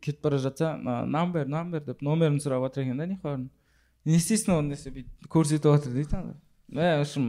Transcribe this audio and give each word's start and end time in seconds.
кетіп 0.00 0.22
бара 0.22 0.38
жатса 0.38 0.74
«А, 0.84 1.04
нан 1.06 1.32
бер 1.32 1.46
нан 1.48 1.70
бер 1.70 1.80
деп 1.84 2.02
номерін 2.02 2.38
сұрап 2.40 2.62
жатыр 2.68 2.84
екен 2.86 2.98
да 2.98 3.06
нихабардың 3.10 3.48
не 4.06 4.16
істейсің 4.16 4.54
оны 4.58 4.74
десе 4.76 4.90
бүйтіп 4.94 5.28
көрсетіп 5.32 5.66
жатыр 5.74 5.92
дейді 5.98 6.16
ана 6.16 6.34
мә 6.70 6.90
в 6.98 7.00
общем 7.04 7.26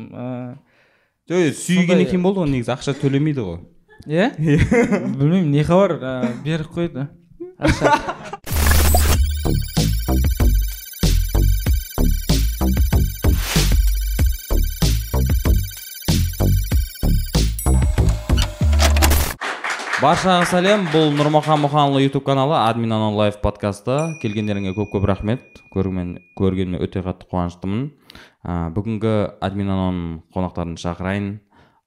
жоқ 1.32 1.53
сүйген 1.58 1.87
Сондай- 1.87 2.05
екен 2.08 2.24
болды 2.24 2.43
ғой 2.43 2.51
негізі 2.53 2.74
ақша 2.75 2.93
төлемейді 3.01 3.45
ғой 3.47 3.59
иә 4.08 4.29
білмеймін 5.17 5.51
не 5.51 5.63
хабар 5.67 5.97
беріп 6.45 6.71
қойды 6.75 7.08
ақша 7.58 8.41
баршаға 20.02 20.47
сәлем. 20.49 20.88
Бұл 20.89 21.11
нұрмахан 21.13 21.59
мұханұлы 21.61 21.99
ютуб 22.07 22.23
каналы 22.25 22.55
админ 22.57 22.89
анон 22.95 23.13
лайф 23.20 23.36
подкасты. 23.43 24.15
Келгендеріңе 24.23 24.74
көп 24.74 24.96
көп 24.96 25.05
рахмет. 25.05 25.61
Көрген 25.75 26.15
көргеніме 26.39 26.79
өте 26.82 27.04
қатты 27.05 27.27
қуаныштымын. 27.29 27.83
Ә, 28.41 28.71
бүгінгі 28.74 29.14
админ 29.46 29.69
анон 29.69 30.01
қонақтарын 30.33 30.74
шақырайын. 30.82 31.29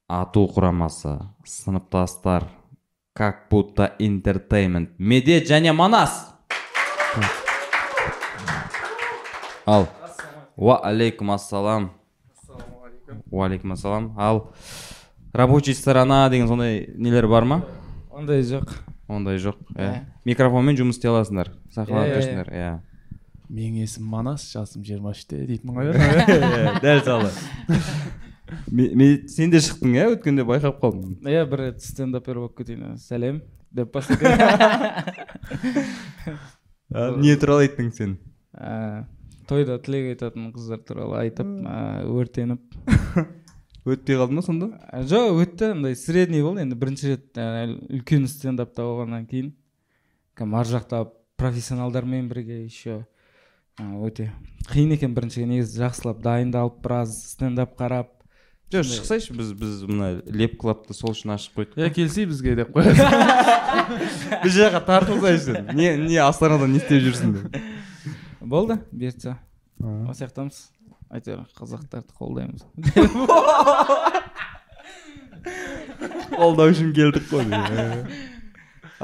Ату 0.06 0.46
құрамасы 0.46 1.16
сыныптастар 1.42 2.46
как 3.16 3.48
будто 3.50 3.90
интертеймент 3.98 4.90
медет 4.98 5.48
және 5.50 5.72
манас. 5.72 6.34
Ал 9.66 9.88
уағалейкум 10.56 11.34
ассалам. 11.34 11.90
Уағалейкум 13.32 13.72
ассалам. 13.72 14.12
Ал 14.16 14.52
рабочий 15.32 15.74
сторона 15.74 16.28
деген 16.28 16.46
сондай 16.46 16.86
нелер 16.94 17.26
бар 17.26 17.44
ма? 17.44 17.64
Ондай 18.14 18.42
жоқ. 18.46 18.70
Ондай 19.08 19.38
жоқ 19.42 19.58
иә. 19.74 19.84
Иә. 19.84 20.02
микрофонмен 20.24 20.76
жұмыс 20.78 20.96
істей 20.98 21.10
аласыңдар 21.10 21.50
Иә, 21.50 21.72
сахналанып 21.74 22.08
иә, 22.08 22.18
тұрсыңдар 22.18 22.48
иә. 22.54 22.70
Менің 23.50 23.82
есімім 23.84 24.08
манас 24.14 24.46
жасым 24.52 24.84
жиырма 24.86 25.12
үште 25.12 25.42
дейтін 25.48 25.74
ғой. 25.76 25.90
Иә 25.94 26.78
дәл 26.80 27.02
салы. 27.04 27.30
Сен 29.28 29.50
де 29.52 29.60
шықтың 29.60 29.96
иә? 29.98 30.06
Өткенде 30.14 30.46
байқап 30.48 30.80
қалдым 30.82 31.18
иә 31.26 31.44
бір 31.50 31.58
рет 31.66 31.82
стендапер 31.82 32.40
болып 32.40 32.56
кетейін 32.60 32.96
сәлем 33.02 33.42
деп 33.74 33.94
не 37.24 37.36
туралы 37.36 37.66
айттың 37.66 37.92
сен? 37.92 38.16
Тойда 39.48 39.78
тілек 39.82 40.14
айтатын 40.14 40.52
қыздар 40.54 40.80
туралы 40.86 41.18
айтып 41.24 41.48
өртеніп. 42.08 42.62
Өтпей 43.84 44.16
қалды 44.16 44.36
ма 44.36 44.42
сонда? 44.44 44.70
Ә, 44.88 45.02
жоқ 45.04 45.42
өтті. 45.44 45.72
Андай 45.74 45.96
средний 45.96 46.42
болды. 46.42 46.64
Енді 46.64 46.78
бірінші 46.80 47.12
рет 47.12 47.36
ә, 47.36 47.68
үлкен 47.92 48.26
стендапта 48.30 48.86
болғаннан 48.86 49.26
кейін. 49.28 49.52
Кәдімгі 50.38 50.60
ар 50.60 50.70
жақта 50.70 51.02
профессионалдармен 51.40 52.28
бірге 52.30 52.64
еще 52.64 53.04
ә, 53.78 53.84
өте 54.06 54.30
қиын 54.70 54.94
екен 54.96 55.14
бірінші 55.14 55.44
негізі 55.50 55.82
жақсылап 55.82 56.22
дайындалып 56.24 56.80
біраз 56.84 57.16
стендап 57.34 57.76
қарап. 57.78 58.12
Жоқ 58.72 58.88
шықсайшы. 58.88 59.34
Біз 59.36 59.52
біз 59.58 59.82
мына 59.86 60.10
леп 60.26 60.56
клабты 60.58 60.96
сол 60.96 61.12
үшін 61.12 61.34
ашып 61.36 61.60
қойдық 61.60 61.82
иә 61.84 61.90
келсей 61.94 62.26
бізге 62.26 62.56
деп 62.58 62.72
қояды 62.74 62.96
біз 64.44 64.56
жаққа 64.56 64.80
тартылсайшы. 64.88 65.60
Не 65.76 65.96
не 66.08 66.16
астанада 66.24 66.66
не 66.70 66.80
істеп 66.80 67.04
жүрсің 67.04 67.36
деп. 67.36 67.60
Болды 68.40 68.80
бұйыртса. 68.90 69.36
Осы 69.78 70.24
жақтамыз 70.24 70.64
әйтеуір 71.14 71.44
қазақтарды 71.58 72.12
қолдаймыз. 72.18 72.62
Қолдау 76.34 76.72
үшін 76.72 76.92
келдік 76.96 77.24
қой 77.30 77.44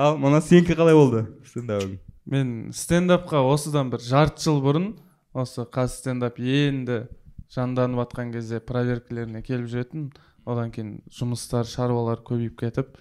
ал 0.00 0.16
мына 0.18 0.40
сенікі 0.40 0.74
қалай 0.78 0.96
болды 0.96 1.26
стендабың 1.50 1.98
мен 2.30 2.70
стендапқа 2.74 3.42
осыдан 3.50 3.90
бір 3.92 4.00
жарты 4.04 4.42
жыл 4.46 4.60
бұрын 4.64 4.86
осы 5.34 5.66
қаз 5.66 5.98
стендап 6.00 6.38
енді 6.40 7.08
жанданып 7.54 8.04
жатқан 8.04 8.32
кезде 8.32 8.60
проверкалеріне 8.62 9.42
келіп 9.42 9.70
жүретін. 9.70 10.10
Одан 10.46 10.70
кейін 10.72 11.00
жұмыстар 11.14 11.66
шаруалар 11.68 12.22
көбейіп 12.26 12.56
кетіп 12.62 12.94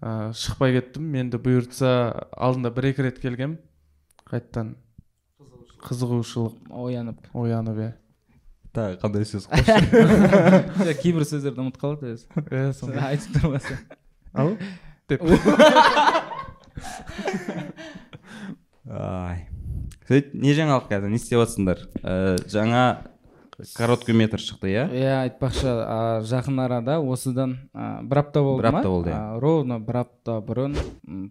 ә, 0.00 0.32
шықпай 0.36 0.76
кеттім. 0.76 1.10
Енді 1.18 1.40
бұйыртса 1.42 1.90
алдында 2.36 2.70
бір 2.76 2.90
екі 2.92 3.08
рет 3.08 3.20
келгем. 3.22 3.58
Қайтадан 4.28 4.74
қызығушылық. 5.84 6.60
Оянып. 6.70 7.28
Оянып 7.34 7.80
иә. 7.80 7.92
Тағы 8.74 8.98
қандай 9.02 9.24
сөз 9.28 9.46
Иә, 9.52 10.94
кейбір 11.00 11.24
сөздерді 11.28 11.62
ұмытып 11.64 11.80
қалады 11.82 12.12
өзі. 12.14 12.24
Иә 12.50 13.08
айтып 13.10 13.30
тұрмаса. 13.38 13.78
Ау 14.34 14.56
деп. 15.08 15.20
Ай. 18.90 19.46
Сөйт 20.08 20.34
не 20.36 20.52
жаңалық 20.56 20.88
қазір? 20.90 21.08
Не 21.12 21.16
істеп 21.20 21.40
жатсыңдар 21.40 21.78
Ә, 22.04 22.34
жаңа 22.50 22.82
короткий 23.78 24.12
метр 24.16 24.42
шықты 24.42 24.68
иә? 24.72 24.82
Иә 24.92 25.12
айтпақшы. 25.22 25.70
Жақын 26.28 26.58
арада 26.66 26.98
осыдан 27.00 27.54
бір 27.72 28.20
апта 28.24 28.42
болды 28.44 28.62
Бір 28.66 28.68
апта 28.74 28.90
болды, 28.90 29.10
иә. 29.14 29.38
Ровно 29.40 29.78
бір 29.80 30.00
апта 30.02 30.40
бұрын 30.44 30.74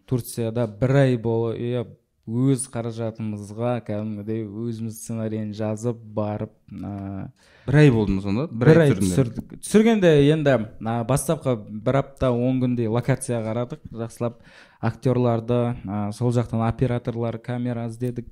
турцияда 0.09 0.65
бір 0.67 0.95
ай 1.03 1.17
бойы 1.21 1.83
өз 2.23 2.69
қаражатымызға 2.71 3.81
кәдімгідей 3.83 4.45
өзіміз 4.47 4.95
сценарийін 4.95 5.49
жазып 5.57 5.97
барып 6.15 6.53
а, 6.71 7.27
бір 7.67 7.77
ай 7.81 7.91
болды 7.91 8.15
ма 8.15 8.23
сонда? 8.23 8.45
Бір 8.47 8.79
ай 8.85 8.93
түсірдік. 8.95 9.57
Түсіргенде 9.59 10.13
енді 10.31 10.55
а, 10.87 11.01
бастапқы 11.09 11.57
бір 11.59 11.99
апта 11.99 12.31
он 12.31 12.63
күндей 12.63 12.87
локация 12.87 13.41
қарадық. 13.43 13.83
Жақсылап 13.91 14.39
актерларды 14.79 15.75
а, 15.83 16.11
сол 16.15 16.31
жақтан 16.31 16.63
операторлар 16.69 17.41
камера 17.43 17.89
іздедік. 17.91 18.31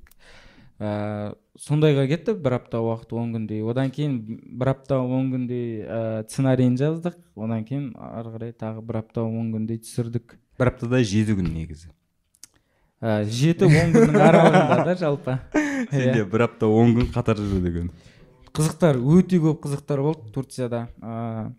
Ә, 0.80 1.36
сондайға 1.60 2.08
кетті 2.08 2.32
бір 2.40 2.62
апта 2.62 2.80
уақыт 2.80 3.12
он 3.12 3.36
күндей. 3.36 3.60
Одан 3.60 3.92
кейін 3.92 4.22
бір 4.56 4.72
апта 4.72 5.02
он 5.04 5.34
күндей 5.36 5.82
ә, 5.84 6.22
сценарийін 6.30 6.80
жаздық. 6.80 7.20
Одан 7.36 7.68
кейін 7.68 7.90
ары 8.00 8.38
қарай 8.38 8.56
тағы 8.56 8.80
бір 8.88 9.04
апта 9.04 9.28
он 9.28 9.52
күндей 9.52 9.84
түсірдік. 9.84 10.38
Бір 10.56 10.72
аптада 10.72 11.04
жеті 11.04 11.36
күн 11.36 11.52
негізі. 11.52 11.92
Ә, 13.02 13.24
жеті 13.26 13.66
он 13.66 13.92
күннің 13.94 14.22
аралығында 14.22 14.78
да 14.86 14.94
жалпы. 15.00 15.36
Сенде 15.90 16.24
бір 16.24 16.46
апта 16.46 16.70
он 16.70 16.94
күн 16.96 17.10
қатар 17.12 17.40
жүру 17.40 17.60
деген. 17.64 17.90
Қызықтар 18.54 19.00
өте 19.00 19.40
көп 19.42 19.64
қызықтар 19.66 20.02
болды 20.04 20.32
турцияда. 20.32 20.86
Ә, 21.02 21.50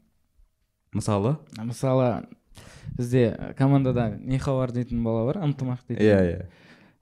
мысалы? 0.96 1.38
мысалы 1.60 2.26
бізде 2.98 3.54
командада 3.58 4.14
нехабар 4.20 4.72
дейтін 4.72 5.04
бала 5.04 5.26
бар 5.28 5.42
ынтымақ 5.44 5.84
дейтін. 5.90 6.06
Иә 6.06 6.20
иә. 6.30 6.46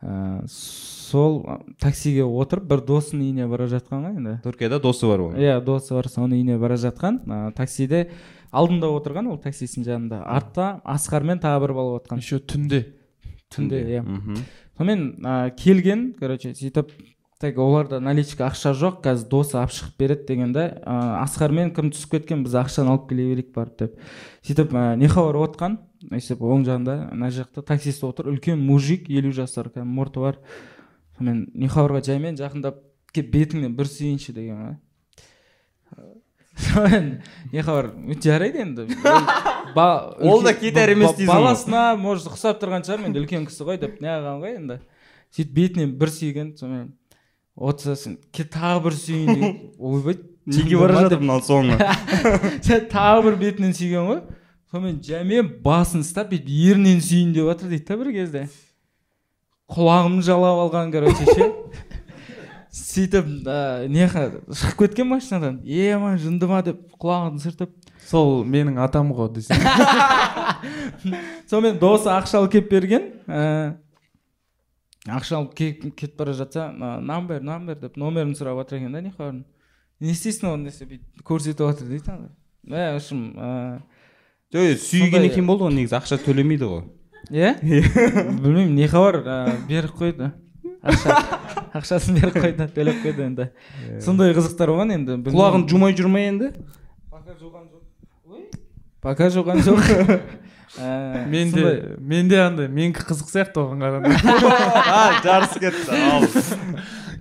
Ә, 0.01 0.47
сол 0.50 1.44
таксиге 1.81 2.24
отырып 2.25 2.66
бір 2.72 2.81
досының 2.88 3.28
үйіне 3.28 3.47
бара 3.51 3.68
жатқан 3.69 4.07
ғой 4.07 4.16
енді. 4.18 4.38
Түркияда 4.46 4.80
досы 4.81 5.06
бар 5.06 5.28
оның. 5.28 5.41
Иә 5.44 5.59
досы 5.62 5.94
бар 5.94 6.09
соның 6.09 6.40
үйіне 6.40 6.57
бара 6.62 6.80
жатқан. 6.81 7.22
Ә, 7.28 7.41
таксиде 7.53 8.07
алдында 8.50 8.90
отырған 8.96 9.30
ол 9.30 9.38
таксистің 9.44 9.85
жанында. 9.85 10.24
Артта 10.25 10.80
асқармен 10.88 11.44
тағы 11.44 11.68
бір 11.68 11.75
бала 11.78 12.00
отырған 12.00 12.24
еще 12.24 12.40
түнде. 12.40 12.85
Түнде 13.53 13.81
иә. 13.97 14.03
Сонымен 14.78 15.03
ә, 15.23 15.51
келген 15.57 16.12
короче 16.19 16.53
сөйтіп 16.57 16.91
так 17.41 17.57
оларда 17.57 18.00
наличка 18.00 18.45
ақша 18.47 18.73
жоқ 18.78 19.00
қазір 19.06 19.29
досы 19.29 19.57
алып 19.57 19.73
шығып 19.73 19.97
береді 19.97 20.28
дегенде 20.29 20.66
ә, 20.85 20.97
асқармен 21.23 21.73
кім 21.75 21.89
түсіп 21.94 22.17
кеткен 22.17 22.44
біз 22.45 22.57
ақшаны 22.62 22.94
алып 22.94 23.07
келе 23.09 23.25
берейік 23.31 23.50
барып 23.56 23.78
деп. 23.79 23.97
Сөйтіп 24.45 24.75
ә, 24.78 24.85
нехабар 25.01 25.41
отқан 25.47 25.79
өйстіп 26.12 26.44
оң 26.45 26.66
жағында 26.69 26.97
ана 27.16 27.31
жақта 27.34 27.66
таксист 27.66 28.06
отыр 28.06 28.29
үлкен 28.31 28.62
мужик 28.62 29.09
елу 29.09 29.34
жасар 29.34 29.72
кәдімгі 29.73 29.97
мұрты 29.97 30.23
бар. 30.23 30.39
Сонымен 31.18 31.47
нехабарға 31.66 32.03
жаймен 32.06 32.38
жақындап 32.39 32.79
кеп 33.13 33.33
бетіңнен 33.33 33.75
бір 33.75 33.89
сүйейінші 33.89 34.38
деген 34.38 34.66
ғой 34.66 34.79
сонымен 36.57 37.22
нехабар 37.51 37.91
жарайды 38.23 38.62
енді. 38.66 38.88
Ол 39.75 40.41
да 40.45 40.53
кетер 40.57 40.91
емес 40.93 41.13
дейсің 41.17 41.29
баласына 41.31 41.83
может 41.99 42.27
ұқсап 42.31 42.59
тұрған 42.61 42.85
шығар 42.87 43.05
мен 43.05 43.15
үлкен 43.21 43.45
кісі 43.49 43.67
ғой 43.67 43.79
деп 43.81 44.01
неғылған 44.03 44.41
ғой 44.43 44.57
енді. 44.57 44.79
Сөйтіп 45.31 45.53
бетінен 45.56 45.94
бір 46.00 46.12
сүйген 46.12 46.51
сонымен 46.59 46.89
отырсасын 47.56 48.18
ке 48.35 48.45
тағы 48.47 48.83
бір 48.88 48.97
сүйейін 49.00 49.31
деген 49.31 49.56
ойбай 49.91 50.18
неге 50.45 50.79
бара 50.81 51.06
жатыр 51.06 51.21
мынау 51.21 51.44
соңы? 51.45 51.77
Сен 52.65 52.88
тағы 52.91 53.25
бір 53.29 53.39
бетінен 53.45 53.75
сүйген 53.77 54.09
ғой. 54.09 54.21
Сонымен 54.71 55.00
жәмен 55.03 55.53
басын 55.63 56.03
ұстап 56.06 56.31
бүйтіп 56.31 56.51
ерінен 56.71 57.01
сүйейін 57.03 57.33
деп 57.35 57.50
жатыр 57.51 57.74
дейді 57.74 57.88
да 57.89 57.97
бір 58.01 58.12
кезде. 58.15 58.45
Құлағымды 59.71 60.25
жалап 60.27 60.62
алған 60.65 60.91
короче 60.95 61.35
ше. 61.35 61.51
Сөйтіп 62.81 63.27
не 63.91 64.07
шығып 64.07 64.77
кеткен 64.79 65.09
машинадан. 65.12 65.59
Е 65.67 65.97
ма 66.00 66.15
жынды 66.19 66.47
ма 66.47 66.62
деп 66.63 66.79
құлағын 67.00 67.39
сүртіп 67.44 67.75
сол 68.12 68.44
менің 68.44 68.80
атам 68.84 69.13
ғой 69.16 69.31
десең. 69.38 69.62
Сонымен 71.50 71.80
досы 71.80 72.12
ақша 72.12 72.42
алып 72.42 72.54
келіп 72.58 72.69
берген 72.72 73.08
ә, 73.28 73.46
ақша 75.08 75.40
алып 75.40 75.56
келіп 75.58 75.96
кетіп 75.96 76.18
бара 76.19 76.36
жатса 76.38 76.68
«А, 76.69 77.00
нан 77.00 77.28
бер 77.28 77.42
нан 77.42 77.66
бер 77.69 77.80
деп 77.80 77.98
номерін 77.98 78.36
сұрап 78.38 78.60
жатыр 78.62 78.81
екен 78.81 78.94
да 78.96 79.02
нихабардың 79.06 79.44
не 80.02 80.13
істейсің 80.16 80.52
оны 80.52 80.69
десе 80.69 80.88
бүйтіп 80.90 81.25
көрсетіп 81.28 81.66
жатыр 81.72 81.90
дейді 81.92 82.12
ана. 82.12 82.30
Мә 82.68 82.86
в 82.94 83.00
общем 83.00 83.24
ә, 83.38 83.81
жоқ 84.54 84.75
сүйген 84.86 85.28
екен 85.30 85.48
болды 85.50 85.68
ғой 85.68 85.75
негізі 85.80 85.98
ақша 86.00 86.19
төлемейді 86.25 86.69
ғой. 86.69 86.86
Иә? 87.31 87.56
Білмеймін 88.44 88.75
не 88.75 88.88
хабар 88.92 89.22
ә, 89.22 89.38
беріп 89.69 89.96
қойды. 90.00 90.31
Ақша 90.81 91.18
ақшасын 91.78 92.18
беріп 92.18 92.38
қойды 92.42 92.68
төлеп 92.75 93.02
қойды 93.06 93.28
енді. 93.28 93.50
Сондай 94.02 94.34
қызықтар 94.38 94.74
болған 94.74 94.96
енді 94.98 95.19
құлағын 95.30 95.68
жумай 95.69 95.94
жүр 95.98 96.10
ма 96.12 96.25
енді? 96.25 96.52
Пока 97.12 97.36
жуған 97.38 97.68
жоқ. 97.69 97.81
Пока 99.01 99.30
жуған 99.33 99.62
жоқ 99.65 100.19
Ә, 100.80 101.27
менде 101.27 101.59
сондай- 101.59 101.98
менде 102.00 102.38
андай 102.39 102.68
менікі 102.71 103.03
қызық 103.03 103.27
сияқты 103.27 103.59
оған 103.59 103.81
қарағанда. 103.83 104.13
А 104.88 105.19
жарыс 105.19 105.57
кетті 105.59 105.92
ал. 105.92 106.24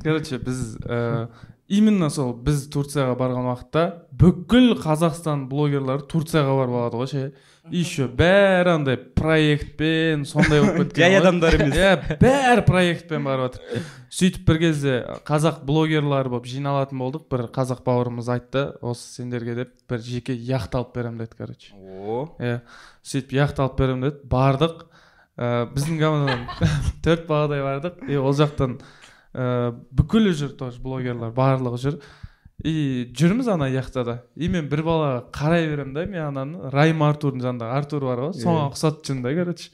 Короче 0.04 0.38
біз 0.38 0.76
ә, 0.86 1.26
именно 1.66 2.10
сол 2.14 2.30
біз 2.46 2.68
турцияға 2.70 3.16
барған 3.18 3.48
уақытта 3.50 3.82
бүкіл 4.14 4.76
қазақстан 4.78 5.48
блогерлары 5.50 6.06
турцияға 6.06 6.54
барып 6.60 6.78
алады 6.78 7.00
ғой 7.02 7.10
ше? 7.10 7.24
Еще 7.68 8.08
бәрі 8.08 8.76
андай 8.78 8.96
проектпен 8.96 10.24
сондай 10.24 10.62
болып 10.64 10.76
кеткен 10.94 11.04
жай 11.04 11.20
адамдар 11.20 11.58
емес 11.60 11.76
иә 11.76 12.18
бәрі 12.22 12.64
проектпен 12.66 13.26
барып 13.28 13.50
жатыр 13.50 13.88
сөйтіп 14.10 14.46
бір 14.48 14.58
кезде 14.58 14.94
қазақ 15.26 15.60
блогерлары 15.66 16.32
болып 16.32 16.48
жиналатын 16.50 16.98
болдық. 16.98 17.26
Бір 17.30 17.46
қазақ 17.54 17.84
бауырымыз 17.86 18.30
айтты 18.34 18.64
осы 18.82 19.20
сендерге 19.20 19.54
деп 19.60 19.74
бір 19.90 20.02
жеке 20.02 20.34
яхта 20.34 20.80
алып 20.80 20.96
беремін 20.96 21.22
деді 21.22 21.38
короче. 21.38 21.74
О. 21.78 22.24
Иә 22.42 22.60
сөйтіп 23.06 23.36
яхта 23.38 23.64
алып 23.64 23.78
беремін 23.78 24.08
деді. 24.08 24.24
Бардық. 24.32 24.82
Ә, 25.38 25.68
біздің 25.70 26.00
командадан 26.02 26.42
төрт 27.04 27.28
баладай 27.30 27.62
бардық. 27.62 28.02
И 28.10 28.18
ол 28.18 28.34
жақтан 28.34 28.80
ә, 29.32 29.76
бүкілі 29.94 30.34
жүр 30.34 30.56
тоже 30.58 30.82
блогерлар 30.82 31.30
барлығы 31.36 31.80
жүр. 31.84 32.00
И 32.64 33.10
жүрміз 33.16 33.48
ана 33.52 33.68
яхтада. 33.70 34.20
И 34.36 34.48
мен 34.48 34.68
бір 34.68 34.82
балаға 34.86 35.22
қарай 35.34 35.68
беремін 35.70 35.94
да 35.94 36.04
мен 36.06 36.26
ананы. 36.26 36.70
Райм 36.72 37.02
артурдың 37.06 37.42
жанында. 37.44 37.70
Артур 37.76 38.04
бар 38.08 38.24
ғой. 38.26 38.34
Соған 38.36 38.70
ұқсатып 38.70 39.08
жүрмін 39.08 39.24
да 39.24 39.34
короче. 39.38 39.70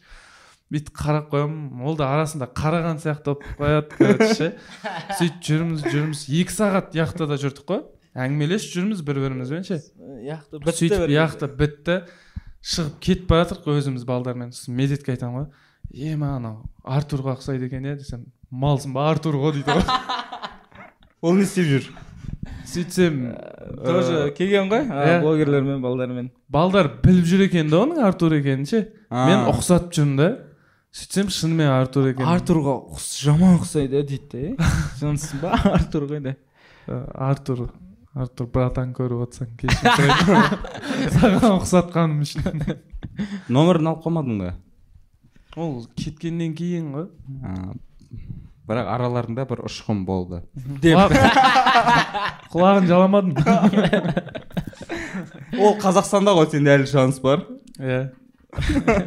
Бүйтіп 0.72 0.94
қарап 0.98 1.28
қоямын. 1.32 1.82
Ол 1.86 1.98
да 1.98 2.08
арасында 2.14 2.48
қараған 2.50 3.02
сияқты 3.02 3.34
болып 3.34 3.44
қояды 3.58 3.98
короче. 3.98 4.34
Ше 4.34 4.52
сөйтіп 5.18 5.42
жүрміз 5.48 5.84
жүрміз. 5.90 6.24
Екі 6.40 6.56
сағат 6.56 6.96
яхтада 6.98 7.38
жүрдік 7.42 7.66
қой. 7.68 7.84
Әңгімелесіп 8.16 8.78
жүрміз 8.78 9.02
бір 9.06 9.20
бірімізбен 9.26 9.66
ше. 9.66 9.82
Яхта 10.24 10.62
бітті 10.62 10.78
сөйтіп 10.80 11.12
яхта 11.12 11.50
бітті. 11.50 12.00
Шығып 12.66 12.96
кетіп 12.98 13.28
бара 13.30 13.44
жатырмық 13.46 13.82
өзіміз 13.82 14.06
балдармен. 14.08 14.50
Сосын 14.56 14.74
медетке 14.74 15.14
айтамын 15.14 15.44
ғой. 15.44 15.52
Е 15.94 16.16
мә 16.18 16.32
анау 16.40 16.64
артурға 16.82 17.36
ұқсайды 17.36 17.68
екен 17.68 17.86
иә 17.86 17.94
десем. 18.00 18.24
Малсың 18.50 18.94
ба 18.96 19.06
артур 19.10 19.38
ғой 19.38 19.58
дейді 19.58 19.76
ғой. 19.76 19.86
Ол 21.26 21.38
не 21.38 21.46
істеп 21.46 21.68
жүр? 21.70 21.86
Сөйтсем 22.66 23.20
тоже 23.84 24.30
келген 24.36 24.70
ғой 24.72 24.86
блогерлермен 25.22 25.80
балдармен 25.84 26.30
балдар 26.48 26.90
біліп 27.04 27.28
жүр 27.30 27.46
екен 27.46 27.70
да 27.72 27.82
оның 27.84 28.02
артур 28.06 28.36
екенін 28.40 28.66
ше 28.68 28.82
мен 29.10 29.46
ұқсатып 29.52 29.94
жүрмін 29.98 30.16
да 30.20 30.28
сөйтсем 30.96 31.30
шынымен 31.34 31.70
артур 31.70 32.10
екен 32.12 32.26
артурға 32.36 32.76
жаман 33.20 33.58
ұқсайды 33.60 34.02
дейді 34.06 34.28
де 34.32 34.70
жансың 35.00 35.42
ба 35.44 35.54
артур 35.76 36.08
ғой 36.10 36.36
Ә, 36.86 37.00
артур 37.32 37.64
артур 38.14 38.46
братан 38.54 38.92
көріп 38.94 39.24
отырсаң 39.24 39.56
кешірім 39.58 39.88
сұраймын 39.90 41.16
саған 41.16 41.56
ұқсатқаным 41.56 42.20
үшін 42.22 42.62
номерін 43.50 43.90
алып 43.90 44.04
қалмадың 44.04 44.38
ба 44.44 44.52
ол 45.58 45.80
кеткеннен 45.98 46.54
кейін 46.54 46.92
ғой 46.94 47.08
бірақ 48.66 48.88
араларында 48.96 49.44
бір 49.48 49.62
ұшқын 49.68 50.02
болды. 50.08 50.42
Деп. 50.82 50.98
Құлағын 52.52 52.88
жаламадым 52.90 53.36
ол 55.62 55.76
қазақстанда 55.80 56.34
ғой 56.36 56.50
сенде 56.50 56.74
әлі 56.76 56.86
шанс 56.90 57.20
бар. 57.22 57.46
Иә. 57.78 58.10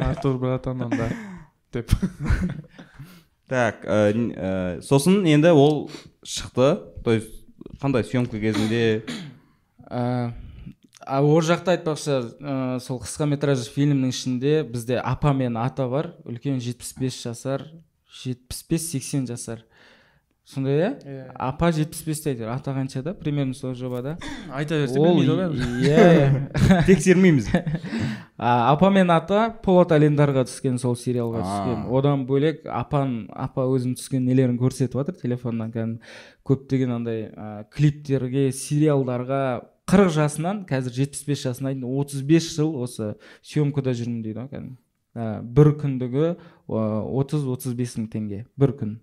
Артур 0.00 0.38
братан 0.42 0.82
онда 0.88 1.10
деп. 1.72 1.92
Так 3.50 3.80
ә, 3.82 4.12
н- 4.14 4.30
ә, 4.30 4.78
сосын 4.78 5.24
енді 5.26 5.50
ол 5.50 5.88
шықты. 6.22 6.68
То 7.02 7.10
есть 7.16 7.32
қандай 7.82 8.04
съемка 8.06 8.38
кезінде? 8.38 9.02
А 9.90 11.18
ол 11.18 11.40
жақта 11.42 11.74
айтпақшы 11.74 12.14
ә, 12.38 12.78
сол 12.78 13.00
қысқа 13.02 13.26
метражды 13.26 13.66
фильмнің 13.74 14.12
ішінде 14.14 14.52
бізде 14.62 15.00
апа 15.02 15.32
мен 15.34 15.58
ата 15.58 15.88
бар. 15.90 16.12
Үлкен 16.22 16.62
75 16.62 17.10
жасар 17.24 17.66
75-80 18.10 19.26
жасар. 19.30 19.64
Сондай 20.50 20.80
иә? 20.80 20.88
Иә. 21.06 21.24
апа 21.38 21.68
75-те 21.70 22.32
әйтеуір 22.32 22.48
ата 22.50 22.72
қаншада? 22.74 23.12
Примерно 23.14 23.54
сол 23.54 23.74
жобада. 23.78 24.16
Айта 24.50 24.80
берсе 24.80 24.98
білмейді 24.98 25.36
ғой 25.38 25.52
иә 25.86 26.06
иә. 26.16 26.80
тексермейміз. 26.88 27.52
Апа 28.36 28.90
мен 28.90 29.12
ата 29.14 29.44
полат 29.62 29.94
алендарға 29.94 30.42
түскен 30.48 30.80
сол 30.82 30.96
сериалға 30.98 31.44
түскен. 31.44 31.86
Одан 31.94 32.26
бөлек 32.26 32.66
апан 32.66 33.28
апа 33.30 33.68
өзінің 33.70 33.94
түскен 34.00 34.26
нелерін 34.26 34.58
көрсетіп 34.58 34.98
жатыр 34.98 35.20
телефоннан. 35.22 35.70
Кәдімгі 35.70 36.00
көптеген 36.50 36.96
андай 36.98 37.28
ә, 37.30 37.64
клиптерге 37.70 38.48
сериалдарға. 38.50 39.42
Қырық 39.90 40.10
жасынан 40.18 40.64
қазір 40.66 40.98
жетпіс 40.98 41.26
бес 41.26 41.46
жасына 41.46 41.76
дейін 41.76 41.86
отыз 42.00 42.26
бес 42.26 42.50
жыл 42.56 42.74
осы 42.82 43.14
съемкада 43.42 43.94
жүрмін 43.94 44.22
дейді 44.26 44.42
ғой 44.42 44.50
кәдімгі. 44.50 44.78
Ә, 45.14 45.40
бір 45.42 45.74
күндігі 45.80 46.34
отыз 46.68 47.46
отыз 47.50 47.76
бес 47.78 47.96
мың 47.98 48.10
теңге. 48.12 48.44
Бір 48.60 48.74
күн. 48.78 48.98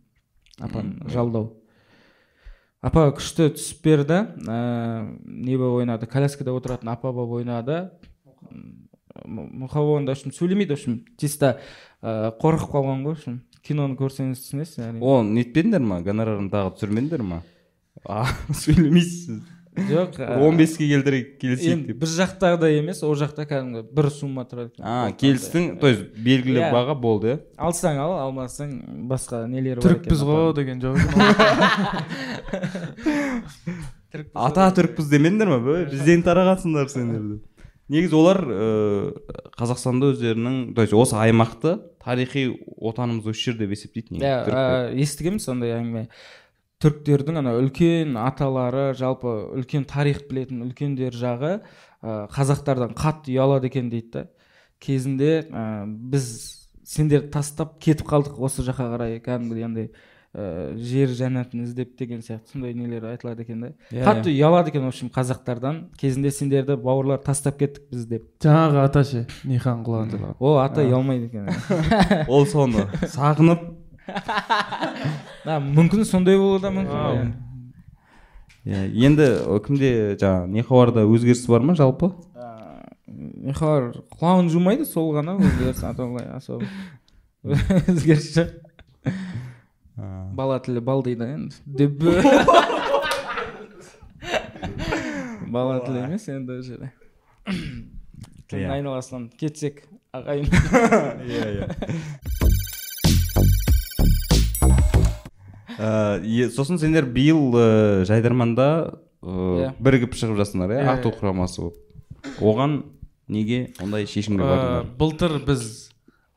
Апан 0.64 0.96
жалдау. 1.12 1.52
Апа 2.82 3.08
күшті 3.18 3.50
түсіп 3.58 3.84
берді. 3.86 4.22
Ә, 4.48 4.60
не 5.26 5.58
болып 5.58 5.84
ойнады? 5.84 6.08
Коляскада 6.10 6.54
отыратын 6.56 6.94
апа 6.94 7.12
болып 7.12 7.42
ойнады. 7.42 7.90
Мұқабонда 9.26 10.14
в 10.14 10.18
общем 10.18 10.32
сөйлемейді 10.32 10.76
в 10.76 10.78
общем 10.78 10.98
чисто 11.18 11.58
ә, 12.02 12.32
қорқып 12.40 12.72
қалған 12.72 13.04
ғой 13.04 13.16
в 13.16 13.18
общем. 13.18 13.42
Киноны 13.66 13.98
көрсеңіз 14.00 14.40
түсінесіз 14.46 14.80
әрине. 14.86 15.02
О 15.04 15.24
нетпедіңдер 15.26 15.84
ма? 15.84 16.00
Гонорарын 16.06 16.52
тағы 16.54 16.78
түсірмедіңдер 16.78 17.26
ма? 17.26 17.42
А 18.06 18.28
сөйлемейсіз 18.64 19.42
жоқ 19.78 20.18
он 20.42 20.58
беске 20.58 20.88
келтірейік 20.90 21.28
келісейік 21.42 21.74
енді 21.78 21.88
деп. 21.94 21.98
біз 22.02 22.16
жақтағыдай 22.18 22.78
емес 22.80 23.04
ол 23.06 23.14
жақта 23.20 23.46
кәдімгі 23.50 23.84
бір 23.94 24.08
сумма 24.12 24.44
тұрады. 24.50 24.72
Екен. 24.74 24.86
а 24.86 25.12
келістің 25.14 25.78
то 25.80 25.88
есть 25.92 26.04
белгілі 26.18 26.60
Иә. 26.64 26.72
баға 26.74 26.96
болды 27.00 27.28
иә? 27.36 27.40
Алсаң 27.58 27.98
ал 28.02 28.14
алмасаң 28.26 28.72
басқа 29.10 29.44
нелері 29.48 29.82
бар 29.82 29.86
түрікпіз 29.92 30.20
ғой 30.26 30.54
деген 30.58 30.82
жоқ. 30.82 30.98
Ата 34.34 34.70
түрікпіз 34.74 35.10
демедіңдер 35.12 35.50
ма 35.52 35.58
бізден 35.92 36.24
тарағансыңдар 36.26 36.88
сендер 36.92 37.22
деп. 37.36 37.44
Негізі 37.92 38.16
олар 38.20 38.40
ыыы 38.44 39.14
қазақстанда 39.60 40.10
өздерінің 40.14 40.56
то 40.76 40.82
есть 40.84 40.96
осы 40.98 41.16
аймақты 41.22 41.78
тарихи 42.04 42.42
отанымыз 42.84 43.28
осы 43.32 43.42
жер 43.52 43.56
деп 43.62 43.72
есептейді 43.76 44.20
иә 44.20 44.92
естігемін 45.04 45.40
сондай 45.44 45.70
әңгіме. 45.78 46.04
Түріктердің 46.84 47.40
ана 47.42 47.56
үлкен 47.58 48.18
аталары 48.22 48.92
жалпы 48.98 49.32
үлкен 49.58 49.88
тарих 49.90 50.26
білетін 50.30 50.62
үлкендер 50.68 51.16
жағы 51.18 51.54
ә, 51.58 52.28
қазақтардан 52.34 52.94
қатты 52.98 53.34
ұялады 53.34 53.72
екен 53.72 53.90
дейді 53.90 54.12
да. 54.14 54.26
Кезінде 54.84 55.32
ә, 55.50 55.86
біз 55.88 56.28
сендерді 56.86 57.32
тастап 57.34 57.80
кетіп 57.82 58.06
қалдық 58.12 58.38
осы 58.46 58.66
жаққа 58.68 58.92
қарай 58.94 59.18
кәдімгідей 59.26 59.66
андай 59.66 59.90
ә, 60.38 60.76
жер 60.78 61.10
жәннатын 61.18 61.64
іздеп 61.66 61.96
деген 61.98 62.22
сияқты 62.22 62.54
сондай 62.54 62.76
нелер 62.78 63.10
айтылады 63.10 63.42
екен 63.42 63.66
да. 63.66 63.72
Иә, 63.90 64.06
қатты 64.06 64.36
ұялады 64.36 64.70
екен 64.70 64.86
в 64.86 64.92
общем 64.92 65.10
қазақтардан. 65.10 65.82
Кезінде 65.98 66.30
сендерді 66.30 66.78
бауырлар 66.78 67.24
тастап 67.26 67.58
кеттік 67.58 67.90
біз 67.90 68.06
деп. 68.06 68.30
Жаңағы 68.46 68.84
ата 68.86 69.04
ше 69.04 69.26
нихан 69.50 69.82
жалаған 69.82 70.38
ол 70.38 70.62
ата 70.62 70.86
ұялмайды 70.86 71.32
екен. 71.32 71.50
Ол 72.30 72.46
соны 72.46 72.86
сағынып 73.10 73.66
мүмкін 75.48 76.06
сондай 76.08 76.38
болуы 76.40 76.62
да 76.64 76.72
мүмкін 76.72 77.34
иә 78.68 78.84
енді 79.08 79.28
кімде 79.66 79.92
жаңағы 80.20 80.48
нехабарда 80.52 81.06
өзгеріс 81.08 81.46
бар 81.48 81.64
ма 81.64 81.76
жалпы 81.80 82.12
михалар 83.08 83.94
құлағын 84.18 84.50
жумайды 84.52 84.86
сол 84.88 85.14
ғана 85.16 85.38
өзгеріс 85.40 85.84
а 85.88 85.94
то 85.96 86.08
былай 86.12 86.28
особо 86.36 86.68
өзгеріс 87.44 88.32
жоқ 88.36 88.50
бала 90.38 90.60
тілі 90.64 90.84
бал 90.84 91.04
дейді 91.04 91.24
енді 91.24 91.88
бала 95.48 95.80
тілі 95.86 96.04
емес 96.06 96.28
енді 96.32 96.60
ол 96.60 96.64
жерде 96.68 96.92
айналасынан 98.52 99.30
кетсек 99.40 99.86
ағайын 100.16 100.48
иә 101.24 101.48
иә 101.56 101.66
Ә, 105.78 106.50
сосын 106.54 106.80
сендер 106.82 107.06
биыл 107.06 107.54
ә, 107.54 108.04
жайдарманда 108.10 108.68
ә, 109.22 109.34
Иә. 109.62 109.72
бірігіп 109.80 110.16
шығып 110.18 110.40
жатсыңдар 110.42 110.74
иә? 110.74 110.82
Иә, 110.84 110.92
арту 110.96 111.12
құрамасы 111.14 111.62
болып. 111.62 111.78
Оған 112.42 112.80
неге 113.30 113.74
ондай 113.84 114.08
шешімге 114.10 114.44
бардыңдар? 114.44 114.88
былтыр 114.98 115.38
біз 115.46 115.64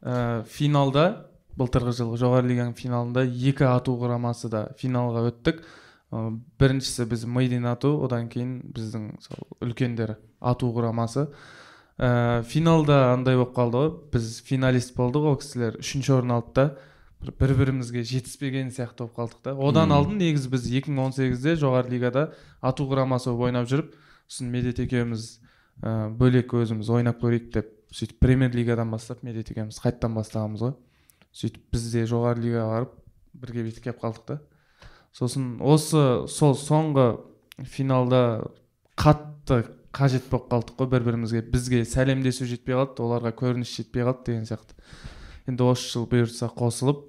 ә, 0.02 0.44
финалда 0.44 1.26
былтырғы 1.56 1.92
жылғы 1.98 2.18
жоғары 2.20 2.50
лиганың 2.50 2.74
финалында 2.78 3.24
екі 3.26 3.66
ату 3.68 3.96
құрамасы 4.00 4.48
да 4.52 4.66
финалға 4.80 5.26
өттік. 5.30 5.62
Ә, 6.10 6.26
біріншісі 6.60 7.06
біз 7.10 7.24
мейдин 7.26 7.66
ату 7.70 7.94
одан 8.04 8.28
кейін 8.32 8.60
біздің 8.74 9.08
сол 9.24 9.46
үлкендер 9.64 10.16
ату 10.40 10.70
құрамасы. 10.74 11.28
Ә, 12.00 12.42
финалда 12.48 13.12
андай 13.14 13.36
болып 13.36 13.52
қалды 13.56 13.82
ғой 13.82 13.90
біз 14.12 14.40
финалист 14.46 14.94
болдық 14.96 15.32
ол 15.32 15.36
кісілер 15.40 15.76
үшінші 15.82 16.14
орын 16.16 16.36
алды 16.38 16.54
да 16.56 16.64
бір 17.20 17.32
бір 17.40 17.54
бірімізге 17.58 18.02
жетіспеген 18.04 18.70
сияқты 18.72 19.04
болып 19.04 19.16
қалдық 19.18 19.42
та. 19.44 19.54
Одан 19.54 19.92
алдын 19.92 20.18
негізі 20.20 20.48
біз 20.52 20.66
2018-де 20.72 21.56
жоғары 21.60 21.92
лигада 21.92 22.30
ату 22.60 22.86
құрамасы 22.88 23.28
болып 23.28 23.50
ойнап 23.50 23.68
жүріп 23.68 23.92
сосын 24.26 24.48
медет 24.52 24.80
екеуміз 24.80 25.40
ә, 25.82 26.08
бөлек 26.16 26.54
өзіміз 26.56 26.88
ойнап 26.96 27.20
көрейік 27.20 27.50
деп 27.52 27.74
сөйтіп 27.92 28.20
премьер 28.22 28.54
лигадан 28.54 28.90
бастап 28.90 29.22
медет 29.26 29.50
екеуміз 29.52 29.80
қайтадан 29.82 30.16
бастағанбыз 30.16 30.64
ғой. 30.64 30.74
Сөйтіп 31.36 31.74
біз 31.74 31.90
де 31.92 32.06
жоғары 32.08 32.44
лигаға 32.46 32.70
барып 32.78 32.96
бірге 33.34 33.66
бүйтіп 33.66 33.84
келіп 33.88 34.00
қалдық 34.00 34.26
та. 34.26 34.40
Сосын 35.12 35.58
осы 35.60 36.26
сол 36.30 36.56
соңғы 36.56 37.06
финалда 37.66 38.46
қатты 38.96 39.64
қажет 39.92 40.28
болып 40.30 40.50
қалдық 40.52 40.76
қой 40.78 40.90
бір 40.92 41.06
бірімізге 41.08 41.42
бізге 41.50 41.84
сәлемдесу 41.84 42.46
жетпей 42.46 42.78
қалды 42.78 43.02
оларға 43.02 43.34
көрініс 43.40 43.72
жетпей 43.74 44.06
қалды 44.06 44.30
деген 44.30 44.46
сияқты. 44.46 44.78
Енді 45.50 45.66
осы 45.66 45.90
жыл 45.90 46.06
бұйыртса 46.10 46.46
қосылып 46.54 47.02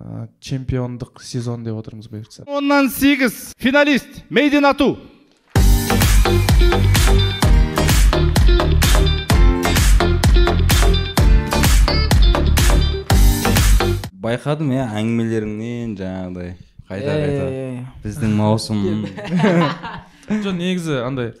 ә, 0.00 0.28
чемпиондық 0.40 1.20
сезон 1.20 1.66
деп 1.66 1.76
отырмыз 1.76 2.08
бұйыртса. 2.08 2.46
Оннан 2.48 2.88
сегіз 2.88 3.52
финалист 3.60 4.22
мейдин 4.32 4.68
ату 4.68 4.94
байқадым 14.18 14.72
иә 14.76 14.88
әңгімелеріңнен 14.98 15.94
жаңағыдай. 16.00 16.56
Қайта 16.88 17.14
қайта. 17.20 17.46
Біздің 18.04 18.32
маусым. 18.36 18.80
Жоқ 20.44 20.56
негізі 20.56 20.98
андай 21.04 21.34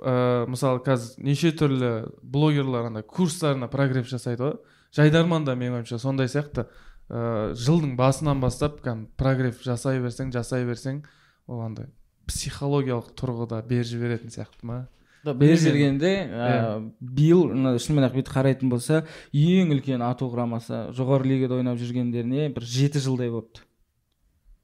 ә, 0.00 0.44
мысалы 0.48 0.80
қазір 0.84 1.22
неше 1.24 1.52
түрлі 1.56 1.92
блогерлар 2.22 2.88
андай 2.88 3.04
курстарына 3.04 3.68
прогресс 3.72 4.10
жасайды 4.12 4.44
ғой. 4.48 4.56
Жайдарман 4.96 5.46
да 5.48 5.56
менің 5.58 5.80
ойымша 5.80 5.98
сондай 6.02 6.28
сияқты. 6.30 6.66
Ә, 7.08 7.52
жылдың 7.58 7.96
басынан 7.98 8.40
бастап 8.40 8.80
кәдімгі 8.84 9.10
прогресс 9.20 9.64
жасай 9.64 10.00
берсең 10.00 10.32
жасай 10.32 10.64
берсең 10.68 11.02
ол 11.50 11.64
андай 11.64 11.90
психологиялық 12.30 13.12
тұрғыда 13.18 13.62
беріп 13.66 13.88
жіберетін 13.90 14.32
сияқты 14.32 14.68
ма? 14.68 14.78
Бер 15.24 15.56
жергенде 15.60 16.12
ә, 16.26 16.52
биыл 16.98 17.76
шынымен 17.78 18.08
ақ 18.08 18.16
бүйтіп 18.16 18.32
қарайтын 18.34 18.72
болса 18.72 19.02
ең 19.30 19.74
үлкен 19.76 20.02
ату 20.02 20.30
құрамасы 20.32 20.88
жоғары 20.96 21.28
лигада 21.30 21.60
ойнап 21.60 21.78
жүргендеріне 21.78 22.48
бір 22.54 22.66
жеті 22.66 23.02
жылдай 23.02 23.30
болыпты. 23.30 23.62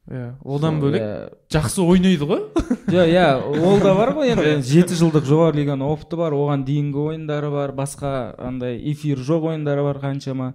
Иә 0.08 0.28
одан 0.44 0.80
бөлек 0.80 1.02
иә. 1.02 1.28
жақсы 1.52 1.82
ойнайды 1.84 2.24
ғой 2.24 2.42
жоқ 2.88 3.10
иә 3.14 3.26
ол 3.44 3.78
да 3.82 3.94
бар 3.94 4.14
ғой 4.16 4.32
енді 4.32 4.62
жеті 4.64 4.96
жылдық 4.96 5.26
жоғары 5.28 5.60
лиганың 5.60 5.90
опыты 5.92 6.16
бар 6.16 6.32
оған 6.32 6.64
дейінгі 6.64 7.02
ойындары 7.12 7.50
бар 7.52 7.72
басқа 7.76 8.34
андай 8.40 8.78
эфир 8.92 9.18
жоқ 9.20 9.50
ойындары 9.52 9.84
бар 9.84 10.00
қаншама 10.00 10.54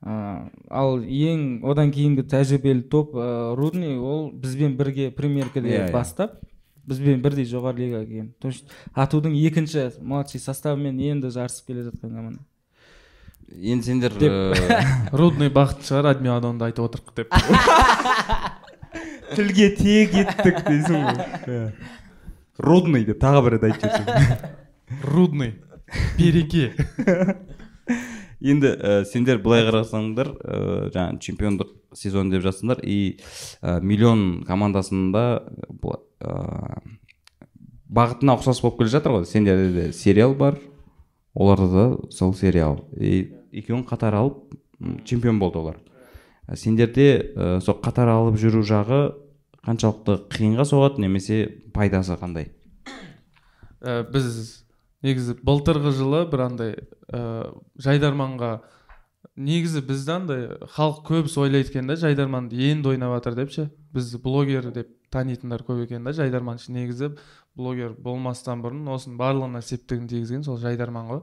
ә, 0.00 0.48
ал 0.70 1.00
ең 1.04 1.60
одан 1.68 1.90
кейінгі 1.92 2.24
тәжірибелі 2.32 2.86
топ 2.88 3.12
ә, 3.18 3.54
рудный 3.58 3.98
ол 3.98 4.30
бізбен 4.32 4.76
бірге 4.78 5.10
премьеркаде 5.10 5.68
Иә, 5.68 5.86
иә. 5.88 5.92
бастап 5.92 6.38
бізбен 6.88 7.20
бірдей 7.20 7.44
жоғары 7.44 7.82
лигаға 7.84 8.06
келген 8.06 8.32
то 8.40 8.48
есть 8.48 8.64
атудың 8.94 9.34
екінші 9.36 9.90
младший 10.00 10.40
составымен 10.40 10.96
енді 10.96 11.28
жарысып 11.34 11.66
келе 11.68 11.82
жатқан 11.90 12.14
команда 12.14 12.40
енді 13.52 13.84
сендер 13.84 14.12
Деп. 14.16 14.32
э, 14.32 14.54
рудный 15.12 15.50
бақыт 15.52 15.84
шығар 15.84 16.14
адмиадонды 16.14 16.64
айтып 16.70 16.88
отырық 16.88 17.12
деп 17.16 17.28
тілге 19.34 19.70
тиек 19.76 20.14
еттік 20.22 20.62
дейсің 20.66 21.06
ғой. 21.06 21.70
Рудный 22.58 23.04
деп 23.06 23.20
тағы 23.22 23.44
бір 23.46 23.56
рет 23.56 23.66
айтып 23.68 23.92
жіберсең. 23.94 24.54
Рудный. 25.14 25.54
Береке. 26.18 26.72
Енді 28.38 28.70
ә, 28.70 29.02
сендер 29.08 29.40
былай 29.42 29.64
қарасаңдар 29.66 30.28
ә, 30.30 30.58
жаңағы 30.94 31.20
чемпиондық 31.24 31.70
сезон 31.96 32.30
деп 32.30 32.44
жатсыңдар 32.44 32.82
и 32.86 33.18
ә, 33.62 33.78
миллион 33.80 34.44
командасында 34.46 35.24
ә, 35.42 36.34
бағытына 37.88 38.36
ұқсас 38.38 38.62
болып 38.62 38.82
келе 38.82 38.92
жатыр 38.92 39.16
ғой. 39.18 39.26
Сендерде 39.26 39.72
де 39.74 39.92
сериал 39.92 40.34
бар 40.38 40.58
оларда 41.34 41.68
да 41.72 42.12
сол 42.14 42.34
сериал. 42.34 42.84
И 42.98 43.30
екеуін 43.52 43.86
қатар 43.86 44.18
алып 44.18 44.58
чемпион 45.04 45.38
болды 45.38 45.58
олар. 45.62 45.78
Сендерде 46.56 47.08
ә, 47.34 47.58
сол 47.60 47.76
қатар 47.82 48.12
алып 48.12 48.38
жүру 48.40 48.62
жағы 48.66 49.00
қаншалықты 49.66 50.16
қиынға 50.32 50.64
соғады 50.68 51.02
немесе 51.04 51.42
пайдасы 51.74 52.16
қандай? 52.20 52.50
Ә, 53.82 54.02
біз 54.08 54.64
негізі 55.04 55.36
былтырғы 55.44 55.92
жылы 55.96 56.24
бір 56.30 56.44
андай 56.46 56.74
ә, 57.12 57.50
жайдарманға 57.78 58.58
негізі 59.38 59.82
бізді 59.86 60.14
андай 60.14 60.46
халық 60.74 61.02
көбісі 61.06 61.44
ойлайды 61.44 61.72
екен 61.74 61.90
да 61.90 61.98
жайдарманды 62.00 62.58
енді 62.70 62.94
ойнап 62.94 63.18
жатыр 63.18 63.36
деп 63.38 63.52
ше? 63.54 63.68
Блогер 64.22 64.70
деп 64.72 64.90
танитындар 65.12 65.62
көп 65.66 65.84
екен 65.84 66.04
да 66.04 66.14
жайдарман 66.16 66.58
үшін 66.58 66.80
негізі 66.80 67.12
блогер 67.58 67.94
болмастан 67.98 68.62
бұрын 68.64 68.88
осының 68.94 69.18
барлығына 69.20 69.62
септігін 69.64 70.08
тигізген 70.10 70.44
сол 70.46 70.58
жайдарман 70.62 71.08
ғой. 71.12 71.22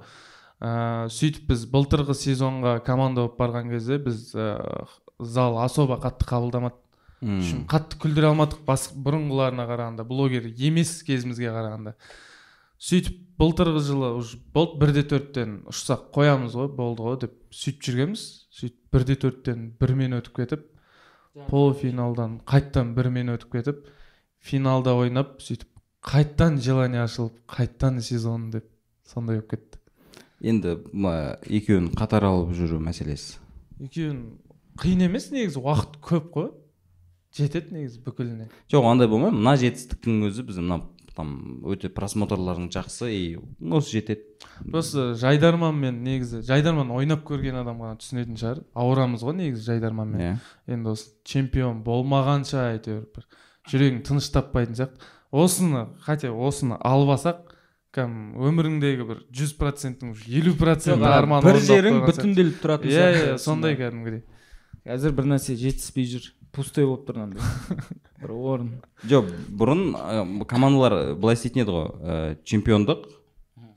Ә, 0.63 1.08
сөйтіп 1.12 1.50
біз 1.51 1.65
былтырғы 1.72 2.15
сезонға 2.15 2.77
команда 2.86 3.25
болып 3.25 3.39
барған 3.39 3.72
кезде 3.74 4.00
біз 4.00 4.29
ә, 4.36 4.53
зал 5.19 5.57
особо 5.63 6.00
қатты 6.01 6.27
қабылдамады. 6.29 6.75
М. 7.22 7.39
үшін 7.39 7.65
қатты 7.69 7.98
күлдіре 8.01 8.29
алмадық. 8.31 8.65
Бас 8.67 8.89
бұрынғыларына 8.93 9.65
қарағанда 9.69 10.05
блогер 10.07 10.45
емес 10.45 11.01
кезімізге 11.07 11.50
қарағанда. 11.50 11.95
Сөйтіп 12.77 13.22
былтырғы 13.39 13.81
жылы 13.81 14.12
уже 14.19 14.38
болды 14.53 14.79
бірде 14.81 15.03
төрттен 15.07 15.62
ұшсақ 15.72 16.10
қоямыз 16.13 16.57
ғой 16.60 16.67
болды 16.75 17.05
ғой 17.07 17.19
деп 17.24 17.38
сөйтіп 17.55 17.88
жүргенбіз. 17.88 18.25
Сөйтіп 18.51 18.91
бірде 18.91 19.15
төрттен 19.15 19.69
бірмен 19.79 20.19
өтіп 20.19 20.41
кетіп 20.41 20.65
полуфиналдан 21.50 22.39
қайтадан 22.48 22.93
бірмен 22.95 23.34
өтіп 23.36 23.57
кетіп 23.57 23.88
финалда 24.43 24.93
ойнап 24.95 25.39
сөйтіп 25.43 25.72
қайтадан 26.05 26.60
желание 26.62 27.03
ашылып 27.03 27.39
қайтадан 27.50 28.00
сезон 28.01 28.51
деп 28.53 28.67
сондай 29.07 29.39
болып 29.39 29.55
кетті. 29.55 29.79
Енді 30.41 30.77
мына 30.93 31.38
екеуін 31.48 31.89
қатар 31.95 32.27
алып 32.27 32.53
жүру 32.55 32.79
мәселесі? 32.84 33.39
Екеуін 33.79 34.38
қиын 34.82 35.05
емес 35.08 35.29
негізі 35.32 35.62
уақыт 35.62 36.00
көп 36.03 36.27
қой. 36.34 36.51
Жетеді 37.36 37.75
негізі 37.75 38.01
бүкіліне. 38.05 38.50
Жоқ 38.72 38.86
андай 38.89 39.10
болмайды 39.12 39.39
мына 39.39 39.55
жетістіктің 39.60 40.27
өзі 40.29 40.46
біз 40.48 40.60
мына 40.63 40.82
там 41.15 41.63
өте 41.67 41.89
просмотрларың 41.96 42.70
жақсы 42.74 43.10
и 43.12 43.24
осы 43.72 43.98
жетеді. 43.98 44.25
Просто 44.67 45.13
жайдарманмен 45.20 46.01
негізі 46.03 46.41
жайдарман 46.48 46.91
ойнап 46.96 47.24
көрген 47.27 47.60
адам 47.62 47.82
ғана 47.84 48.00
түсінетін 48.00 48.39
шығар. 48.39 48.62
Ауырамыз 48.75 49.24
ғой 49.24 49.38
негізі 49.39 49.72
жайдарманмен. 49.72 50.22
Иә. 50.22 50.38
Енді 50.75 50.91
осы 50.96 51.12
чемпион 51.27 51.84
болмағанша 51.88 52.70
әйтеуір 52.75 53.08
бір 53.15 53.27
жүрегің 53.72 54.03
тыныш 54.08 54.32
таппайтын 54.36 54.79
сияқты. 54.79 55.12
Осыны 55.32 55.88
хотя 56.03 56.32
осыны 56.32 56.77
алып 56.79 57.15
алсақ 57.15 57.41
кәдімгі 57.96 58.44
өміріңдегі 58.51 59.08
бір 59.08 59.24
жүз 59.36 59.55
проценттің 59.60 60.13
елу 60.27 60.53
проценті 60.60 61.08
арман 61.08 61.44
бір 61.44 61.60
жерің 61.63 62.01
бүтінделіп 62.05 62.62
тұратын 62.63 62.91
иә 62.91 62.96
сияқты 62.96 63.34
иә 63.34 63.38
сондай 63.41 63.77
кәдімгідей. 63.79 64.24
Қазір 64.85 65.15
бір 65.17 65.29
нәрсе 65.33 65.55
жетіспей 65.59 66.07
жүр. 66.13 66.31
Пустой 66.55 66.85
болып 66.87 67.03
тұр 67.09 67.17
андай 67.25 67.41
бір 68.21 68.31
орын. 68.31 68.69
Жоқ 69.09 69.27
бұрын 69.59 69.81
ә, 69.91 70.21
командалар 70.47 71.15
былай 71.19 71.35
істейтін 71.35 71.65
еді 71.65 71.73
ғой. 71.75 71.87
Ә, 71.99 72.19
чемпиондық. 72.47 73.09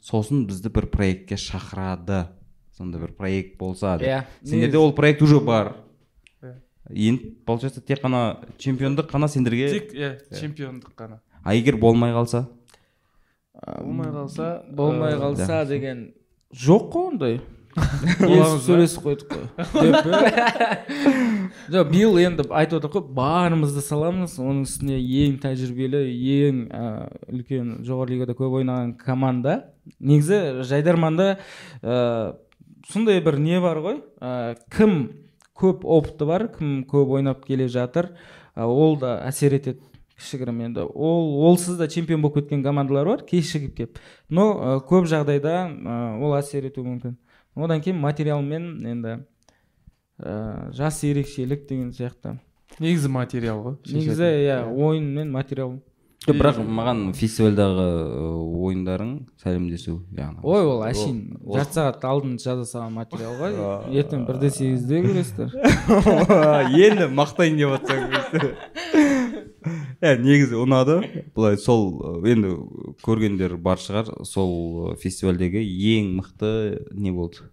Сосын 0.04 0.44
бізді 0.46 0.70
бір 0.76 0.86
проектке 0.92 1.34
шақырады. 1.40 2.28
Сондай 2.76 3.02
бір 3.02 3.16
проект 3.18 3.56
болса 3.58 3.96
деп. 3.98 4.06
Иә, 4.06 4.20
сендерде 4.46 4.78
ол 4.78 4.92
проект 4.94 5.22
уже 5.26 5.40
бар. 5.40 5.72
Иә. 6.38 6.54
енді 6.94 7.32
получается 7.44 7.80
тек 7.80 8.04
қана 8.04 8.46
чемпиондық 8.58 9.10
қана 9.10 9.28
сендерге. 9.28 9.72
Тек 9.72 9.92
иә 9.92 10.12
чемпиондық 10.30 10.94
қана. 10.94 11.18
А 11.42 11.54
егер 11.54 11.76
болмай 11.76 12.12
қалса? 12.12 12.46
Болмай 13.58 14.12
қалса 14.14 14.62
болмай 14.70 15.18
қалса 15.18 15.64
деген 15.66 16.12
жоқ 16.54 16.92
қой 16.92 17.08
ондай? 17.10 17.40
Сөйлесіп 18.64 19.04
қойдық 19.06 19.28
қой. 19.32 19.44
Деп 21.68 21.70
жоқ 21.74 21.90
биыл 21.92 22.18
енді 22.22 22.46
айтып 22.48 22.78
отыр 22.80 22.92
ғой 22.96 23.04
барымызды 23.18 23.82
саламыз. 23.84 24.38
Оның 24.42 24.64
үстіне 24.66 24.98
ең 24.98 25.38
тәжірибелі 25.42 26.02
ең 26.38 26.64
үлкен 27.32 27.72
жоғары 27.86 28.16
лигада 28.16 28.36
көп 28.38 28.58
ойнаған 28.60 28.94
команда. 29.00 29.60
Негізі 29.98 30.64
жайдарманда 30.68 31.38
ә, 31.82 32.34
сондай 32.90 33.22
бір 33.24 33.38
не 33.42 33.60
бар 33.64 33.82
ғой? 33.84 34.02
Кім 34.74 34.98
көп 35.58 35.84
опыты 35.84 36.28
бар 36.28 36.48
кім 36.54 36.82
көп 36.88 37.18
ойнап 37.18 37.44
келе 37.46 37.68
жатыр 37.72 38.12
ол 38.54 38.98
да 39.00 39.18
әсер 39.26 39.56
етеді 39.58 39.82
кішігірім 40.18 40.60
енді. 40.66 40.82
Ол 40.94 41.46
олсыз 41.46 41.78
да 41.78 41.88
чемпион 41.88 42.22
болып 42.22 42.40
кеткен 42.40 42.62
командалар 42.64 43.06
бар 43.06 43.24
кешігіп 43.26 43.74
келіп 43.76 43.98
но 44.28 44.50
ә, 44.50 44.76
көп 44.82 45.06
жағдайда 45.10 45.54
ә, 45.70 45.98
ол 46.18 46.34
әсер 46.38 46.66
етуі 46.66 46.86
мүмкін. 46.88 47.16
Одан 47.64 47.82
кейін 47.84 47.98
материалмен 48.02 48.70
енді 48.86 49.16
ә, 50.18 50.70
жас 50.74 51.02
ерекшелік 51.04 51.66
деген 51.68 51.92
сияқты. 51.92 52.38
Негізі 52.78 53.08
материал 53.10 53.62
ғой 53.64 53.76
негізі 53.88 54.26
иә 54.44 54.58
ойын 54.70 55.06
мен 55.14 55.30
материал. 55.34 55.78
Жоқ 56.28 56.34
бірақ 56.34 56.58
маған 56.66 56.98
фестивальдағы 57.16 57.84
ы, 57.86 58.24
ойындарың 58.68 59.12
сәлемдесу 59.40 59.94
яғни. 60.18 60.42
Ой 60.42 60.66
ол 60.66 60.82
әшейін. 60.84 61.20
Жарты 61.54 61.78
сағат 61.78 62.04
алдын 62.04 62.34
жаза 62.42 62.66
салған 62.68 62.96
материал 62.98 63.38
ғой. 63.38 63.54
Ертең 63.96 64.26
бірде 64.28 64.50
сегізде 64.52 65.00
көресіздер. 65.06 65.54
Енді 66.88 67.08
мақтайын 67.14 67.56
деп 67.62 67.76
жатсаң 67.78 69.14
иә 70.02 70.16
негізі 70.24 70.58
ұнады. 70.62 70.98
Былай 71.36 71.58
сол 71.60 72.22
енді 72.26 72.54
көргендер 73.04 73.56
бар 73.60 73.80
шығар 73.82 74.10
сол 74.28 74.96
фестивальдегі 75.02 75.62
ең 75.98 76.16
мықты 76.18 76.52
не 76.92 77.12
болды? 77.14 77.48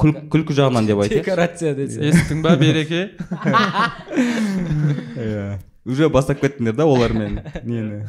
Күл, 0.00 0.14
күлкі 0.32 0.54
жағынан 0.56 0.86
деп 0.88 1.02
айтайық 1.02 1.26
декорация 1.26 1.74
десе. 1.76 2.00
Естің 2.08 2.44
ба 2.44 2.54
береке. 2.56 3.10
Иә. 5.20 5.58
Уже 5.84 6.08
бастап 6.12 6.40
кеттіңдер 6.40 6.76
да 6.78 6.86
олармен? 6.86 7.40
Нені? 7.64 8.06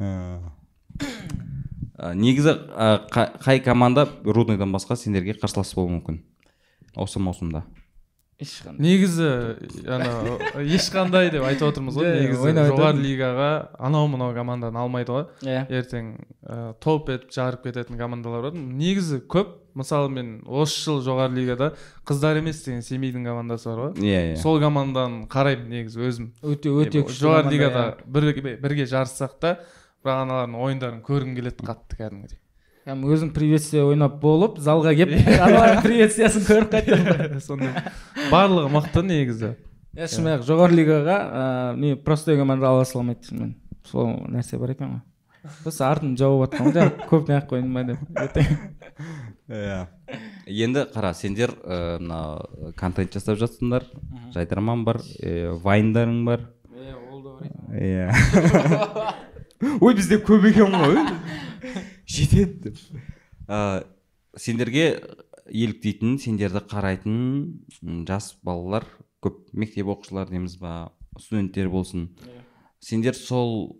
Ә, 0.00 0.40
А, 1.96 2.12
негізі 2.12 2.52
қай 3.40 3.62
команда 3.64 4.04
рудныйдан 4.24 4.68
басқа 4.74 4.98
сендерге 5.00 5.32
қарсылас 5.40 5.72
болуы 5.74 5.94
мүмкін? 5.94 6.18
Осы 6.92 7.20
маусымда. 7.24 7.62
Ешқандай. 8.42 8.80
негізі 8.84 9.28
ана 9.88 10.10
ешқандай 10.60 11.30
деп 11.32 11.44
айтып 11.48 11.70
отырмыз 11.70 11.96
ғой 11.96 12.10
негізі. 12.20 12.52
жоғары 12.70 13.00
лигаға 13.00 13.48
анау 13.78 14.08
мынау 14.12 14.34
команданы 14.36 14.78
алмайды 14.80 15.14
ғой. 15.14 15.24
Иә 15.46 15.62
ертең 15.72 16.10
ә, 16.44 16.74
топ 16.80 17.08
етіп 17.12 17.32
жарып 17.32 17.64
кететін 17.68 17.96
командалар 18.00 18.50
бар. 18.50 18.58
Негізі 18.58 19.22
көп. 19.24 19.56
Мысалы 19.76 20.08
мен 20.08 20.28
осы 20.48 20.78
жыл 20.86 21.02
жоғары 21.04 21.34
лигада 21.36 21.74
қыздар 22.08 22.38
емес 22.40 22.62
деген 22.64 22.80
семейдің 22.80 23.26
командасы 23.28 23.68
бар 23.68 23.82
ғой. 23.82 23.98
Иә 24.00 24.22
иә 24.32 24.38
сол 24.40 24.56
команданы 24.60 25.26
қараймын 25.28 25.68
негізі 25.68 26.00
өзім. 26.06 26.30
Өте 26.40 26.72
өте 26.72 27.02
күшті 27.04 27.26
жоғары 27.26 27.52
лигада 27.52 27.82
иә. 27.92 28.08
бірге, 28.08 28.56
бірге 28.56 28.86
жарыссақ 28.88 29.36
та 29.40 29.58
бірақ 30.00 30.22
аналардың 30.24 30.56
ойындарын 30.64 31.02
көргім 31.04 31.36
келеді 31.36 31.66
қатты 31.68 31.98
кәдімгідей. 32.00 32.40
Кәдімгі 32.86 33.16
өзің 33.16 33.30
приветствие 33.34 33.82
ойнап 33.82 34.20
болып 34.22 34.60
залға 34.62 34.92
келіп 34.94 35.26
аналардың 35.42 35.82
приветствиясын 35.82 36.44
көріп 36.46 36.68
қайтасың 36.70 37.40
сондай. 37.48 37.72
Барлығы 38.30 38.70
мықты 38.76 39.02
негізі. 39.02 39.50
Иә 39.96 40.06
шынымен 40.12 40.36
ақ 40.36 40.44
жоғары 40.46 40.76
лигаға 40.76 41.16
ыыы 41.26 41.80
не 41.82 41.96
простой 41.98 42.38
команда 42.38 42.70
ала 42.70 42.84
салмайды 42.86 43.26
шынымен 43.26 43.56
сол 43.90 44.12
нәрсе 44.30 44.60
бар 44.62 44.76
екен 44.76 44.92
ғой. 44.92 45.02
Сосын 45.64 45.86
артын 45.88 46.14
жауып 46.20 46.44
жатқан 46.46 46.68
ғой 46.68 46.76
жаңағы 46.76 47.10
көп 47.10 47.28
неғып 47.32 47.50
қойдың 47.50 47.74
ба 47.74 47.84
деп 47.90 48.22
ертең 48.22 48.54
иә. 49.50 49.80
Енді 50.46 50.86
қара 50.94 51.12
сендер 51.14 51.56
ы, 51.64 51.98
мына 51.98 52.20
контент 52.78 53.14
жасап 53.18 53.40
жатсыңдар. 53.42 53.86
Жайдарман 54.34 54.84
бар 54.86 55.02
ә, 55.18 55.56
вайндарың 55.62 56.22
бар. 56.26 56.46
Иә. 57.74 58.10
Ой 59.80 59.94
бізде 59.96 60.18
көп 60.22 60.50
екен 60.50 60.74
ғой. 60.74 60.98
жетеді 62.16 62.70
деп. 62.70 62.78
Ә, 63.48 63.86
сендерге 64.38 64.86
еліктейтін 65.46 66.18
сендерді 66.22 66.62
қарайтын 66.70 68.06
жас 68.08 68.34
балалар 68.46 68.86
көп 69.24 69.42
мектеп 69.52 69.90
оқушылары 69.90 70.34
дейміз 70.34 70.56
ба 70.60 70.92
студенттер 71.18 71.70
болсын. 71.72 72.10
Сендер 72.82 73.16
сол 73.18 73.76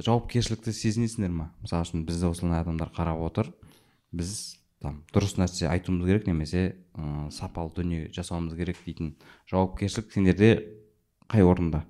жауапкершілікті 0.00 0.72
сезінесіңдер 0.74 1.32
ма? 1.32 1.50
Мысалы 1.64 1.86
үшін 1.86 2.06
бізді 2.08 2.30
осындай 2.30 2.64
адамдар 2.64 2.90
қарап 2.96 3.20
отыр. 3.26 3.52
Біз 4.12 4.56
там 4.80 5.02
дұрыс 5.14 5.36
нәрсе 5.38 5.68
айтуымыз 5.70 6.08
керек 6.08 6.26
немесе 6.28 6.62
ы, 6.96 7.28
сапалы 7.32 7.72
дүние 7.76 8.08
жасауымыз 8.16 8.56
керек 8.58 8.80
дейтін 8.86 9.14
жауапкершілік 9.50 10.12
сендерде 10.14 10.50
қай 11.28 11.44
орында? 11.44 11.84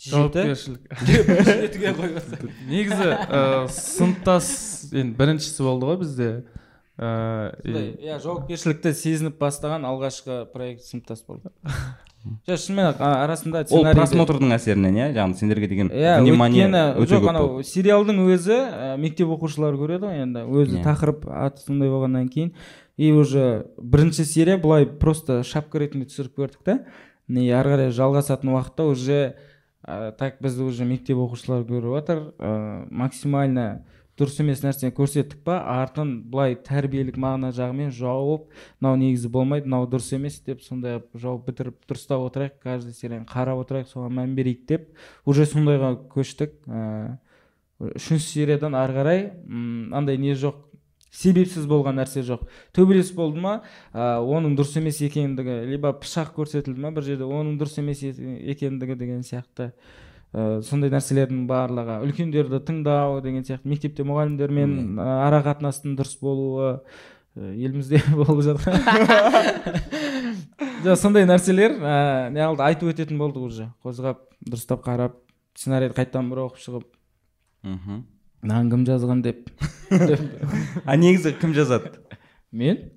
Жауапкершілік. 0.00 0.80
Негізі 2.68 3.10
сыныптас 3.74 4.48
енді 4.92 5.16
біріншісі 5.18 5.62
болды 5.66 5.86
ғой 5.90 6.00
бізде. 6.02 6.28
Ә, 6.94 7.54
иә 7.66 8.18
жауапкершілікті 8.22 8.92
сезініп 8.94 9.38
бастаған 9.40 9.86
алғашқы 9.88 10.44
проект 10.52 10.84
сыныптас 10.86 11.24
болды. 11.26 11.50
Жоқ 12.48 12.56
шынымен 12.56 12.86
ақ 12.94 13.00
арасында 13.04 13.60
ол 13.76 13.84
просмотрдың 13.92 14.54
әсерінен 14.56 14.94
иә? 14.96 15.08
Яғни 15.12 15.36
сендерге 15.36 15.68
деген 15.68 15.90
иә 15.92 16.14
өйткені 16.24 17.04
жоқ 17.10 17.26
анау 17.28 17.58
сериалдың 17.68 18.22
өзі 18.32 18.56
мектеп 19.02 19.28
оқушылары 19.34 19.76
көреді 19.76 20.08
ғой 20.08 20.22
енді. 20.22 20.46
Өзі 20.48 20.78
Иә. 20.78 20.84
тақырып 20.86 21.26
аты 21.28 21.60
сондай 21.66 21.92
болғаннан 21.92 22.30
кейін. 22.32 22.54
И 22.96 23.12
уже 23.12 23.66
бірінші 23.76 24.24
серия 24.24 24.56
былай 24.56 24.86
просто 24.86 25.42
шапка 25.44 25.82
ретінде 25.82 26.06
түсіріп 26.08 26.38
көрдік 26.38 26.64
та. 26.64 26.78
И 27.28 27.50
ары 27.52 27.74
қарай 27.74 27.92
жалғасатын 27.92 28.54
уақытта 28.56 28.88
уже 28.88 29.34
ә, 29.86 30.12
так 30.18 30.40
бізді 30.42 30.68
уже 30.68 30.86
мектеп 30.88 31.20
оқушылары 31.20 31.66
көріп 31.68 31.94
жатыр 31.98 32.22
ә, 32.38 32.52
максимально 32.90 33.84
дұрыс 34.18 34.38
емес 34.42 34.62
нәрсені 34.62 34.94
көрсеттік 34.94 35.42
па 35.46 35.58
артын 35.74 36.16
былай 36.30 36.54
тәрбиелік 36.54 37.16
мағына 37.18 37.50
жағымен 37.56 37.90
жауып 37.94 38.46
мынау 38.78 39.00
негізі 39.00 39.30
болмайды 39.34 39.66
мынау 39.66 39.88
дұрыс 39.90 40.12
емес 40.14 40.38
деп 40.46 40.62
сондай 40.62 41.00
қылып 41.00 41.24
жауып 41.24 41.48
бітіріп 41.48 41.80
дұрыстап 41.90 42.22
отырайық 42.28 42.60
каждый 42.62 42.94
серияны 42.94 43.26
қарап 43.26 43.64
отырайық 43.64 43.90
соған 43.90 44.14
мән 44.20 44.36
берейік 44.38 44.66
деп 44.70 44.88
уже 45.26 45.48
сондайға 45.50 45.96
көштік. 46.14 46.54
Ыыы 46.70 47.18
үшінші 47.80 48.28
сериядан 48.28 48.76
ары 48.78 48.94
қарай 48.94 49.24
андай 49.92 50.18
не 50.18 50.34
жоқ 50.38 50.60
себепсіз 51.14 51.66
болған 51.70 51.94
нәрсе 52.00 52.24
жоқ. 52.26 52.40
Төбелес 52.74 53.12
болды 53.14 53.38
ма? 53.42 53.54
Ә, 53.94 54.18
оның 54.18 54.56
дұрыс 54.58 54.74
емес 54.80 54.98
екендігі 55.04 55.54
либо 55.70 55.88
пышақ 56.00 56.28
көрсетілді 56.36 56.80
ма 56.82 56.90
бір 56.94 57.02
жерде 57.06 57.24
оның 57.28 57.58
дұрыс 57.60 57.76
емес 57.82 58.02
екендігі 58.02 58.94
деген 58.98 59.22
сияқты 59.26 59.64
ә, 60.34 60.58
сондай 60.66 60.90
нәрселердің 60.92 61.40
барлығы. 61.50 61.94
Үлкендерді 62.08 62.58
тыңдау 62.66 63.10
деген 63.24 63.42
сияқты. 63.46 63.66
Мектепте 63.70 64.02
мұғалімдермен 64.08 64.70
ә, 64.98 65.00
ара 65.28 65.40
қатынастың 65.46 65.90
дұрыс 65.98 66.16
болуы 66.20 66.68
ә, 66.74 66.76
елімізде 67.54 67.96
болып 68.18 68.40
жатыр. 68.48 68.72
Жоқ 70.84 70.96
сондай 71.00 71.24
нәрселер 71.30 71.70
ә, 71.78 71.90
айтып 72.66 72.90
өтетін 72.90 73.16
болдық 73.22 73.42
уже. 73.52 73.64
Қозғап 73.86 74.18
дұрыстап 74.42 74.80
қарап 74.84 75.14
сценарийді 75.54 75.94
қайтадан 75.96 76.26
бір 76.32 76.38
оқып 76.48 76.60
шығып. 76.66 76.86
Мхм. 77.64 77.96
Мынаны 78.44 78.70
кім 78.70 78.84
жазған 78.84 79.22
деп 79.24 79.48
а 80.84 80.96
негізі 81.00 81.32
кім 81.40 81.54
жазады 81.56 81.96
мен 82.52 82.90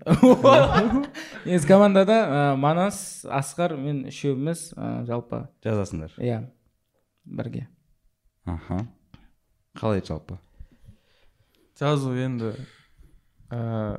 негізі 1.45 1.67
командада 1.69 2.17
ә, 2.27 2.41
манас 2.59 3.23
асқар 3.23 3.77
мен 3.79 4.03
үшеуміз 4.11 4.73
ә, 4.75 5.05
жалпы 5.07 5.45
жазасыңдар 5.63 6.17
иә 6.19 6.41
бірге 7.23 7.67
аха 8.45 8.83
қалай 9.79 10.03
жалпы 10.03 10.37
жазу 11.79 12.11
енді 12.11 12.53
ә, 13.49 13.95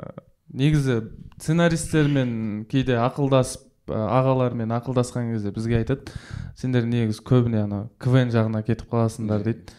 негізі 0.52 1.00
сценаристермен 1.40 2.66
кейде 2.68 3.00
ақылдасып 3.00 3.88
ә, 3.88 4.04
ағалармен 4.20 4.76
ақылдасқан 4.78 5.32
кезде 5.32 5.56
бізге 5.56 5.80
айтады 5.80 6.12
сендер 6.60 6.84
негізі 6.84 7.24
көбіне 7.24 7.64
ана 7.64 7.86
квн 7.98 8.34
жағына 8.36 8.66
кетіп 8.68 8.92
қаласыңдар 8.92 9.48
дейді 9.48 9.78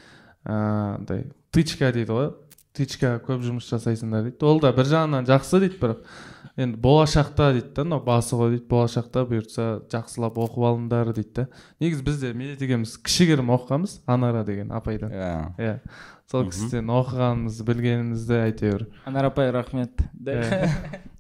андай 0.50 1.30
тычка 1.56 1.92
дейді 1.96 2.14
ғой. 2.14 2.30
Тычка 2.78 3.16
көп 3.26 3.42
жұмыс 3.44 3.70
жасайсыңдар 3.72 4.28
дейді. 4.28 4.46
Ол 4.46 4.62
да 4.62 4.72
бір 4.76 4.88
жағынан 4.88 5.26
жақсы 5.28 5.60
дейді 5.64 5.80
бірақ. 5.82 6.04
Енді 6.60 6.78
болашақта 6.84 7.50
дейді 7.56 7.74
да 7.76 7.86
мынау 7.88 8.04
басы 8.06 8.38
ғой 8.38 8.54
дейді. 8.54 8.68
Болашақта 8.70 9.26
бұйыртса 9.28 9.68
жақсылап 9.92 10.38
оқып 10.40 10.68
алыңдар 10.70 11.12
дейді 11.16 11.34
да. 11.42 11.48
Негізі 11.82 12.06
бізде 12.06 12.34
медет 12.38 12.62
екеуміз 12.62 12.96
кішігірім 13.04 13.52
оқығанбыз 13.56 14.00
анара 14.06 14.46
деген 14.48 14.72
апайдан. 14.76 15.12
Иә. 15.12 15.34
Иә. 15.58 15.76
Сол 16.30 16.46
кісіден 16.52 16.92
оқығанымызды 16.94 17.66
білгенімізді 17.66 18.38
әйтеуір. 18.44 18.86
Анар 19.10 19.32
апай 19.32 19.50
рахмет. 19.56 20.04
Иә. 20.22 20.70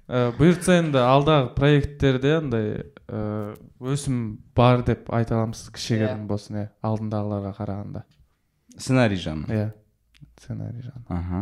Ә, 0.09 0.31
бұйыртса 0.37 0.79
енді 0.79 1.01
алдағы 1.05 1.51
проекттерде 1.53 2.31
андай 2.39 2.69
ә, 3.05 3.53
өсім 3.77 4.39
бар 4.57 4.81
деп 4.81 5.11
айта 5.13 5.35
аламыз 5.37 5.67
кішігірім 5.75 6.23
болсын 6.29 6.57
иә 6.63 6.63
алдындағыларға 6.81 7.51
қарағанда. 7.59 8.01
Сценарий 8.73 9.21
жағынан 9.21 9.53
иә. 9.53 9.67
Сценарий 10.39 10.83
жағынан 10.83 11.09
аха. 11.09 11.41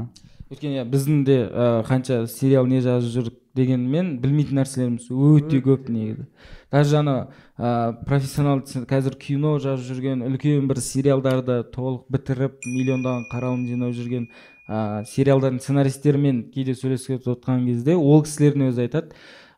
Өйткені 0.51 0.79
иә 0.79 0.85
біздің 0.87 1.23
де 1.27 1.37
ә, 1.45 1.83
қанша 1.87 2.25
сериал 2.31 2.67
не 2.67 2.81
жазып 2.81 3.13
жүрік 3.13 3.39
дегенмен 3.57 4.17
білмейтін 4.21 4.61
нәрселеріміз 4.61 5.09
өте 5.11 5.61
көп 5.65 5.89
негізі. 5.91 6.27
Даже 6.71 6.97
ана 6.99 7.15
ә, 7.57 7.93
профессионал 8.05 8.61
қазір 8.63 9.17
кино 9.19 9.57
жазып 9.59 9.91
жүрген 9.91 10.23
үлкен 10.27 10.67
бір 10.69 10.81
сериалдарды 10.83 11.63
толық 11.73 12.05
бітіріп 12.13 12.61
миллиондаған 12.65 13.27
қаралым 13.31 13.65
жинап 13.67 13.95
жүрген 13.97 14.29
ә, 14.67 15.03
сериалдардың 15.09 15.59
сценаристерімен 15.63 16.45
кейде 16.53 16.75
сөйлесіп 16.75 17.27
отқан 17.35 17.65
кезде 17.67 17.95
ол 17.95 18.23
кісілердің 18.23 18.71
өзі 18.71 18.87
айтады 18.87 19.15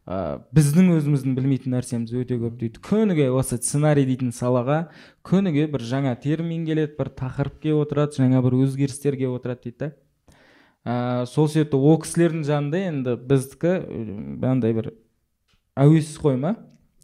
ә, 0.10 0.42
біздің 0.56 0.90
өзіміздің 0.96 1.36
білмейтін 1.38 1.76
нәрсеміз 1.76 2.14
өте 2.18 2.40
көп 2.42 2.58
дейді. 2.58 2.82
Күніге 2.82 3.30
осы 3.30 3.60
сценарий 3.62 4.08
дейтін 4.10 4.34
салаға 4.34 4.88
күніге 5.28 5.68
бір 5.70 5.86
жаңа 5.86 6.16
термин 6.20 6.66
келеді 6.66 6.98
бір 6.98 7.12
тақырып 7.20 7.60
келіп 7.62 7.84
отырады 7.86 8.18
жаңа 8.18 8.42
бір 8.46 8.58
өзгерістер 8.64 9.20
келіп 9.20 9.38
отырады 9.38 9.70
дейді 9.70 9.78
да. 9.84 9.92
Ә, 10.84 11.26
сол 11.30 11.50
себепті 11.52 11.78
ол 11.78 12.00
кісілердің 12.02 12.48
жанында 12.48 12.82
енді 12.90 13.16
біздікі 13.30 13.76
андай 14.50 14.74
бір 14.74 14.94
әуес 15.78 16.16
қой 16.18 16.40
ма? 16.42 16.56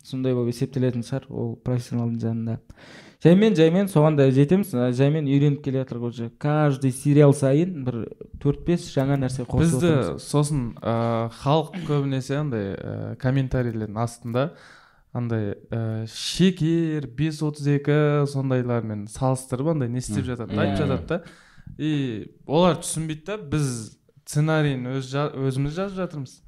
Сондай 0.05 0.33
болып 0.37 0.53
есептелетін 0.53 1.03
шығар 1.07 1.25
ол 1.33 1.55
профессионалдың 1.65 2.21
жанында. 2.21 2.59
Жаймен 3.25 3.55
жаймен 3.57 3.87
соған 3.89 4.17
да 4.19 4.27
жетеміз 4.29 4.69
жаймен 4.93 5.25
үйреніп 5.25 5.63
келе 5.65 5.81
жатырмық 5.81 6.11
уже 6.13 6.27
каждый 6.37 6.91
сериал 6.93 7.33
сайын 7.33 7.79
бір 7.87 7.95
төрт 8.43 8.65
бес 8.67 8.85
жаңа 8.93 9.17
нәрсе 9.17 9.47
қосып 9.49 9.81
бізді 9.81 10.19
сосын 10.21 10.65
ә, 10.77 11.31
халық 11.41 11.79
көбінесе 11.87 12.37
андай 12.37 12.75
ә, 12.75 13.15
комментарийлердің 13.23 13.97
астында 14.03 14.51
андай 15.15 15.55
ә, 15.73 16.05
шекер 16.11 17.07
бес 17.17 17.41
отыз 17.41 17.65
екі 17.79 17.97
сондайлармен 18.29 19.07
салыстырып 19.09 19.73
андай 19.73 19.89
не 19.89 20.03
істеп 20.03 20.27
жатады 20.27 20.53
Иә. 20.53 20.61
айтып 20.67 20.85
жатады 20.85 21.07
да. 21.07 21.21
И 21.81 22.31
олар 22.45 22.77
түсінбейді 22.83 23.25
да 23.31 23.37
біз 23.41 23.95
сценарийін 24.27 24.85
өз, 24.99 25.09
жа- 25.09 25.31
өзіміз 25.33 25.73
жазып 25.79 25.97
жатырмыз. 26.03 26.41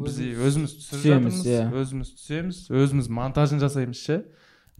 Біз 0.00 0.18
и 0.22 0.30
өзіміз 0.32 0.74
түсіріп 0.78 1.02
жатырмыз. 1.04 1.40
Иә. 1.44 1.64
өзіміз 1.76 2.12
түсеміз. 2.16 2.60
Өзіміз 2.72 3.08
монтажын 3.12 3.60
жасаймыз 3.62 4.00
ше. 4.00 4.22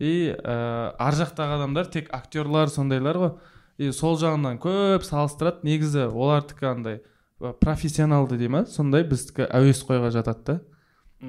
И 0.00 0.32
ә, 0.32 0.94
ар 0.96 1.16
жақтағы 1.18 1.58
адамдар 1.58 1.90
тек 1.92 2.08
актерлар 2.14 2.72
сондайлар 2.72 3.18
ғой. 3.20 3.32
И 3.76 3.92
сол 3.92 4.16
жағынан 4.20 4.60
көп 4.62 5.04
салыстырады. 5.04 5.66
Негізі 5.68 6.08
олардікі 6.08 6.68
андай 6.70 7.02
ә, 7.40 7.52
профессионалды 7.52 8.38
дей 8.40 8.48
ма? 8.48 8.64
Сондай 8.64 9.04
біздікі 9.04 9.48
әуесқойға 9.50 10.12
жатады 10.16 10.44
да. 10.48 10.58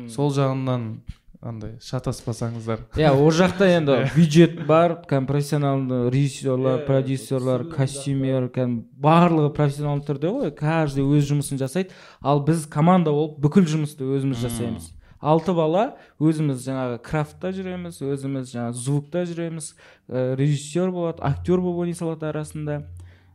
Сол 0.09 0.31
жағынан 0.33 1.03
андай 1.43 1.75
шатаспасаңыздар 1.83 2.85
иә 2.97 3.11
ол 3.11 3.29
жақта 3.35 3.67
енді 3.67 3.99
бюджет 4.15 4.63
бар 4.65 4.95
кәдімгі 5.03 5.29
профессионалды 5.29 5.99
режиссерлар 6.13 6.85
продюсерлар 6.87 7.67
костюмер 7.69 8.47
кәдімгі 8.47 8.87
барлығы 9.03 9.51
профессионалды 9.55 10.07
түрде 10.07 10.31
ғой 10.31 10.51
каждый 10.55 11.03
өз 11.03 11.27
жұмысын 11.29 11.59
жасайды. 11.61 11.91
Ал 12.21 12.43
біз 12.45 12.65
команда 12.71 13.11
болып 13.11 13.39
бүкіл 13.43 13.67
жұмысты 13.67 14.07
өзіміз 14.07 14.39
жасаймыз. 14.43 14.89
Алты 15.23 15.53
бала 15.55 15.93
өзіміз 16.19 16.63
жаңағы 16.65 16.99
крафтта 17.03 17.53
жүреміз 17.55 18.01
өзіміз 18.03 18.51
жаңағы 18.51 18.79
звукта 18.79 19.23
жүреміз. 19.27 19.69
Ә, 20.09 20.33
режиссер 20.39 20.91
болады 20.91 21.23
актер 21.23 21.63
болып 21.63 21.85
ойнай 21.85 21.95
салады 21.95 22.27
арасында. 22.27 22.81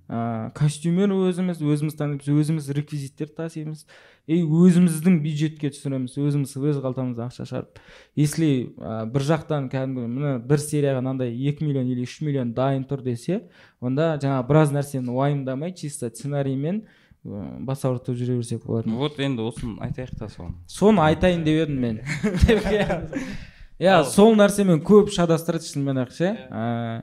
Ә, 0.09 0.51
костюмер 0.57 1.13
өзіміз 1.17 1.63
өзіміз 1.65 1.97
танимыз 1.97 2.29
өзіміз 2.29 2.69
реквизиттер 2.77 3.33
тасимыз. 3.33 3.87
И 4.29 4.43
өзіміздің 4.45 5.19
бюджетке 5.25 5.71
түсіреміз 5.73 6.19
өзіміз 6.21 6.53
өз 6.61 6.81
қалтамыздан 6.85 7.31
ақша 7.31 7.47
шығарып. 7.49 7.81
Если 8.19 8.49
ә, 8.77 9.07
бір 9.09 9.25
жақтан 9.25 9.71
кәдімгі 9.73 10.05
міне 10.05 10.33
бір 10.45 10.61
серияға 10.61 11.01
мынандай 11.01 11.33
екі 11.33 11.65
миллион 11.65 11.89
или 11.89 12.05
үш 12.05 12.19
миллион 12.21 12.53
дайын 12.57 12.85
тұр 12.91 13.01
десе 13.07 13.41
онда 13.81 14.19
жаңағы 14.21 14.47
біраз 14.51 14.75
нәрсені 14.77 15.15
уайымдамай 15.17 15.73
чисто 15.73 16.11
сценариймен 16.13 16.83
ә, 17.25 17.45
бас 17.65 17.87
ауыртып 17.89 18.21
жүре 18.21 18.37
берсек 18.43 18.67
болады 18.69 18.93
вот 18.93 19.17
енді 19.17 19.49
осыны 19.49 19.81
айтайық 19.89 20.19
та 20.21 20.29
соны. 20.29 20.59
Соны 20.69 21.07
айтайын 21.09 21.47
деп 21.49 21.63
едім 21.65 21.81
мен. 21.87 22.03
Иә 23.81 24.03
сол 24.05 24.37
нәрсемен 24.37 24.83
көп 24.85 25.09
шатастырады 25.15 25.65
шынымен 25.65 26.03
ақ 26.05 26.13
ше. 26.13 26.35
Ә, 26.51 27.01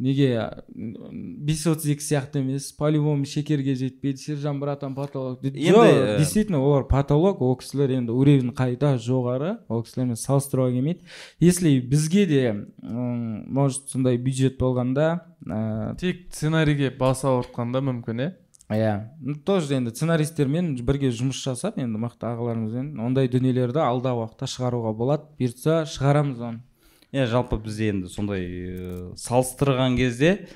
неге 0.00 0.64
бес 0.72 1.66
отыз 1.68 1.92
екі 1.94 2.04
сияқты 2.04 2.40
емес 2.40 2.70
по 2.72 2.88
любому 2.90 3.28
шекерге 3.28 3.74
жетпейді 3.76 4.18
сержан 4.18 4.60
братан 4.60 4.94
потолок. 4.96 5.44
Енді, 5.44 5.60
жоқ 5.60 5.84
э, 5.84 6.16
действительно 6.18 6.64
олар 6.64 6.86
потолок 6.88 7.42
ол 7.42 7.56
кісілер 7.60 7.92
енді 8.00 8.16
уровень 8.16 8.54
қайда 8.56 8.96
жоғары 8.96 9.58
ол 9.68 9.84
кісілермен 9.84 10.16
салыстыруға 10.16 10.72
келмейді. 10.72 11.04
Если 11.40 11.78
бізге 11.80 12.26
де 12.26 12.44
может 12.82 13.90
сондай 13.90 14.16
бюджет 14.16 14.58
болғанда 14.58 15.20
ә, 15.46 15.96
тек 16.00 16.32
сценарийге 16.32 16.90
бас 16.96 17.24
ауыртқанда 17.24 17.84
мүмкін 17.84 18.24
иә 18.24 18.32
иә. 18.70 18.96
Ну 19.20 19.34
тоже 19.34 19.74
енді 19.76 19.92
сценаристермен 19.92 20.72
бірге 20.86 21.10
жұмыс 21.10 21.42
жасап 21.42 21.78
енді 21.82 22.00
мықты 22.00 22.28
ағаларымызбен 22.30 23.00
ондай 23.02 23.28
дүниелерді 23.28 23.82
алдағы 23.82 24.24
уақытта 24.24 24.48
шығаруға 24.48 24.94
болады. 24.96 25.26
Бұйыртса 25.40 25.82
шығарамыз 25.90 26.40
оны. 26.40 26.62
Иә 27.12 27.26
жалпы 27.26 27.58
бізде 27.62 27.90
енді 27.92 28.10
сондай 28.12 28.44
ә, 28.46 29.12
салыстырған 29.18 29.96
кезде 29.98 30.48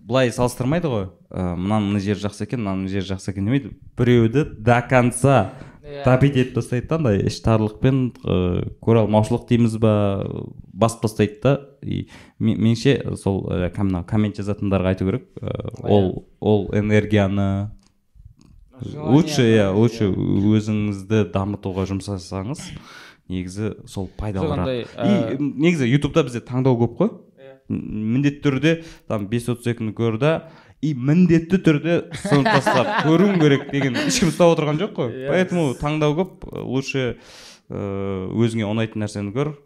былай 0.00 0.30
салыстырмайды 0.30 0.86
ғой. 0.90 1.06
Ә, 1.30 1.54
мынаның 1.58 1.88
мына 1.94 2.02
жері 2.02 2.22
жақсы 2.22 2.46
екен 2.46 2.62
мынаның 2.62 2.84
мына 2.84 2.92
жері 2.92 3.08
жақсы 3.14 3.32
екен 3.32 3.48
демейді. 3.48 3.72
Біреуді 3.98 4.44
до 4.62 4.76
конца 4.88 5.38
топить 6.04 6.36
етіп 6.38 6.54
тастайды 6.58 6.86
да 6.90 6.96
андай 7.00 7.20
іштарлықпен 7.26 7.98
ә, 8.22 8.36
көре 8.82 9.02
алмаушылық 9.02 9.48
дейміз 9.50 9.76
ба 9.82 9.94
басып 10.72 11.02
тастайды 11.06 11.40
да. 11.42 11.54
И 11.82 12.08
мен- 12.38 12.58
меніңше 12.58 13.16
сол 13.18 13.48
ә, 13.50 13.70
мына 13.82 14.04
коммент 14.06 14.38
жазатындарға 14.38 14.94
айту 14.94 15.10
керек. 15.10 15.26
Ол 15.82 16.28
ол 16.40 16.70
энергияны 16.74 17.70
лучше 18.94 19.42
иә 19.42 19.70
лучше 19.74 20.10
өзіңізді 20.12 21.30
дамытуға 21.34 21.86
жұмсасаңыз 21.90 22.60
негізі 23.28 23.72
сол 23.90 24.08
пайдалырақ 24.18 24.68
и 24.70 24.84
ә, 24.94 25.36
негізі 25.40 25.88
ютубта 25.90 26.22
бізде 26.26 26.40
таңдау 26.46 26.78
көп 26.84 26.96
қой. 27.00 27.10
М- 27.68 28.14
міндетті 28.14 28.42
түрде 28.46 28.72
там 29.08 29.26
бес 29.30 29.48
отыз 29.50 29.72
екіні 29.74 29.94
көр 29.96 30.18
да 30.22 30.32
и 30.82 30.92
міндетті 30.94 31.58
түрде 31.66 31.96
соны 32.22 32.44
тастап 32.46 32.86
көруің 33.08 33.40
керек 33.42 33.68
деген 33.72 33.96
ешкім 34.06 34.30
ұстап 34.30 34.54
отырған 34.54 34.78
жоқ 34.82 34.92
қой. 34.94 35.10
Иә. 35.10 35.28
поэтому 35.32 35.74
таңдау 35.80 36.14
көп 36.20 36.46
лучше 36.62 37.16
ыыы, 37.68 38.30
өзіңе 38.46 38.68
ұнайтын 38.70 39.02
нәрсені 39.02 39.34
көр 39.34 39.56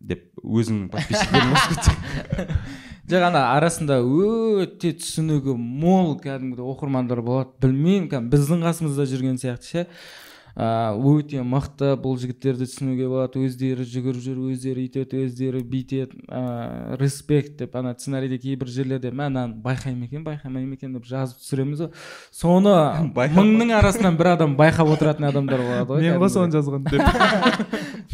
деп 0.00 0.24
өзіңнің 0.40 0.88
подписчиктерің 0.94 2.54
жоқ 3.10 3.24
ана 3.28 3.42
арасында 3.58 3.98
өте 4.00 4.94
түсінігі 4.96 5.52
мол 5.60 6.14
кәдімгідей 6.22 6.64
оқырмандар 6.64 7.20
болады. 7.24 7.50
Білмеймін 7.60 8.08
кәдімгі 8.08 8.32
біздің 8.32 8.64
қасымызда 8.64 9.04
жүрген 9.10 9.36
сияқты 9.42 9.68
ше. 9.68 9.86
Өте 10.54 11.42
мықты 11.42 11.96
бұл 11.98 12.14
жігіттерді 12.22 12.68
түсінуге 12.68 13.08
болады. 13.10 13.42
Өздері 13.42 13.82
жүгіріп 13.90 14.20
жүр 14.22 14.38
өздері 14.52 14.84
өйтеді 14.84 15.22
өздері 15.26 15.62
бүйтеді 15.66 16.20
ә, 16.30 16.94
респект 17.00 17.56
деп 17.58 17.74
ана 17.74 17.94
сценарийде 17.98 18.38
кейбір 18.38 18.70
жерлерде 18.70 19.10
мә 19.10 19.26
мынаны 19.26 19.58
байқай 19.64 19.96
ма 19.98 20.06
екен 20.06 20.22
байқамай 20.22 20.62
ма 20.62 20.78
екен 20.78 20.94
деп 20.94 21.08
жазып 21.10 21.42
түсіреміз 21.42 21.82
ғой. 21.82 21.90
Соны 22.30 22.74
мыңның 23.34 23.74
арасынан 23.80 24.18
бір 24.20 24.34
адам 24.36 24.54
байқап 24.58 24.94
отыратын 24.94 25.26
адамдар 25.32 25.64
болады 25.66 25.90
ғой 25.90 26.06
мен 26.06 26.22
ғой 26.22 26.30
соны 26.30 26.54
жазған 26.54 26.86
деп. 26.86 27.02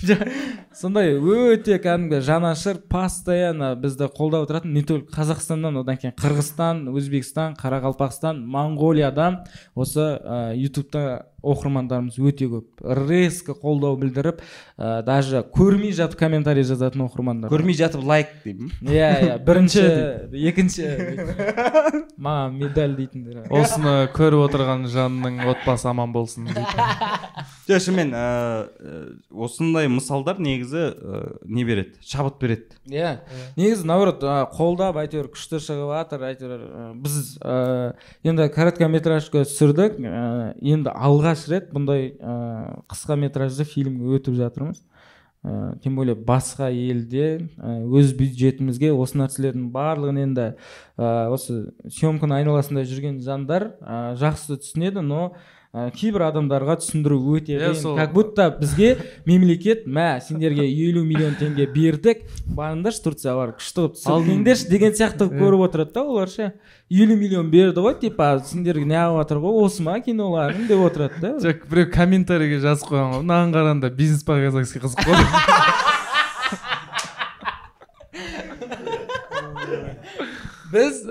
Сондай 0.81 1.13
өте 1.19 1.77
кәдімгі 1.83 2.23
жанашыр 2.25 2.81
постоянно 2.89 3.75
бізді 3.77 4.09
қолдап 4.17 4.47
отыратын 4.47 4.73
не 4.73 4.83
только 4.87 5.13
қазақстаннан 5.13 5.83
одан 5.83 5.99
кейін 6.01 6.17
қырғызстан 6.17 6.87
өзбекстан 6.95 7.57
қарақалпақстан 7.61 8.41
моңғолиядан 8.49 9.43
осы 9.75 10.07
ә, 10.17 10.55
ютубта 10.57 11.27
оқырмандарымыз 11.43 12.19
өте 12.21 12.49
көп. 12.51 12.83
Резко 13.09 13.55
қолдау 13.57 13.97
білдіріп 14.01 14.41
ә, 14.77 15.03
даже 15.07 15.43
көрмей 15.55 15.95
жатып 15.97 16.19
комментарий 16.21 16.65
жазатын 16.67 17.07
оқырмандар 17.07 17.53
көрмей 17.53 17.77
жатып 17.79 18.05
лайк 18.07 18.33
деймін. 18.45 18.73
Иә 18.83 19.11
иә. 19.27 19.39
Бірінші 19.47 19.85
екінші. 20.51 20.89
Маған 22.21 22.59
медаль 22.61 22.97
дейтіндер 22.99 23.47
осыны 23.49 23.95
көріп 24.15 24.47
отырған 24.49 24.87
жанның 24.93 25.41
отбасы 25.55 25.89
аман 25.91 26.13
болсын 26.13 26.49
жоқ 27.71 27.81
шынымен 27.87 28.13
осындай 29.31 29.89
мысалдар 29.89 30.41
негізі 30.43 30.91
не 31.45 31.65
береді? 31.65 31.97
Шабыт 32.05 32.41
береді. 32.41 32.77
Иә. 32.91 33.21
Негізі 33.57 33.87
наоборот 33.89 34.25
ә, 34.27 34.43
қолдап 34.53 34.99
әйтеуір 35.01 35.31
күшті 35.33 35.61
шығып 35.63 35.93
жатыр 35.95 36.25
әйтеуір 36.31 36.63
ә, 36.65 36.85
біз 37.01 37.17
ә, 37.41 37.57
енді 38.27 38.49
короткометражка 38.55 39.45
түсірдік 39.47 39.99
ә, 40.01 40.25
енді 40.61 40.93
алғаш 41.31 41.47
рет 41.51 41.71
бұндай 41.71 42.15
ә, 42.19 42.83
қысқа 42.91 43.17
метражды 43.19 43.65
фильмге 43.65 44.17
өтіп 44.19 44.35
жатырмыз. 44.35 44.81
Ә, 45.41 45.77
тем 45.83 45.95
более 45.97 46.17
басқа 46.17 46.71
елде 46.75 47.47
ә, 47.57 47.77
өз 47.87 48.13
бюджетімізге 48.19 48.91
осы 48.93 49.21
нәрселердің 49.21 49.71
барлығын 49.73 50.19
енді 50.25 50.47
ә, 50.99 51.31
осы 51.31 51.71
съемканың 51.87 52.41
айналасында 52.41 52.85
жүрген 52.85 53.21
жандар 53.25 53.71
жақсы 54.21 54.59
түсінеді 54.59 55.07
но 55.07 55.23
ә, 55.71 55.85
кейбір 55.95 56.25
адамдарға 56.27 56.75
түсіндіру 56.81 57.19
өте 57.37 57.55
Иә, 57.55 57.69
қиын. 57.71 57.75
сол- 57.79 57.97
как 57.97 58.13
будто 58.13 58.49
бізге 58.61 58.97
мемлекет 59.27 59.87
мә 59.87 60.21
сендерге 60.21 60.65
елу 60.67 61.05
миллион 61.07 61.37
теңге 61.39 61.69
бердік 61.73 62.25
барыңдаршы 62.57 63.05
турцияға 63.05 63.37
барып 63.45 63.61
күшті 63.61 63.79
қылып 63.79 63.95
түсіріңдерші 64.01 64.69
деген 64.73 64.93
сияқты 64.99 65.29
қылып 65.29 65.39
көріп 65.45 65.65
отырады 65.69 65.93
да 65.95 66.03
олар 66.03 66.29
ше. 66.29 66.53
Елу 66.91 67.15
миллион 67.17 67.51
берді 67.53 67.81
ғой 67.87 67.95
типа 68.03 68.33
сендерге 68.45 68.85
неғып 68.91 69.21
жатыр 69.23 69.39
ғой 69.47 69.63
осы 69.65 69.83
ма 69.87 70.01
киноларың 70.03 70.67
деп 70.67 70.83
отырады 70.91 71.21
да. 71.23 71.33
Жоқ 71.39 71.69
біреу 71.71 71.91
комментарийге 71.95 72.59
жазып 72.59 72.91
қойған 72.91 73.15
ғой. 73.15 73.23
Мынаған 73.23 73.55
қарағанда 73.55 73.95
бизнес 73.95 74.25
по 74.27 74.35
казахски 74.43 74.83
қызық 74.83 75.07
қой 75.07 75.15
біз 80.73 81.03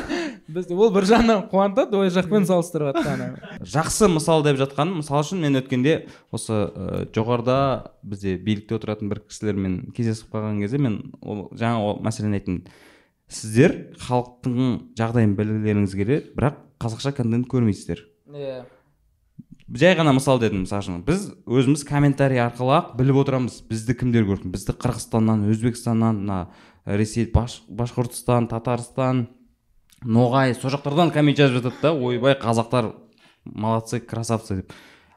біз 0.54 0.70
ол 0.74 0.92
бір 0.94 1.06
жағынан 1.08 1.46
қуантады 1.50 1.98
ой 1.98 2.10
жақпен 2.12 2.46
салыстырып 2.48 2.94
жатса 2.94 3.14
ана. 3.14 3.28
Жақсы 3.60 4.08
мысал 4.12 4.44
деп 4.46 4.58
жатқаным 4.60 5.00
мысалы 5.00 5.24
үшін 5.24 5.42
мен 5.44 5.60
өткенде 5.60 5.96
осы 6.34 6.52
ә, 6.68 7.06
жоғарыда 7.14 7.58
бізде 8.02 8.36
билікте 8.36 8.78
отыратын 8.78 9.12
бір 9.12 9.22
кісілермен 9.28 9.78
кездесіп 9.96 10.34
қалған 10.34 10.60
кезде 10.64 10.82
мен 10.82 11.00
ол 11.22 11.48
жаңа 11.56 11.80
ол 11.80 11.98
мәселені 12.04 12.40
айттым. 12.40 12.62
Сіздер 13.30 13.76
халықтың 14.04 14.94
жағдайын 14.98 15.34
білгілеріңіз 15.38 15.98
келеді 15.98 16.34
бірақ 16.36 16.60
қазақша 16.82 17.14
контент 17.16 17.48
көрмейсіздер. 17.50 18.04
Иә. 18.34 18.64
Жай 19.64 19.96
ғана 19.96 20.12
мысал 20.12 20.36
дедім 20.42 20.66
мысалы 20.66 20.84
үшін. 20.84 21.00
Біз 21.06 21.30
өзіміз 21.48 21.86
комментарий 21.88 22.42
арқылы 22.42 22.74
ақ 22.76 22.90
біліп 22.98 23.22
отырамыз. 23.22 23.62
Бізді 23.64 23.96
кімдер 23.96 24.26
көрсін? 24.28 24.52
Бізді 24.52 24.74
қырғызстаннан 24.76 25.46
өзбекстаннан 25.48 26.20
мына 26.20 26.40
ресей 26.84 27.26
баш, 27.32 27.62
башқұртстан 27.68 28.48
татарстан 28.50 29.28
ноғай 30.04 30.54
сол 30.54 30.72
жақтардан 30.74 31.12
коммент 31.12 31.38
жазып 31.38 31.62
жатады 31.62 31.80
да. 31.82 31.92
Ойбай 31.94 32.36
қазақтар 32.40 32.92
молодцы 33.44 34.00
красавцы 34.00 34.62
деп. 34.62 34.72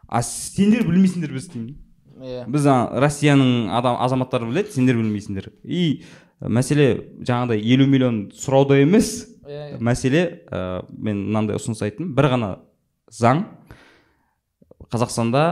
А 0.08 0.22
сендер 0.24 0.86
білмейсіңдер 0.88 1.34
біз 1.34 1.50
деймін. 1.52 1.76
Иә. 2.18 2.46
Біз 2.50 2.66
ана 2.66 3.02
россияның 3.04 3.68
адам 3.76 4.00
азаматтары 4.02 4.48
біледі 4.48 4.74
сендер 4.74 4.98
білмейсіңдер. 5.00 5.52
И 5.64 6.04
мәселе 6.40 7.18
жаңағыдай 7.20 7.62
елу 7.62 7.88
миллион 7.90 8.22
сұрауда 8.36 8.80
емес. 8.82 9.28
Иә 9.48 9.78
мәселе 9.84 10.24
ә, 10.48 10.86
мен 10.92 11.26
мынандай 11.28 11.60
ұсыныс 11.60 11.84
айттым 11.84 12.14
бір 12.16 12.32
ғана 12.34 12.52
заң. 13.12 13.44
Қазақстанда 14.88 15.44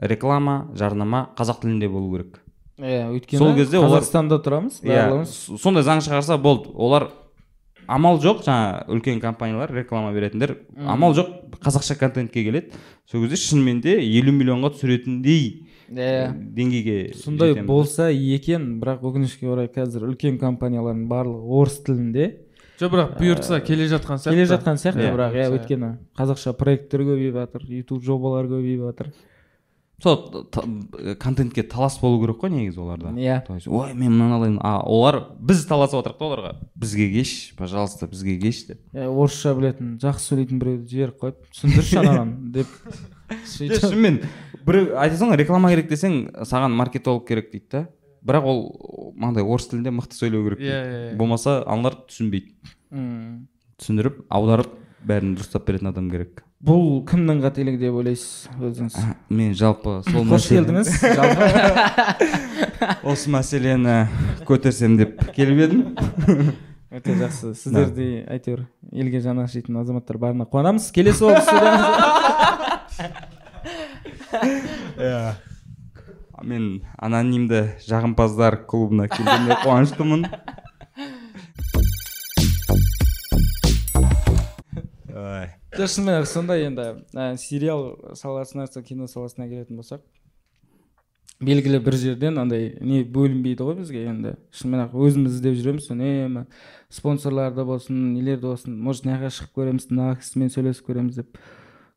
реклама 0.00 0.70
жарнама 0.78 1.26
қазақ 1.38 1.64
тілінде 1.64 1.90
болу 1.90 2.14
керек. 2.14 2.43
Иә 2.78 3.10
өйткені 3.14 3.38
Сол 3.38 3.54
кезде 3.54 3.78
олар- 3.78 4.00
қазақстанда 4.02 4.40
тұрамыз 4.42 4.80
иә 4.82 4.94
барлығымыз. 4.94 5.34
сондай 5.62 5.82
заң 5.86 6.00
шығарса 6.02 6.38
болды. 6.40 6.70
Олар 6.74 7.10
амал 7.86 8.18
жоқ 8.18 8.42
жаңа 8.46 8.86
үлкен 8.88 9.20
компаниялар 9.20 9.70
реклама 9.72 10.12
беретіндер. 10.12 10.56
Амал 10.86 11.14
жоқ 11.14 11.28
қазақша 11.60 11.96
контентке 11.98 12.42
келеді. 12.44 12.72
Сол 13.10 13.22
кезде 13.22 13.36
шынымен 13.36 13.80
де 13.80 13.98
елу 14.00 14.32
миллионға 14.32 14.72
түсіретіндей 14.74 15.66
иә 15.92 16.32
деңгейге 16.56 17.14
сондай 17.14 17.54
болса 17.62 18.08
екен 18.10 18.80
бірақ 18.80 19.04
өкінішке 19.04 19.46
орай 19.52 19.68
қазір 19.68 20.08
үлкен 20.08 20.38
компаниялардың 20.40 21.06
барлығы 21.06 21.60
орыс 21.60 21.78
тілінде. 21.84 22.30
Жоқ 22.80 22.90
бірақ 22.90 23.10
бұйыртса 23.20 23.60
келе 23.62 23.86
жатқан 23.86 24.18
сияқты. 24.18 24.30
келе 24.34 24.46
жатқан 24.50 24.80
сияқты 24.80 25.12
бірақ 25.14 25.36
иә 25.36 25.50
өйткені 25.52 25.90
қазақша 26.18 26.54
проекттер 26.58 27.04
көбейіп 27.06 27.36
жатыр 27.36 27.68
ютуб 27.68 28.02
жобалар 28.02 28.46
көбейіп 28.50 28.80
жатыр. 28.88 29.12
Сол 30.02 30.46
контентке 31.20 31.62
талас 31.62 31.98
болу 32.00 32.20
керек 32.20 32.40
қой 32.42 32.50
негізі 32.50 32.80
оларда. 32.80 33.12
Иә. 33.14 33.40
то 33.46 33.54
есть 33.54 33.68
ой 33.68 33.94
мен 33.94 34.12
мынаны 34.12 34.34
алайын 34.34 34.58
а 34.62 34.80
олар 34.82 35.20
біз 35.38 35.64
таласып 35.66 36.02
отырмық 36.02 36.18
та 36.18 36.24
оларға. 36.24 36.52
Бізге 36.74 37.08
кеш 37.12 37.54
пожалуйста 37.56 38.06
бізге 38.06 38.38
кеш 38.40 38.66
деп. 38.66 38.80
Иә, 38.92 39.06
орысша 39.08 39.54
білетін 39.54 39.96
жақсы 40.02 40.34
сөйлейтін 40.34 40.58
біреуді 40.58 40.90
жіберіп 40.90 41.20
қойып 41.22 41.40
түсіндірші 41.54 42.00
анаған 42.02 42.34
деп. 42.52 42.66
Шынымен 43.54 44.20
біреу 44.66 44.94
айтасың 44.98 45.32
ғой 45.32 45.40
реклама 45.40 45.70
керек 45.72 45.88
десең 45.88 46.20
саған 46.44 46.74
маркетолог 46.76 47.26
керек 47.28 47.52
дейді 47.52 47.70
да. 47.70 47.86
Бірақ 48.24 48.46
ол 48.48 48.62
мынандай 49.14 49.44
орыс 49.44 49.68
тілінде 49.68 49.92
мықты 49.94 50.16
сөйлеу 50.16 50.44
керек 50.48 50.60
иә 50.60 50.76
иә 50.76 51.00
иә. 51.12 51.16
болмаса 51.16 51.62
аналар 51.66 52.02
түсінбейді. 52.08 52.54
Түсіндіріп 53.78 54.24
аударып 54.32 54.72
бәрін 55.08 55.34
дұрыстап 55.38 55.64
беретін 55.68 55.90
адам 55.90 56.10
керек. 56.12 56.42
Бұл 56.64 57.02
кімнің 57.08 57.42
қателігі 57.44 57.78
деп 57.82 57.94
ойлайсыз 58.00 58.48
өзіңіз? 58.56 58.94
Мен 59.28 59.54
жалпы 59.58 59.98
сол 60.08 60.24
қош 60.30 60.48
келдіңіз 60.52 60.88
осы 63.12 63.32
мәселені 63.34 63.96
көтерсем 64.48 64.96
деп 65.00 65.20
келіп 65.36 65.58
едім. 65.66 65.82
Өте 66.94 67.16
жақсы. 67.20 67.52
Сіздердей 67.58 68.22
әйтеуір 68.30 68.64
елге 68.92 69.20
жаны 69.20 69.44
ашитын 69.44 69.76
азаматтар 69.82 70.16
барына 70.22 70.46
қуанамыз. 70.48 70.88
Келесі 70.94 71.26
студиямыз 71.26 71.82
мен 76.44 76.82
анонимді 77.00 77.62
жағымпаздар 77.88 78.64
клубына 78.68 79.08
келгеніме 79.08 79.56
қуаныштымын. 79.64 80.26
Ой. 85.14 85.46
жоқ 85.78 85.90
шынымен 85.92 86.26
сондай 86.26 86.64
енді 86.66 86.84
ә, 87.14 87.36
сериал 87.38 87.92
саласына 88.18 88.66
кино 88.82 89.06
саласына 89.06 89.46
келетін 89.46 89.78
болсақ 89.78 90.02
белгілі 91.44 91.78
бір 91.86 91.96
жерден 92.00 92.40
андай 92.42 92.72
не 92.80 93.04
бөлінбейді 93.04 93.62
ғой 93.62 93.76
бізге 93.78 94.02
енді 94.10 94.34
шынымен 94.50 94.88
ақ 94.88 94.96
өзіміз 95.06 95.36
іздеп 95.36 95.54
жүреміз 95.60 95.86
үнемі 95.94 96.44
спонсорларды 96.90 97.62
болсын 97.68 98.00
нелерді 98.16 98.50
болсын 98.50 98.74
может 98.74 99.06
мына 99.06 99.20
жаққа 99.20 99.36
шығып 99.38 99.60
көреміз 99.60 99.86
мына 99.92 100.10
кісімен 100.18 100.50
сөйлесіп 100.54 100.90
көреміз 100.90 101.22
деп 101.22 101.38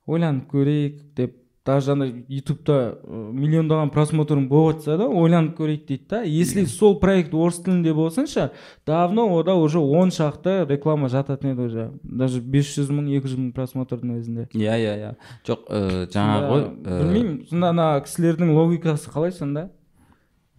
ойланып 0.05 0.51
көрейік 0.53 1.01
деп 1.17 1.37
даже 1.67 1.91
андай 1.91 2.13
ютубта 2.31 2.97
ә, 3.03 3.21
миллиондаған 3.35 3.91
просмотрың 3.91 4.47
болып 4.47 4.77
жатса 4.77 4.95
да 5.01 5.07
ойланып 5.11 5.57
көрейік 5.59 5.83
дейді 5.89 6.05
да. 6.09 6.21
Если 6.23 6.63
сол 6.65 6.95
проект 7.01 7.33
орыс 7.35 7.59
тілінде 7.59 7.93
болсыншы 7.93 8.51
давно 8.87 9.27
ода 9.35 9.55
уже 9.55 9.79
он 9.79 10.09
шақты 10.15 10.65
реклама 10.69 11.09
жататын 11.11 11.51
еді 11.51 11.67
уже. 11.67 11.91
Даже 12.03 12.39
бес 12.41 12.71
жүз 12.71 12.89
мың 12.95 13.11
екі 13.19 13.27
жүз 13.27 13.41
мың 13.41 13.53
просмотрдың 13.57 14.15
өзінде. 14.15 14.47
Иә 14.55 14.77
иә 14.79 14.93
иә. 15.03 15.15
Жоқ 15.45 15.67
ә, 15.67 16.07
жаңағы 16.15 16.51
ғой 16.53 16.63
ә, 16.63 16.99
білмеймін 17.03 17.41
сонда 17.49 17.73
ана 17.75 17.89
кісілердің 18.07 18.55
логикасы 18.55 19.11
қалай 19.11 19.35
сонда? 19.35 19.69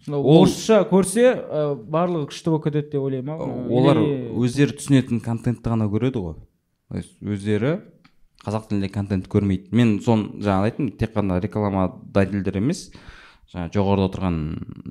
Орысша 0.07 0.83
көрсе 0.87 1.25
ә, 1.33 1.73
барлығы 1.75 2.29
күшті 2.29 2.53
болып 2.53 2.69
кетеді 2.69 2.93
деп 2.93 3.01
ойлаймын 3.03 3.67
олар 3.67 3.99
өздері 4.39 4.77
түсінетін 4.77 5.19
контентті 5.25 5.73
ғана 5.73 5.89
көреді 5.91 6.21
ғой. 6.23 6.37
То 6.89 6.97
есть 6.97 7.17
өздері 7.21 7.81
қазақ 8.45 8.69
тілінде 8.69 8.89
контент 8.93 9.27
көрмейді. 9.31 9.69
Мен 9.75 9.97
соны 10.03 10.39
жаңа 10.43 10.69
айттым 10.69 10.91
тек 10.97 11.15
қана 11.15 11.39
рекламодательдер 11.43 12.59
емес 12.61 12.89
жаңа 13.49 13.71
жоғарыда 13.73 14.09
отырған 14.11 14.37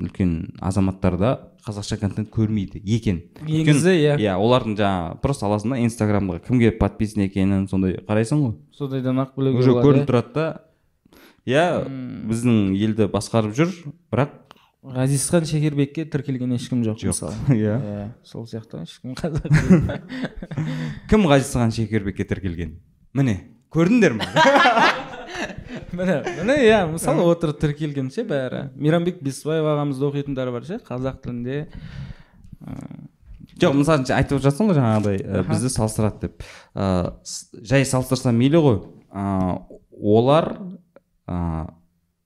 үлкен 0.06 0.32
азаматтар 0.64 1.16
да 1.18 1.30
қазақша 1.66 1.98
контент 2.00 2.30
көрмейді 2.34 2.80
екен. 2.82 3.22
Негізі 3.46 3.94
иә. 3.94 4.16
иә 4.18 4.34
олардың 4.40 4.74
жаңа 4.78 5.20
просто 5.22 5.46
аласың 5.46 5.76
да 5.76 5.80
инстаграмға 5.84 6.40
кімге 6.46 6.72
подписан 6.74 7.22
екенін 7.28 7.68
сондай 7.70 8.00
қарайсың 8.08 8.42
ғой. 8.42 8.56
Сондайдан 8.74 9.22
ақ 9.22 9.36
білуге 9.36 9.62
уже 9.62 9.76
көрініп 9.78 10.10
тұрады 10.10 10.34
да. 10.34 10.48
Иә 11.46 11.64
біздің 12.28 12.74
елді 12.76 13.08
басқарып 13.12 13.54
жүр 13.56 13.70
бірақ 14.10 14.34
иә. 14.34 14.96
ғазизхан 14.98 15.46
шекербекке 15.46 16.04
тіркелген 16.04 16.52
ешкім 16.58 16.82
жоқ 16.82 16.98
жоқ 17.04 17.14
мысалы. 17.14 17.34
иә. 17.54 17.78
Иә 17.78 18.04
сол 18.24 18.44
сияқты 18.50 18.82
ешкім 18.82 19.14
қазақ 19.22 20.02
кім 21.08 21.30
ғазизхан 21.30 21.72
шекербекке 21.72 22.26
тіркелген? 22.26 22.80
Міне 23.16 23.36
көрдіңдер 23.74 24.16
ме 24.18 24.26
міне 25.98 26.16
міне 26.38 26.56
иә 26.66 26.80
мысалы 26.90 27.24
отырып 27.28 27.60
тіркелген 27.62 28.10
ше 28.12 28.24
бәрі. 28.28 28.68
Мейрамбек 28.76 29.22
бесбаев 29.24 29.66
ағамызды 29.74 30.08
оқитындар 30.08 30.50
бар 30.52 30.66
ше 30.68 30.80
қазақ 30.84 31.20
тілінде? 31.24 31.68
Жоқ 33.58 33.74
мысалы 33.74 34.06
айтып 34.14 34.42
жатсың 34.44 34.70
ғой 34.70 34.78
жаңағыдай 34.78 35.44
бізді 35.48 35.72
салыстырады 35.74 36.28
деп. 36.28 36.46
Жай 36.76 37.86
салыстырса 37.88 38.32
мейлі 38.32 38.62
ғой. 38.62 38.80
Олар 39.98 40.52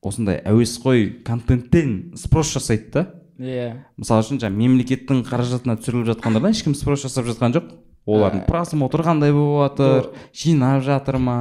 осындай 0.03 0.43
әуесқой 0.45 1.23
контенттен 1.25 2.13
спрос 2.19 2.53
жасайды 2.57 2.91
да. 2.93 3.07
Иә. 3.39 3.69
Мысалы 3.99 4.27
үшін 4.27 4.43
жаңағы 4.43 4.59
мемлекеттің 4.61 5.23
қаражатына 5.27 5.79
түсіріліп 5.81 6.11
жатқандардан 6.13 6.55
ешкім 6.55 6.75
спрос 6.79 7.07
жасап 7.07 7.27
жатқан 7.31 7.55
жоқ. 7.57 7.71
Олардың 8.07 8.47
просмотры 8.49 9.05
қандай 9.07 9.33
болып 9.35 9.77
жатыр 9.77 10.09
жинап 10.35 10.83
жатыр 10.83 11.19
ма 11.23 11.37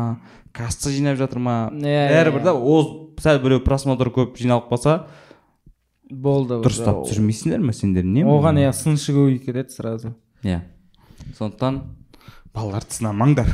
касса 0.53 0.91
жинап 0.91 1.17
жатыр 1.17 1.39
ма? 1.39 1.55
Иә, 1.73 2.09
бәрібір 2.11 2.41
иә. 2.41 2.43
да 2.49 2.53
ол 2.53 3.13
сәл 3.21 3.39
біреу 3.41 3.63
просмотр 3.65 4.11
көп 4.13 4.37
жиналып 4.39 4.69
қалса 4.71 5.05
болды 6.11 6.59
дұрыстап 6.61 7.05
түсірмейсіңдер 7.07 7.63
ме 7.63 7.73
сендер 7.73 8.05
не 8.05 8.25
оған 8.27 8.59
иә 8.61 8.73
сыншы 8.75 9.15
көбейіп 9.15 9.47
кетеді 9.47 9.73
сразу. 9.73 10.13
Иә. 10.43 10.61
Сондықтан 11.37 11.81
балаларды 12.53 12.97
сынамаңдар 12.97 13.47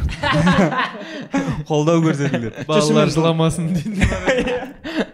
қолдау 1.70 2.02
көрсетіңдер. 2.06 2.65
Балалар 2.67 3.13
жыламасын 3.13 3.72
дейді. 3.76 4.08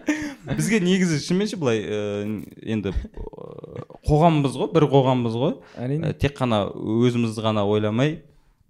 бізге 0.44 0.80
негізі 0.84 1.18
шынымен 1.24 1.48
ше 1.50 1.58
былай 1.60 1.80
ә, 1.82 1.98
енді 2.62 2.92
ә, 2.92 3.84
қоғамбыз 4.06 4.56
ғой 4.60 4.70
бір 4.74 4.86
қоғамбыз 4.92 5.36
ғой. 5.40 5.54
Әрине. 5.80 6.10
Ә, 6.10 6.16
тек 6.18 6.36
қана 6.38 6.66
өзімізді 6.74 7.44
ғана 7.44 7.64
ойламай 7.68 8.18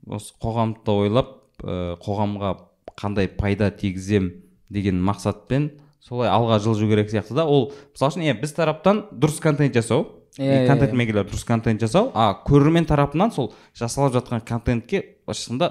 осы 0.07 0.35
қоғамды 0.43 0.85
да 0.87 0.99
ойлап 1.05 1.33
ә, 1.63 1.97
қоғамға 2.05 2.57
қандай 2.95 3.29
пайда 3.29 3.71
тигізем 3.75 4.31
деген 4.71 5.01
мақсатпен 5.03 5.73
солай 6.05 6.29
алға 6.31 6.61
жылжу 6.63 6.89
керек 6.91 7.11
сияқты 7.11 7.35
да. 7.35 7.47
Ол 7.47 7.73
мысалы 7.95 8.13
үшін 8.13 8.29
иә 8.29 8.37
біз 8.41 8.55
тараптан 8.55 9.07
дұрыс 9.13 9.41
контент 9.43 9.75
жасау. 9.75 10.07
Иә, 10.39 10.65
иә, 10.65 10.67
контент 10.67 10.93
иә. 10.93 10.99
мейкерлер 10.99 11.27
дұрыс 11.29 11.45
контент 11.47 11.81
жасау 11.81 12.11
а 12.15 12.33
көрермен 12.47 12.87
тарапынан 12.87 13.31
сол 13.33 13.53
жасалып 13.79 14.17
жатқан 14.17 14.43
контентке 14.47 15.05
былайша 15.27 15.47
айтқанда 15.47 15.69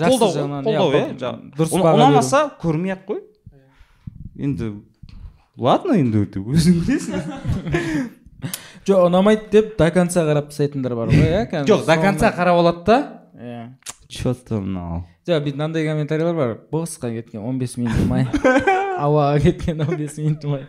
жақсы 0.00 0.16
қолдау 0.16 0.62
қолдау 0.64 0.92
иә 0.96 1.32
дұрыс 1.58 1.74
ұнамаса 1.76 2.46
көрмей 2.62 2.94
ақ 2.96 3.04
қой. 3.10 3.20
Енді 4.38 4.72
ладно 5.56 5.96
енді 5.98 6.26
өзің 6.26 6.82
білесің. 6.82 8.10
Жоқ 8.86 9.04
ұнамайды 9.06 9.50
деп 9.52 9.76
до 9.78 9.86
конца 9.94 10.24
қарап 10.26 10.48
тастайтындар 10.50 10.96
бар 10.98 11.12
ғой 11.12 11.28
иә 11.28 11.42
кәдімгі 11.50 11.70
жоқ 11.70 11.84
до 11.86 11.96
конца 12.02 12.32
қарап 12.34 12.58
алады 12.58 12.82
да. 12.88 12.96
Иә. 13.38 13.60
Че 14.08 14.34
то 14.34 14.58
мынау. 14.58 15.04
Жоқ 15.28 15.44
бүйтіп 15.44 15.60
мынандай 15.60 15.86
комментарийлер 15.86 16.34
бар. 16.34 16.56
Босқа 16.72 17.12
кеткен 17.14 17.44
15 17.46 17.78
минут 17.78 18.00
ұмай 18.02 18.26
ауаға 19.04 19.38
кеткен 19.44 19.84
15 19.86 20.18
минут 20.24 20.48
ұмай 20.48 20.66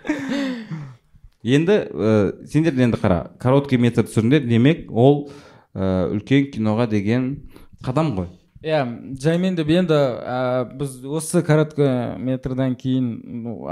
енді 1.43 1.79
ә, 1.89 2.11
сендер 2.47 2.77
енді 2.79 2.99
қара 3.01 3.33
короткий 3.41 3.77
метр 3.81 4.05
түсіріңдер. 4.07 4.45
Демек 4.47 4.85
ол 4.91 5.27
ә, 5.75 6.07
үлкен 6.13 6.51
киноға 6.53 6.87
деген 6.91 7.49
қадам 7.83 8.13
ғой. 8.15 8.29
Иә 8.63 8.83
жаймен 9.19 9.57
деп 9.57 9.67
енді 9.73 9.95
ә, 10.23 10.63
біз 10.79 10.95
осы 11.03 11.41
короткометрдан 11.43 12.77
кейін 12.79 13.09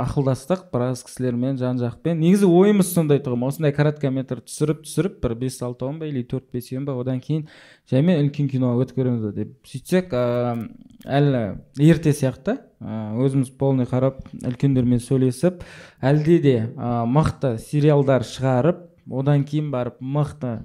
ақылдастық 0.03 0.65
біраз 0.73 1.05
кісілермен 1.07 1.55
жан 1.61 1.79
жақпен 1.79 2.19
негізі 2.19 2.49
ойымыз 2.51 2.91
сондай 2.91 3.21
тұғын 3.23 3.47
осындай 3.47 3.71
короткометр 3.75 4.41
түсіріп 4.43 4.83
түсіріп 4.83 5.21
бір 5.23 5.37
бес 5.45 5.61
алтауын 5.63 6.01
ба 6.01 6.09
или 6.11 6.25
төрт 6.27 6.49
бесеуін 6.51 6.89
ба 6.89 6.97
одан 6.99 7.23
кейін 7.23 7.47
жаймен 7.91 8.19
үлкен 8.25 8.51
киноға 8.51 8.83
өткереміз 8.83 9.23
ба 9.29 9.33
деп. 9.35 9.55
Сөйтсек 9.63 10.11
ә, 10.11 10.59
әлі 11.07 11.43
ерте 11.79 12.11
сияқты. 12.11 12.59
Өзіміз 12.81 13.53
полный 13.61 13.87
қарап 13.87 14.23
үлкендермен 14.43 14.99
сөйлесіп 14.99 15.63
әлде 16.03 16.39
де 16.43 16.55
ә, 16.75 17.05
мықты 17.07 17.55
сериалдар 17.63 18.27
шығарып 18.27 18.89
одан 19.11 19.45
кейін 19.47 19.71
барып 19.71 20.01
мықты 20.01 20.59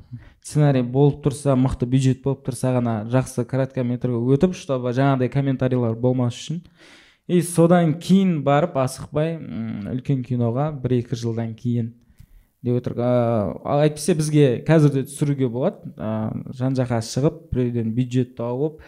сценарий 0.47 0.85
болып 0.87 1.25
тұрса 1.25 1.57
мықты 1.59 1.89
бюджет 1.91 2.23
болып 2.23 2.45
тұрса 2.47 2.71
ғана 2.77 3.01
жақсы 3.11 3.43
короткометрге 3.51 4.21
өтіп 4.37 4.55
чтобы 4.55 4.93
жаңағыдай 4.95 5.31
комментарийлер 5.33 5.97
болмас 5.99 6.39
үшін. 6.39 6.63
И 7.27 7.41
содан 7.43 7.97
кейін 7.99 8.45
барып 8.47 8.77
асықпай 8.79 9.41
үлкен 9.97 10.23
киноға 10.23 10.69
бір 10.79 11.01
екі 11.01 11.19
жылдан 11.19 11.57
кейін 11.59 11.91
деп 12.63 12.79
отырық. 12.79 13.03
Ыыы 13.03 13.89
әйтпесе 13.89 14.15
бізге 14.15 14.47
қазір 14.69 14.95
де 14.95 15.03
түсіруге 15.09 15.51
болады. 15.51 15.91
Жан 16.55 16.79
жаққа 16.79 17.03
шығып 17.03 17.43
біреуден 17.51 17.91
бюджет 17.99 18.37
тауып 18.39 18.79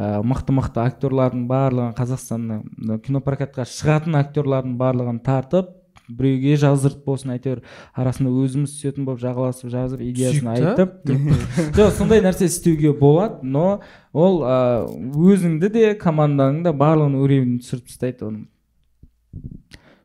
мықты 0.00 0.56
мықты 0.56 0.80
актерлардың 0.86 1.44
барлығын 1.52 1.92
қазақстанның 2.00 3.02
кинопрокатқа 3.04 3.68
шығатын 3.68 4.16
актерлардың 4.22 4.78
барлығын 4.80 5.20
тартып 5.28 5.74
біреуге 6.08 6.56
жаздырып 6.60 7.04
болсын 7.06 7.34
әйтеуір 7.36 7.62
арасында 7.94 8.32
өзіміз 8.42 8.74
түсетін 8.76 9.06
болып 9.06 9.22
жағаласып 9.22 9.70
жазып 9.72 10.02
идеясын 10.06 10.50
айтып. 10.52 10.96
Жоқ 11.78 11.92
сондай 11.98 12.22
нәрсе 12.24 12.48
істеуге 12.50 12.92
болады 12.96 13.42
но 13.46 13.80
ол 14.12 14.42
ыыы 14.42 15.34
өзіңді 15.34 15.72
де 15.72 15.92
командаңды 16.00 16.70
да 16.70 16.74
барлығын 16.76 17.18
уровень 17.22 17.60
түсіріп 17.62 17.90
тастайды 17.90 18.28
оның. 18.28 18.48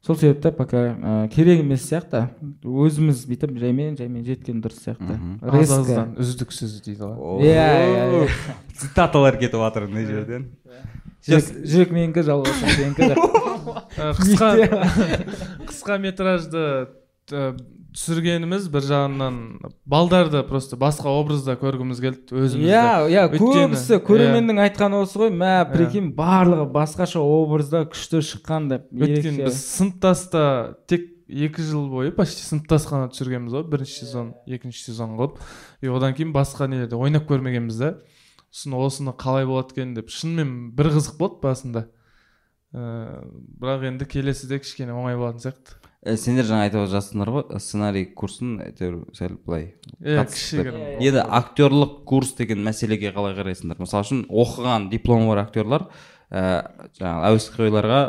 Сол 0.07 0.15
себепті 0.15 0.53
пока 0.55 0.77
ә, 0.95 1.27
керек 1.27 1.59
емес 1.59 1.81
сияқты. 1.83 2.29
Өзіміз 2.63 3.25
бүйтіп 3.27 3.57
жаймен 3.59 3.97
жаймен 3.99 4.23
жеткен 4.23 4.61
дұрыс 4.63 4.85
сияқты. 4.85 5.17
Аздан 5.43 6.13
үздіксіз 6.15 6.77
дейді 6.85 7.09
ғой. 7.09 7.43
Иә 7.43 7.65
иә 7.89 8.05
иә. 8.21 8.37
Цитаталар 8.79 9.35
кетіп 9.35 9.59
жатыр 9.59 9.89
мына 9.91 10.05
жерден. 10.07 10.47
Жүрек, 11.27 11.91
менікі 11.91 12.23
жалғасы 12.23 12.71
сенікі 12.71 13.09
деп 13.11 13.19
қысқа 13.97 14.51
қысқа 15.69 15.97
метражды 16.03 16.63
ә, 17.31 17.51
түсіргеніміз 17.97 18.67
бір 18.71 18.85
жағынан 18.85 19.37
балдарды 19.89 20.43
просто 20.47 20.77
басқа 20.79 21.11
образда 21.17 21.57
көргіміз 21.59 22.01
келді 22.03 22.37
өзімізді. 22.37 22.69
Иә 22.69 23.09
иә 23.13 23.23
көбісі 23.33 23.99
көрерменнің 24.05 24.61
айтқаны 24.67 25.01
осы 25.01 25.21
ғой 25.23 25.31
мә 25.33 25.53
прикинь 25.71 26.11
барлығы 26.17 26.67
басқаша 26.75 27.23
образда 27.23 27.85
күшті 27.89 28.21
шыққан 28.29 28.69
деп 28.73 28.91
өйткені 28.93 29.47
біз 29.47 29.61
сыныптаста 29.63 30.43
тек 30.91 31.09
екі 31.27 31.65
жыл 31.65 31.89
бойы 31.91 32.13
почти 32.15 32.45
сыныптас 32.45 32.85
қана 32.87 33.09
түсіргенбіз 33.11 33.57
ғой 33.57 33.65
бірінші 33.71 33.97
сезон 34.03 34.31
екінші 34.45 34.91
сезон 34.91 35.17
қылып. 35.17 35.41
И 35.81 35.89
одан 35.89 36.13
кейін 36.15 36.31
басқа 36.35 36.69
нелерде 36.69 36.95
ойнап 36.95 37.27
көрмегенбіз 37.27 37.81
да 37.81 37.93
сосын 38.51 38.77
осыны 38.77 39.13
қалай 39.17 39.45
болады 39.49 39.75
екен 39.75 39.93
деп 39.97 40.13
шынымен 40.13 40.71
бір 40.77 40.93
қызық 40.95 41.17
болды 41.19 41.41
басында. 41.43 41.87
Ыыы 42.75 43.21
бірақ 43.61 43.85
енді 43.91 44.05
келесіде 44.09 44.59
кішкене 44.59 44.91
оңай 44.95 45.15
болатын 45.19 45.43
сияқты. 45.45 45.77
Ә, 46.07 46.15
сендер 46.19 46.45
жаңа 46.47 46.67
айтып 46.67 46.85
жатсыңдар 46.91 47.31
ғой 47.33 47.59
сценарий 47.63 48.05
курсын 48.15 48.57
әйтеуір 48.63 48.99
сәл 49.17 49.37
былай 49.45 49.69
иә 50.03 50.25
кішігірім. 50.29 50.77
енді 51.01 51.23
актерлық 51.25 52.03
курс 52.07 52.35
деген 52.37 52.61
мәселеге 52.63 53.11
қалай 53.15 53.33
қарайсыңдар? 53.39 53.79
Мысалы 53.81 54.05
үшін 54.05 54.21
оқыған 54.29 54.89
дипломы 54.91 55.27
бар 55.31 55.41
актерлар 55.45 55.87
ә, 56.31 56.69
жаңағы 56.99 57.31
әуесқойларға 57.31 57.99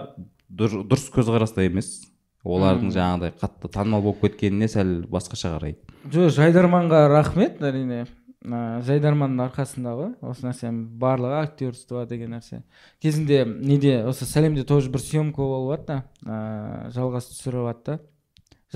дұр- 0.51 0.85
дұрыс 0.91 1.09
көзқараста 1.15 1.65
емес. 1.67 2.05
Олардың 2.49 2.93
жаңағыдай 2.95 3.33
қатты 3.41 3.69
танымал 3.73 4.01
болып 4.03 4.23
кеткеніне 4.23 4.69
сәл 4.71 5.03
басқаша 5.11 5.57
қарайды. 5.57 5.83
Жоқ 6.09 6.31
жайдарманға 6.37 7.09
рахмет 7.11 7.59
әрине. 7.61 8.07
Ә, 8.39 8.79
жайдарманның 8.87 9.49
арқасында 9.49 9.93
ғой 9.99 10.11
осы 10.23 10.47
нәрсенің 10.47 10.77
барлығы 11.01 11.41
актерство 11.41 12.05
деген 12.07 12.37
нәрсе. 12.37 12.61
Кезінде 13.03 13.41
неде 13.45 14.05
осы 14.07 14.29
сәлемде 14.31 14.63
тоже 14.63 14.93
бір 14.95 15.03
съемка 15.03 15.43
болып 15.43 15.81
жатты 15.81 15.97
ыыы 16.23 16.93
жалғас 16.95 17.27
түсіріп 17.33 17.67
жатты 17.67 17.99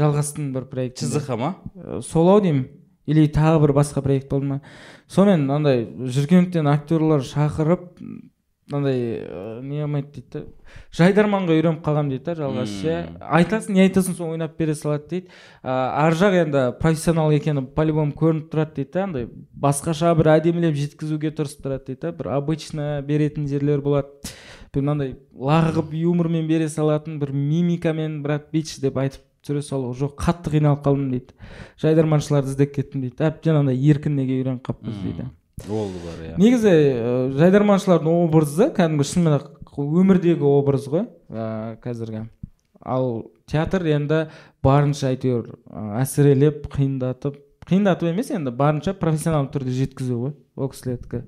жалғастың 0.00 0.50
бір 0.56 0.66
проекті 0.72 1.06
чзх 1.06 1.30
ма? 1.38 1.54
Сол 2.02 2.32
ау 2.32 2.42
деймін. 2.42 2.66
Или 3.06 3.28
тағы 3.30 3.60
бір 3.62 3.74
басқа 3.78 4.02
проект 4.02 4.28
болды 4.30 4.50
ма? 4.50 4.60
Сонымен 5.10 5.46
андай 5.50 5.86
жүргеновтен 5.86 6.66
актерлар 6.70 7.22
шақырып 7.26 8.02
мынандай 8.72 9.00
ә, 9.20 9.60
не 9.62 9.82
қылмайды 9.82 10.10
дейді 10.16 10.32
да. 10.32 10.42
Жайдарманға 10.96 11.56
үйреніп 11.58 11.82
қалғанмын 11.84 12.14
дейді 12.14 12.24
да 12.24 12.34
жалғас 12.40 12.72
ше 12.80 12.94
айтасың 13.20 13.76
не 13.76 13.84
айтасың 13.84 14.16
соны 14.16 14.36
ойнап 14.38 14.56
бере 14.56 14.74
салады 14.74 15.08
дейді. 15.10 15.32
Ә, 15.62 15.72
ар 16.06 16.16
жақ 16.16 16.38
енді 16.40 16.62
профессионал 16.80 17.34
екені 17.36 17.66
по 17.76 17.84
любому 17.84 18.16
көрініп 18.16 18.48
тұрады 18.52 18.78
дейді 18.80 18.92
да 18.96 19.04
андай 19.04 19.28
басқаша 19.52 20.14
бір 20.16 20.32
әдемілеп 20.38 20.78
жеткізуге 20.80 21.34
тырысып 21.36 21.66
тұрады 21.66 21.92
дейді 21.92 22.00
да 22.06 22.14
бір 22.16 22.32
обычно 22.38 22.88
беретін 23.04 23.46
жерлер 23.50 23.84
болады. 23.84 24.08
Бір 24.72 24.86
мынандай 24.86 25.16
лағып 25.36 25.92
юмормен 25.92 26.48
бере 26.48 26.70
салатын 26.72 27.18
бір 27.20 27.34
мимикамен 27.36 28.22
брат 28.24 28.48
бич 28.52 28.78
деп 28.80 28.96
айтып 28.96 29.20
түсіре 29.42 29.60
салу 29.66 29.90
жоқ 29.92 30.14
қатты 30.22 30.54
қиналып 30.54 30.84
қалдым 30.86 31.10
дейді. 31.12 31.34
Жайдарманшыларды 31.82 32.54
іздеп 32.54 32.72
кеттім 32.76 33.02
дейді 33.04 33.26
әбден 33.26 33.58
андай 33.58 33.76
еркін 33.76 34.16
неге 34.16 34.38
үйреніп 34.38 34.62
қалыппыз 34.64 35.00
дейді. 35.02 35.28
Ол 35.68 35.90
бар 36.02 36.22
иә. 36.26 36.36
Негізі 36.40 36.72
жайдарманшылардың 37.38 38.18
образы 38.24 38.70
кәдімгі 38.76 39.06
шынымен 39.08 39.36
ақ 39.38 39.76
өмірдегі 39.82 40.46
образ 40.48 40.88
ғой 40.90 41.06
ә, 41.28 41.76
қазіргі. 41.82 42.26
Ал 42.82 43.30
театр 43.46 43.86
енді 43.92 44.26
барынша 44.64 45.12
әйтеуір 45.12 45.54
әсірелеп 46.00 46.66
қиындатып 46.72 47.38
қиындатып 47.68 48.10
емес 48.10 48.32
енді 48.34 48.50
барынша 48.58 48.94
профессионалды 48.98 49.54
түрде 49.54 49.76
жеткізу 49.76 50.18
ғой 50.18 50.34
ол 50.56 50.72
кісілердікі. 50.72 51.22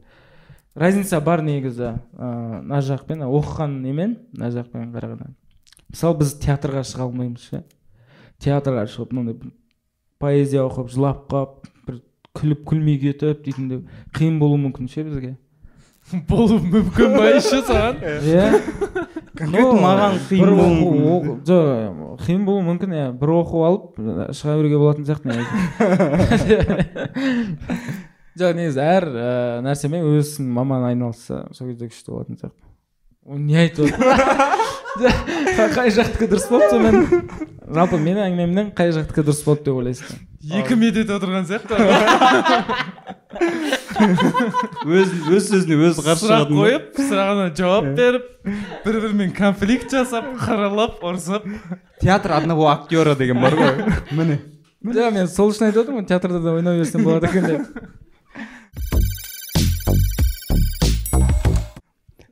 Разница 0.74 1.20
бар 1.22 1.44
негізі 1.46 1.92
ыыы 2.18 2.64
мына 2.64 2.80
жақпен 2.82 3.22
оқыған 3.28 3.78
немен 3.84 4.16
мына 4.34 4.50
жақпен 4.50 4.90
қарағанда. 4.96 5.30
Мысалы 5.92 6.18
біз 6.24 6.34
театрға 6.42 6.82
шыға 6.82 7.06
алмаймыз 7.06 7.44
ше. 7.46 7.62
Театрға 8.42 8.88
шығып 8.90 9.14
мынандай 9.14 9.52
поэзия 10.18 10.64
оқып 10.66 10.90
жылап 10.90 11.28
қалып 11.30 11.70
күліп 12.34 12.64
күлмей 12.66 12.98
кетіп 12.98 13.44
дейтіндей 13.44 13.82
қиын 14.16 14.38
болуы 14.40 14.58
мүмкін 14.66 14.88
ше 14.90 15.04
бізге? 15.06 15.34
Болуы 16.28 16.58
мүмкін 16.60 17.14
ба 17.16 17.28
еще 17.32 17.62
саған? 17.64 18.00
Иә. 18.28 18.48
Конкретно 19.38 19.78
маған 19.80 20.18
қиын 20.28 20.50
болуы 20.58 21.36
жоқ 21.48 22.18
қиын 22.26 22.42
болуы 22.44 22.64
мүмкін 22.66 22.92
иә. 22.98 23.06
бір 23.20 23.32
оқып 23.38 23.62
алып 23.68 24.02
шыға 24.36 24.58
беруге 24.58 24.78
болатын 24.82 25.06
сияқты 25.08 25.26
негізі. 25.30 26.58
Жоқ 28.38 28.56
негізі 28.58 28.80
әр 28.82 29.04
ә, 29.14 29.30
нәрсемен 29.62 30.04
өзінің 30.10 30.50
маманы 30.58 30.90
айналысса 30.90 31.44
сол 31.54 31.70
кезде 31.70 31.86
күшті 31.86 32.10
болатын 32.10 32.40
сияқты. 32.42 32.60
Ол 33.24 33.38
не 33.38 33.56
айтып 33.62 33.86
отыр? 33.86 34.02
Қай 35.78 35.90
жақтікі 35.94 36.28
дұрыс 36.34 36.50
болды 36.50 36.68
сонымен? 36.74 37.28
Жалпы 37.74 37.96
менің 38.02 38.26
әңгімемнен 38.26 38.72
қай 38.76 38.92
жақтікі 38.94 39.24
дұрыс 39.24 39.44
болды 39.46 39.70
деп 39.70 39.78
ойлайсың 39.80 40.33
екі 40.44 40.76
медет 40.76 41.10
отырған 41.14 41.46
сияқты. 41.48 41.78
Өз 44.84 45.10
өз 45.32 45.46
сөзіне 45.48 45.76
өзі 45.88 46.02
қарсы 46.04 46.26
сұрақ 46.26 46.50
қойып 46.52 46.98
сұрағына 46.98 47.46
жауап 47.56 47.86
беріп 47.96 48.26
бір 48.84 48.98
бірімен 49.00 49.32
конфликт 49.34 49.92
жасап 49.94 50.26
қаралап 50.42 51.02
ұрысып 51.04 51.46
театр 52.02 52.34
одного 52.36 52.68
актера 52.72 53.14
деген 53.18 53.40
бар 53.42 53.56
ғой. 53.58 53.72
Міне. 54.18 54.40
Жоқ 54.84 55.14
мен 55.16 55.28
сол 55.30 55.52
үшін 55.54 55.70
айтып 55.70 55.86
отырмын 55.86 56.08
театрда 56.10 56.42
да 56.44 56.56
ойнай 56.58 56.78
берсем 56.82 57.04
болады 57.06 57.30
екен 57.30 57.44
деп. 57.48 57.62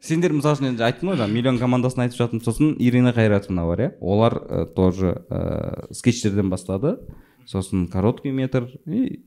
Сендер 0.02 0.34
мысалы 0.36 0.58
үшін 0.58 0.72
енді 0.74 0.84
айттым 0.84 1.12
ғой 1.12 1.20
жаңа 1.22 1.32
миллион 1.32 1.58
командасын 1.62 2.04
айтып 2.04 2.18
жатырмын 2.20 2.44
сосын 2.44 2.72
ирина 2.82 3.14
қайратовна 3.16 3.64
бар 3.70 3.86
иә? 3.86 3.90
Олар 4.02 4.34
ә, 4.42 4.66
тоже 4.66 5.22
ә, 5.30 5.86
скетчтерден 5.94 6.50
бастады. 6.52 6.98
Сосын 7.46 7.86
короткий 7.92 8.32
метр 8.32 8.68
и 8.86 9.24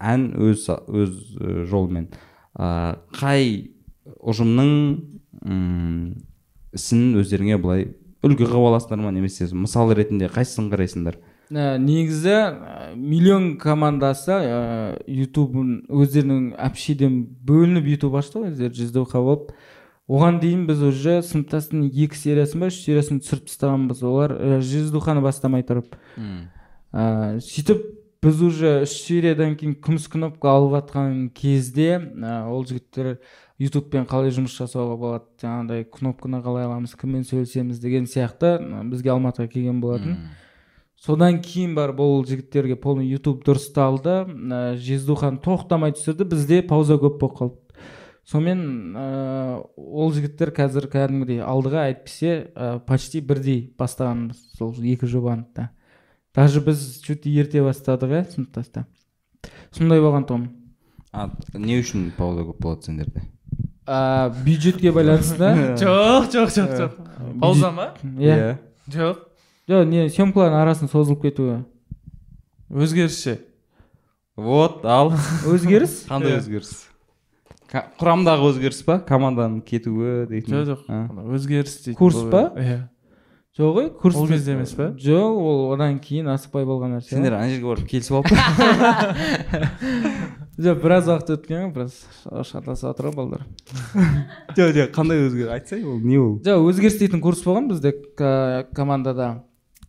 ән 0.00 0.30
өз 0.36 0.68
өз 0.70 1.14
ә, 1.40 1.64
жолымен. 1.68 2.10
Ә, 2.56 2.98
қай 3.16 3.70
ұжымның 4.22 4.72
м, 5.44 6.02
ісін 6.76 7.16
өздеріңе 7.20 7.58
былай 7.60 7.88
үлгі 8.26 8.46
қылып 8.48 8.70
аласыңдар 8.72 9.02
ма 9.04 9.14
немесе 9.14 9.48
мысал 9.54 9.92
ретінде 9.94 10.30
қайсысын 10.32 10.70
қарайсыңдар? 10.72 11.18
Ә, 11.50 11.76
негізі 11.78 12.32
ә, 12.32 12.94
миллион 12.96 13.54
командасы 13.62 14.34
ә, 14.34 14.58
ютубын 15.06 15.84
өздерінің 15.86 16.56
общийден 16.58 17.20
бөлініп 17.46 17.86
ютуб 17.92 18.16
ашты 18.18 18.40
ғой 18.40 18.50
өздері 18.54 18.74
жүздеуқа 18.80 19.22
болып. 19.22 19.52
Оған 20.06 20.40
дейін 20.42 20.66
біз 20.68 20.82
уже 20.86 21.20
сыныптастың 21.26 21.88
екі 21.90 22.18
сериясын 22.18 22.62
ба 22.62 22.68
үш 22.70 22.80
сериясын 22.84 23.18
түсіріп 23.22 23.48
тастағанбыз. 23.50 24.02
Олар 24.06 24.34
ә, 24.38 24.58
жүздуханы 24.62 25.22
бастамай 25.22 25.66
тұрып. 25.66 25.94
Ә, 26.96 27.36
сөйтіп 27.44 27.84
біз 28.24 28.40
уже 28.42 28.72
үш 28.86 28.94
сериядан 29.04 29.54
кейін 29.60 29.76
күміс 29.84 30.08
кнопка 30.10 30.54
алып 30.56 30.78
жатқан 30.78 31.28
кезде 31.36 32.00
ә, 32.00 32.48
ол 32.48 32.64
жігіттер 32.66 33.18
ютубпен 33.62 34.08
қалай 34.08 34.32
жұмыс 34.34 34.56
жасауға 34.56 34.96
болады 35.00 35.28
жаңағыдай 35.42 35.86
кнопканы 35.92 36.40
қалай 36.44 36.66
аламыз 36.66 36.96
кіммен 36.98 37.22
сөйлесеміз 37.28 37.78
деген 37.82 38.08
сияқты 38.08 38.56
бізге 38.90 39.12
алматыға 39.14 39.48
келген 39.52 39.80
болатын. 39.84 40.18
Содан 40.96 41.42
кейін 41.44 41.74
барып 41.76 42.00
ол 42.00 42.24
жігіттерге 42.26 42.76
полный 42.80 43.06
ютуб 43.12 43.44
дұрысталды 43.44 44.24
ә, 44.24 44.74
жездухан 44.80 45.38
тоқтамай 45.44 45.92
түсірді 45.94 46.24
бізде 46.32 46.62
пауза 46.66 46.96
көп 46.96 47.20
болып 47.20 47.38
қалды. 47.38 47.84
Сонымен 48.26 48.96
ә, 48.96 49.60
ол 49.76 50.12
жігіттер 50.16 50.50
қазір 50.56 50.88
кәдімгідей 50.90 51.44
алдыға 51.44 51.84
әйтпесе 51.92 52.48
ә, 52.56 52.80
почти 52.88 53.20
бірдей 53.20 53.60
бастағанбыз 53.78 54.40
сол 54.56 54.72
екі 54.82 55.06
жобаны 55.06 55.46
да. 55.54 55.68
Даже 56.36 56.60
біз 56.60 57.00
чуть 57.02 57.26
ерте 57.26 57.62
бастадық 57.64 58.12
иә 58.12 58.22
сыныптаста. 58.34 58.86
Сондай 59.72 60.00
болған 60.04 60.28
тұғын 60.28 60.46
а 61.16 61.30
не 61.54 61.78
үшін 61.80 62.10
пауза 62.16 62.44
көп 62.44 62.58
болады 62.60 62.84
сендерде? 62.90 63.22
Бюджетке 64.44 64.92
байланысты? 64.92 65.48
Жоқ 65.80 66.26
жоқ 66.34 66.50
жоқ 66.52 66.72
жоқ. 66.80 66.96
Пауза 67.40 67.70
ма? 67.72 67.86
иә. 68.02 68.58
Жоқ. 68.90 69.22
Жоқ 69.70 69.86
не 69.88 70.08
съемкалардың 70.12 70.60
арасында 70.60 70.90
созылып 70.92 71.22
кетуі. 71.24 71.62
Өзгеріс 72.68 73.16
ше 73.22 73.38
вот 74.36 74.84
ал. 74.84 75.14
Өзгеріс? 75.48 76.04
Қандай 76.10 76.34
Иә. 76.36 76.42
өзгеріс? 76.42 76.74
Құрамдағы 77.72 78.50
өзгеріс 78.52 78.82
па? 78.86 78.98
Команданың 79.06 79.62
кетуі 79.66 80.26
дейтін. 80.28 80.60
Жоқ 80.66 80.84
жоқ. 80.84 81.32
Өзгеріс 81.38 81.78
дейді 81.86 81.96
Курс 81.98 82.20
па? 82.30 82.50
иә. 82.60 82.76
Жоқ 83.56 83.70
ғой 83.76 83.86
курс 83.96 84.16
Ол 84.20 84.26
кезде 84.28 84.52
емес 84.52 84.74
па? 84.76 84.90
жоқ 85.00 85.38
ол 85.40 85.72
одан 85.74 85.98
кейін 86.02 86.26
асықпай 86.34 86.64
болған 86.68 86.90
нәрсе. 86.98 87.08
Сендер 87.14 87.32
ана 87.38 87.48
жерге 87.48 87.66
барып 87.70 87.86
келісіп 87.88 88.14
алып 88.18 88.28
жоқ 90.66 90.76
біраз 90.82 91.04
уақыт 91.08 91.30
өткен 91.36 91.58
ғой 91.64 91.72
біраз 91.74 91.94
шатасып 92.50 92.84
жатыр 92.90 93.04
ғой 93.10 93.14
балдар. 93.16 93.42
Жоқ 94.56 94.68
жоқ 94.76 94.88
қандай 94.96 95.18
өзгеріс 95.26 95.52
айтсай 95.56 95.80
ол 95.84 95.98
не 96.00 96.18
ол? 96.20 96.32
Жоқ 96.44 96.58
өзгеріс 96.70 96.98
дейтін 97.00 97.20
курс 97.24 97.40
болған 97.44 97.68
бізде 97.72 97.90
командада. 98.76 99.26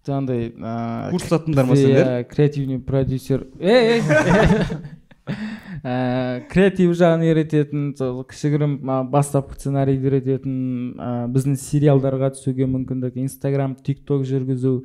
Жаңағыдай 0.08 0.42
ыыы, 0.56 1.12
курс 1.12 1.26
ұстаттыңдар 1.28 1.66
ма 1.68 1.76
сендер? 1.76 2.24
креативный 2.32 2.80
продюсер. 2.80 3.40
Ей 3.60 4.00
ә, 5.88 6.44
креатив 6.52 6.94
жағын 6.98 7.24
үйрететін 7.28 7.92
сол 7.98 8.24
кішігірім 8.28 8.78
бастапқы 9.12 9.58
сценарийді 9.60 10.10
үйрететін 10.10 10.56
ә, 11.00 11.12
біздің 11.32 11.56
сериалдарға 11.62 12.34
түсуге 12.36 12.68
мүмкіндік 12.72 13.20
инстаграм 13.22 13.76
тик 13.86 14.04
ток 14.08 14.26
жүргізу 14.28 14.82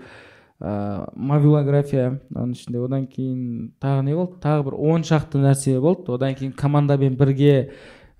ә, 0.62 1.09
мобилография 1.16 2.20
оның 2.30 2.55
ішінде. 2.55 2.82
Одан 2.84 3.09
кейін 3.11 3.72
тағы 3.82 4.05
не 4.07 4.14
болды? 4.18 4.38
Тағы 4.44 4.68
бір 4.68 4.78
он 4.92 5.07
шақты 5.07 5.42
нәрсе 5.42 5.78
болды. 5.82 6.12
Одан 6.14 6.36
кейін 6.38 6.55
командамен 6.59 7.16
бірге 7.18 7.57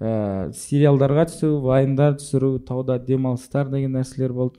ә, 0.01 0.51
сериалдарға 0.57 1.29
түсу 1.31 1.55
вайндар 1.63 2.19
түсіру 2.19 2.57
тауда 2.67 2.99
демалыстар 2.99 3.71
деген 3.71 3.95
нәрселер 3.99 4.35
болды. 4.35 4.59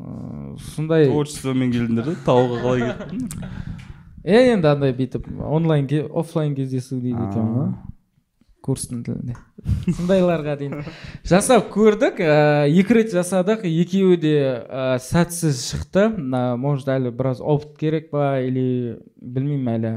Ә, 0.00 0.56
сондай. 0.72 1.10
Творчествомен 1.10 1.76
келдіңдер 1.76 2.12
да 2.14 2.16
тауға 2.24 2.62
қалай 2.64 2.88
кеттің? 2.88 3.92
е 4.26 4.40
енді 4.52 4.68
андай 4.68 4.92
бүйтіп 4.96 5.28
онлайн 5.40 5.86
оффлайн 6.10 6.54
кездесу 6.58 6.98
дейді 7.00 7.22
екен 7.30 7.52
ғой 7.54 7.68
А. 7.70 7.92
курстың 8.66 9.04
тілінде. 9.06 9.36
Сондайларға 9.94 10.56
дейін. 10.58 10.80
Жасап 11.22 11.68
көрдік 11.70 12.18
ә, 12.18 12.66
екі 12.66 12.96
рет 12.98 13.12
жасадық 13.14 13.62
екеуі 13.62 14.16
де 14.18 14.32
ә, 14.66 14.98
сәтсіз 14.98 15.60
шықты. 15.70 16.08
Мына 16.16 16.56
может 16.58 16.88
әлі 16.90 17.12
біраз 17.14 17.38
опыт 17.40 17.76
керек 17.78 18.10
па 18.10 18.40
или 18.42 18.98
білмеймін 19.22 19.70
әлі. 19.76 19.92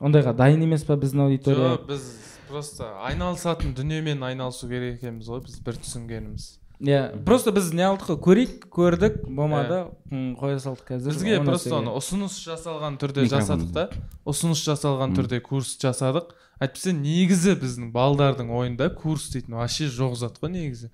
Ондайға 0.00 0.32
дайын 0.32 0.64
емес 0.64 0.86
па 0.88 0.96
біздің 0.96 1.26
аудитория? 1.26 1.74
Жоқ 1.76 1.86
біз 1.92 2.06
просто 2.48 2.88
айналысатын 3.04 3.76
дүниемен 3.76 4.24
айналысу 4.24 4.68
керек 4.72 4.96
екенбіз 5.02 5.28
ғой 5.28 5.44
біз 5.44 5.60
бір 5.60 5.76
түсінгеніміз. 5.84 6.48
Иә. 6.80 7.24
Просто 7.24 7.52
біз 7.52 7.72
не 7.76 7.84
алдық 7.84 8.08
қой. 8.08 8.18
Көрейік 8.24 8.66
көрдік. 8.72 9.20
Болмады. 9.28 9.82
М, 10.10 10.34
қоя 10.40 10.58
салдық 10.58 10.88
қазір. 10.88 11.12
Бізге 11.12 11.38
просто 11.44 11.76
оны 11.76 11.92
ұсыныс 11.98 12.38
жасалған 12.46 12.98
түрде 13.00 13.26
жасадық 13.30 13.70
та. 13.76 13.88
Ұсыныс 14.24 14.64
жасалған 14.64 15.14
түрде 15.18 15.40
курс 15.44 15.76
жасадық. 15.80 16.34
Әйтпесе 16.60 16.92
негізі 16.96 17.54
біздің 17.60 17.92
балдардың 17.94 18.50
ойында 18.52 18.90
курс 18.96 19.30
дейтін 19.32 19.56
вообще 19.60 19.88
жоқ 19.88 20.18
зат 20.20 20.40
қой 20.42 20.52
негізі. 20.56 20.90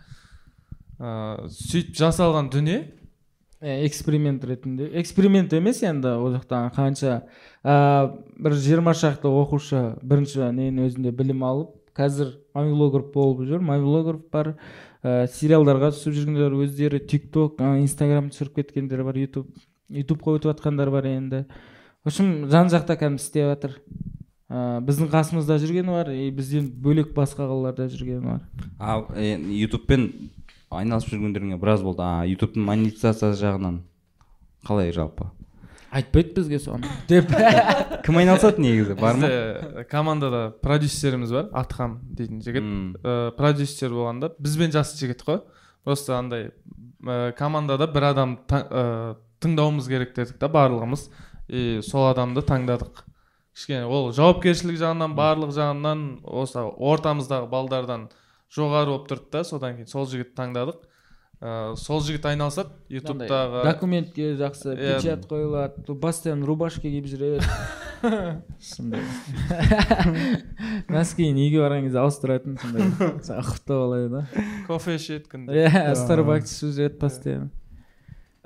Ыыы 1.01 1.51
сөйтіп 1.51 1.97
жасалған 1.99 2.51
дүние. 2.53 2.93
Эксперимент 3.61 4.45
ретінде. 4.45 4.91
Эксперимент 5.01 5.53
емес 5.57 5.81
енді 5.83 6.13
ол 6.21 6.35
жақтан 6.37 6.69
қанша 6.77 7.23
ә, 7.65 8.13
бір 8.37 8.53
жиырма 8.53 8.93
шақты 8.93 9.31
оқушы 9.33 9.97
бірінші 10.05 10.51
ненің 10.53 10.91
өзінде 10.91 11.11
білім 11.17 11.43
алып 11.43 11.73
қазір 11.97 12.35
мобилограф 12.55 13.09
болып 13.15 13.47
жүр. 13.49 13.65
Мобилограф 13.65 14.21
бар 14.31 14.55
ә, 15.07 15.27
сериалдарға 15.31 15.93
түсіп 15.95 16.17
жүргендер 16.17 16.57
өздері 16.59 17.01
тик 17.07 17.31
ток 17.35 17.61
инстаграм 17.63 18.31
түсіріп 18.33 18.59
кеткендер 18.61 19.05
бар 19.07 19.21
ютуб 19.23 19.49
ютубқа 19.89 20.37
өтіп 20.37 20.51
жатқандар 20.51 20.91
бар 20.91 21.07
енді. 21.13 21.45
В 22.03 22.11
общем 22.11 22.49
жан 22.51 22.71
жақта 22.73 22.99
кәдімгі 22.99 23.23
істеп 23.23 23.51
жатыр. 23.53 23.77
Ә, 24.51 24.81
біздің 24.87 25.11
қасымызда 25.11 25.59
жүргені 25.63 25.95
бар 25.95 26.11
и 26.15 26.31
бізден 26.35 26.69
бөлек 26.83 27.15
басқа 27.15 27.47
қалаларда 27.47 27.89
жүргені 27.91 28.23
бар. 28.27 28.43
А 28.79 29.01
е, 29.15 29.37
ютубпен 29.63 30.11
айналысып 30.71 31.15
жүргендеріңе 31.15 31.59
біраз 31.63 31.83
болды. 31.87 32.03
А 32.03 32.27
ютубтың 32.27 32.67
монетизациясы 32.67 33.43
жағынан 33.43 33.81
қалай 34.67 34.95
жалпы? 34.95 35.31
Айтпайды 35.97 36.35
бізге 36.37 36.61
соны. 36.61 36.89
Деп. 37.11 37.31
Кім 38.05 38.21
айналысады 38.21 38.63
негізі? 38.63 38.97
Бар 39.01 39.17
ма? 39.19 39.29
Бізде 39.29 39.85
командада 39.91 40.43
продюсеріміз 40.63 41.33
бар 41.33 41.49
атхам 41.57 42.01
дейтін 42.13 42.43
жігіт. 42.45 42.63
М. 42.63 42.97
ә, 43.03 43.31
продюсер 43.37 43.95
болғанда 43.95 44.33
бізбен 44.39 44.75
жас 44.75 44.95
жігіт 45.01 45.25
қой. 45.27 45.41
Просто 45.85 46.17
андай 46.19 46.51
ә, 47.03 47.33
командада 47.39 47.89
бір 47.89 48.11
адам 48.13 48.37
тыңдауымыз 48.47 49.89
керек 49.89 50.15
дедік 50.17 50.39
та 50.39 50.51
барлығымыз. 50.53 51.09
И 51.49 51.81
сол 51.87 52.09
адамды 52.11 52.43
таңдадық. 52.43 53.05
Кішкене 53.57 53.87
ол 53.87 54.11
жауапкершілік 54.13 54.77
жағынан 54.81 55.15
барлық 55.17 55.55
жағынан 55.57 56.01
осы 56.27 56.61
ортамыздағы 56.61 57.49
балдардан 57.49 58.09
жоғары 58.53 58.93
болып 58.93 59.07
тұрды 59.09 59.31
да 59.33 59.45
содан 59.47 59.79
кейін 59.79 59.89
сол 59.89 60.09
жігітті 60.11 60.37
таңдадық. 60.43 60.83
Ә, 61.41 61.75
сол 61.77 62.01
жігіт 62.05 62.25
айналысады 62.31 62.73
ютубтағы 62.93 63.65
документке 63.67 64.33
жақсы 64.39 64.73
Иә. 64.75 64.97
печать 64.97 65.27
қойылады 65.29 65.85
то 65.87 65.95
постоянно 65.95 66.47
рубашка 66.47 66.83
киіп 66.89 67.07
жүреді. 67.11 67.45
Сондай. 68.61 69.01
Носкиін 70.93 71.39
үйге 71.41 71.63
барған 71.65 71.87
кезде 71.87 72.01
ауыстыратын 72.03 72.59
сондай. 72.61 72.89
Ұқыпты 73.41 73.73
бала 73.73 74.01
еді 74.05 74.25
кофе 74.69 74.97
ішеді 74.99 75.31
күнде. 75.33 75.63
Иә 75.65 75.95
старбакс 75.99 76.53
ішіп 76.59 76.75
жүреді 76.77 77.01
постоянно. 77.01 77.51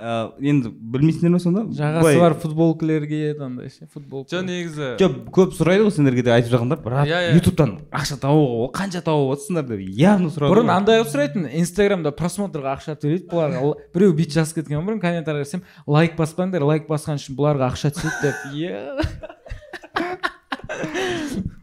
Ә, 0.01 0.33
енді 0.41 0.71
білмейсіңдер 0.73 1.33
ме 1.35 1.39
сонда? 1.43 1.63
Жағасы 1.77 2.15
бар 2.23 2.35
футболкалер 2.41 3.05
киеді 3.05 3.43
андай 3.45 3.69
ше 3.69 3.85
футболка 3.93 4.33
жоқ 4.33 4.47
негізі. 4.49 4.87
Жоқ 5.03 5.19
көп 5.37 5.53
сұрайды 5.59 5.85
ғой 5.85 5.93
сендерге 5.93 6.25
де 6.25 6.33
айтып 6.33 6.55
жатқандар. 6.55 6.81
Брат 6.81 7.05
Иә, 7.11 7.19
иә. 7.29 7.35
ютубтан 7.37 7.75
ақша 7.93 8.17
табуға 8.23 8.65
ол 8.65 8.71
қанша 8.73 9.03
тауып 9.05 9.35
жатсыңдар 9.37 9.69
деп 9.69 9.85
явно 10.01 10.33
сұрады 10.33 10.55
бұрын 10.55 10.73
андай 10.73 11.03
қылып 11.03 11.13
сұрайтын 11.13 11.47
инстаграмда 11.61 12.15
просмотрға 12.17 12.73
ақша 12.79 12.97
төлейді 12.97 13.29
бұларға 13.29 13.75
біреу 13.93 14.17
бүйтіп 14.17 14.39
жазып 14.41 14.63
кеткен 14.63 14.81
бұрын 14.89 15.03
комментарий 15.05 15.45
жазсам 15.45 15.63
лайк 15.87 16.17
баспаңдар 16.17 16.65
лайк 16.65 16.89
басқан 16.89 17.21
үшін 17.21 17.37
бұларға 17.37 17.69
ақша 17.75 17.93
түседі 17.93 18.25
деп. 18.25 18.37
Иә 18.57 20.31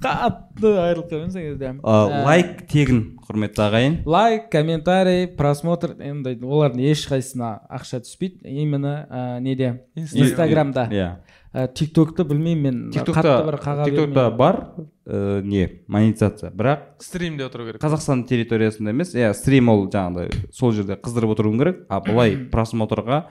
қатты 0.02 0.72
айырылып 0.78 1.08
қалдым 1.12 1.32
сол 1.32 1.42
кезде. 1.42 1.72
Ә, 1.82 2.24
лайк 2.26 2.68
тегін 2.70 3.00
құрметті 3.28 3.64
ағайын. 3.66 3.96
Лайк 4.06 4.52
комментарий 4.54 5.26
просмотр 5.38 5.96
енді 5.98 6.36
олардың 6.44 6.84
ешқайсысына 6.92 7.54
ақша 7.70 8.04
түспейді. 8.06 8.46
Именно 8.46 8.94
ә, 9.10 9.40
неде? 9.42 9.84
Инстаграмда. 9.96 10.88
Иә. 10.94 11.10
Ә, 11.54 11.66
тик 11.74 11.94
токты 11.96 12.28
білмеймін 12.28 12.62
мен. 12.62 12.92
Тиктокта 12.94 13.24
қатты 13.24 13.48
бір 13.48 13.60
қаға 13.64 13.88
тиктокта 13.90 14.30
бар 14.38 14.62
не 15.08 15.82
монетизация. 15.88 16.52
Бірақ 16.52 17.00
стримде 17.02 17.48
отыру 17.48 17.66
керек. 17.66 17.82
Қазақстан 17.82 18.26
территориясында 18.28 18.94
емес 18.94 19.16
иә 19.16 19.32
стрим 19.34 19.72
ол 19.74 19.88
жаңағыдай 19.88 20.52
сол 20.54 20.76
жерде 20.76 21.00
қыздырып 21.00 21.34
отыруың 21.34 21.58
керек. 21.64 21.86
А 21.90 22.02
былай 22.04 22.36
просмотрға 22.52 23.24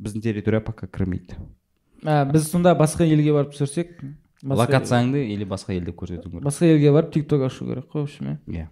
біздің 0.00 0.24
территория 0.24 0.64
пока 0.64 0.88
кірмейді. 0.88 1.36
Біз 2.02 2.50
сонда 2.50 2.74
басқа 2.74 3.06
елге 3.06 3.36
барып 3.36 3.52
түсірсек 3.54 4.00
локацияңды 4.44 5.24
или 5.32 5.44
басқа 5.48 5.74
елде 5.74 5.92
көрсетуің 5.92 6.30
керек? 6.30 6.44
Басқа 6.44 6.68
елге 6.68 6.92
барып 6.92 7.12
тик 7.12 7.28
ток 7.28 7.42
ашу 7.42 7.66
керек 7.66 7.86
қой 7.92 8.02
в 8.02 8.04
общем 8.04 8.26
иә. 8.26 8.38
Иә. 8.46 8.68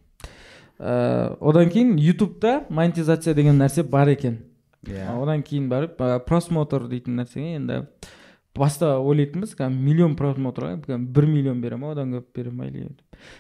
Ә, 0.79 1.37
одан 1.41 1.71
кейін 1.71 1.97
ютубта 1.99 2.65
монетизация 2.69 3.35
деген 3.35 3.59
нәрсе 3.61 3.83
бар 3.83 4.09
екен. 4.09 4.41
Иә. 4.87 5.09
Одан 5.23 5.43
кейін 5.43 5.69
барып 5.71 5.97
просмотр 6.27 6.89
дейтін 6.91 7.21
нәрсеге 7.21 7.57
енді 7.57 7.85
баста 8.53 8.99
ойлайтынбыз 9.01 9.55
кәдімгі 9.57 9.81
миллион 9.81 10.15
просмотрға 10.19 10.75
бір 10.85 11.27
миллион 11.27 11.63
бере 11.63 11.79
ма 11.81 11.95
одан 11.95 12.11
көп 12.13 12.27
бере 12.37 12.51
ма 12.53 12.67
или 12.69 12.91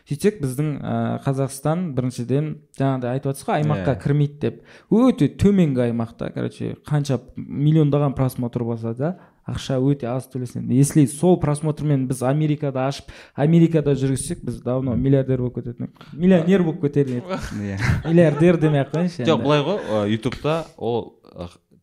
сөйтсек 0.09 0.39
біздің 0.41 0.70
ә, 0.80 0.95
қазақстан 1.26 1.91
біріншіден 1.97 2.47
жаңағыдай 2.78 3.18
айтып 3.18 3.33
жатсыз 3.33 3.49
ғой 3.49 3.61
аймаққа 3.61 3.93
Иә. 3.93 4.01
кірмейді 4.07 4.39
деп. 4.41 4.62
Өте 4.89 5.28
төменгі 5.28 5.85
аймақта 5.91 6.30
короче 6.33 6.76
қанша 6.89 7.20
миллиондаған 7.37 8.14
просмотр 8.16 8.64
болса 8.64 8.95
да 8.95 9.18
ақша 9.49 9.78
өте 9.82 10.07
аз 10.07 10.28
төлесең. 10.30 10.68
Если 10.70 11.07
сол 11.11 11.38
просмотрмен 11.40 12.07
біз 12.09 12.22
америкада 12.22 12.86
ашып 12.86 13.11
америкада 13.34 13.95
жүргізсек 13.99 14.45
біз 14.47 14.61
давно 14.62 14.95
миллиардер 14.97 15.43
болып 15.43 15.59
кететін 15.61 15.88
едік. 15.88 16.07
Миллионер 16.12 16.62
болып 16.62 16.80
кетер 16.84 17.11
едік. 17.11 17.26
Иә. 17.59 17.78
Миллиардер 18.07 18.61
демей 18.62 18.84
ақ 18.84 18.93
қояйыншы 18.95 19.26
жоқ 19.26 19.43
былай 19.43 19.64
ғой 19.66 20.12
ютубта 20.14 20.64
ол 20.76 21.16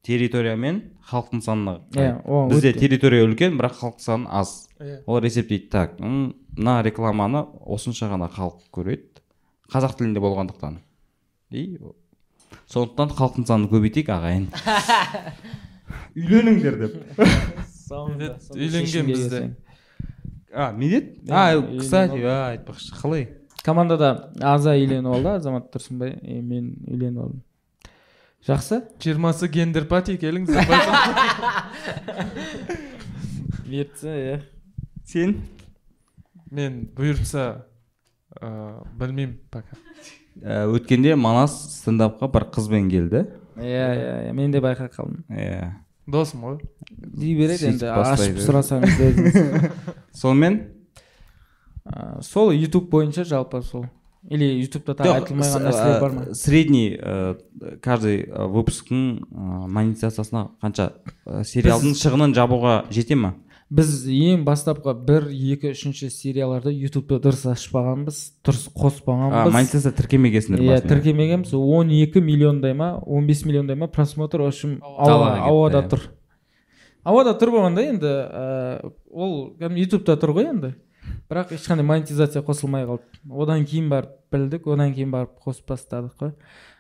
территория 0.04 0.56
мен 0.56 0.82
халықтың 1.10 1.42
санына 1.44 1.80
Иә, 1.94 2.14
бізде 2.50 2.74
территория 2.74 3.26
үлкен 3.28 3.58
бірақ 3.60 3.80
халық 3.82 4.00
саны 4.00 4.28
аз. 4.30 4.70
Иә. 4.80 5.04
олар 5.06 5.24
есептейді 5.28 5.70
так. 5.70 6.00
Мына 6.00 6.82
рекламаны 6.84 7.46
осынша 7.66 8.08
ғана 8.08 8.30
халық 8.32 8.70
көреді. 8.72 9.20
Қазақ 9.72 9.98
тілінде 9.98 10.20
болғандықтан. 10.24 10.80
И 11.52 11.80
сондықтан 12.70 13.10
халықтың 13.18 13.46
санын 13.46 13.70
көбейтейік 13.70 14.10
ағайын. 14.16 14.48
үйленіңдер 16.16 16.80
деп. 16.80 16.96
Үйленген 17.90 19.06
бізде. 19.06 19.56
а 20.54 20.72
медет 20.72 21.18
а 21.30 21.62
кстати 21.80 22.22
а 22.24 22.56
айтпақшы 22.56 22.96
қалай? 23.02 23.28
Командада 23.64 24.32
аза 24.42 24.76
үйленіп 24.78 25.14
алды 25.14 25.36
азамат 25.36 25.70
тұрсынбай 25.74 26.16
и 26.22 26.42
мен 26.42 26.76
үйленіп 26.88 27.24
алдым. 27.24 27.44
Жақсы? 28.48 28.84
Жиырмасы 29.04 29.50
гендер 29.52 29.86
пати 29.86 30.16
келіңіздер 30.18 30.64
байқа. 30.70 31.66
бұйыртса 33.70 34.14
иә 34.16 34.38
сен? 35.06 35.36
Мен 36.50 36.86
бұйыртса 36.96 37.66
ыыы 38.40 38.86
білмеймін 38.98 39.38
пока. 39.52 39.76
Ә, 40.40 40.66
өткенде 40.72 41.16
манас 41.20 41.58
стендапқа 41.82 42.30
бір 42.32 42.48
қызбен 42.56 42.90
келді. 42.90 43.26
Иә 43.62 43.86
иә 44.00 44.16
иә 44.30 44.34
мен 44.34 44.52
де 44.52 44.62
байқап 44.64 44.94
қалдым. 44.96 45.24
Иә 45.30 45.76
досым 46.10 46.42
ғой. 46.42 46.58
Дей 46.90 47.36
береді 47.38 47.70
енді 47.74 47.92
ашып 47.94 48.42
сұрасаңыз 48.42 49.00
өзіңіз. 49.06 49.70
сонымен? 50.22 50.60
А, 51.86 52.22
сол 52.22 52.52
ютуб 52.52 52.90
бойынша 52.90 53.24
жалпы 53.24 53.62
сол. 53.62 53.86
Или 54.28 54.50
ютубта 54.60 54.98
тағы 55.00 55.22
айтылмаған 55.22 55.64
нәрселер 55.64 56.02
бар 56.02 56.12
ма? 56.12 56.24
средний 56.36 56.98
каждый 57.82 58.26
выпусктың 58.28 59.22
монетизациясына 59.32 60.50
қанша 60.60 60.90
сериалдың 61.48 61.96
шығынын 61.96 62.36
жабуға 62.36 62.74
жете 62.92 63.16
ма 63.16 63.38
біз 63.70 63.90
ең 64.10 64.44
бастапқы 64.48 64.96
бір 65.06 65.28
екі 65.30 65.76
үшінші 65.76 66.10
серияларды 66.10 66.72
ютубты 66.74 67.20
дұрыс 67.22 67.44
ашпағанбыз 67.52 68.22
дұрыс 68.46 68.64
қоспағанбыз. 68.74 69.54
Монетизация 69.54 69.94
тіркемегенсіңдер 70.00 70.64
иә 70.66 70.80
тіркемегенбіз. 70.90 71.54
Он 71.54 71.94
екі 71.94 72.24
миллиондай 72.26 72.74
ма 72.74 72.96
он 73.06 73.28
бес 73.30 73.46
миллиондай 73.46 73.78
ма 73.78 73.88
просмотр 73.88 74.42
в 74.42 74.48
общем 74.48 74.80
ауада 74.82 75.84
иә. 75.84 75.90
тұр. 75.92 76.08
Ауада 77.04 77.36
тұр 77.38 77.54
болғанда 77.54 77.86
енді 77.86 78.10
ә, 78.10 78.92
ол 79.14 79.54
кәдімгі 79.62 79.86
ютубта 79.86 80.18
тұр 80.18 80.34
ғой 80.40 80.50
енді. 80.50 80.74
Бірақ 81.30 81.54
ешқандай 81.54 81.86
монетизация 81.86 82.42
қосылмай 82.42 82.90
қалды. 82.90 83.06
Одан 83.30 83.66
кейін 83.70 83.90
барып 83.94 84.18
білдік 84.34 84.66
одан 84.68 84.96
кейін 84.98 85.14
барып 85.14 85.38
қосып 85.46 85.70
бастадық 85.70 86.18
қой. 86.18 86.34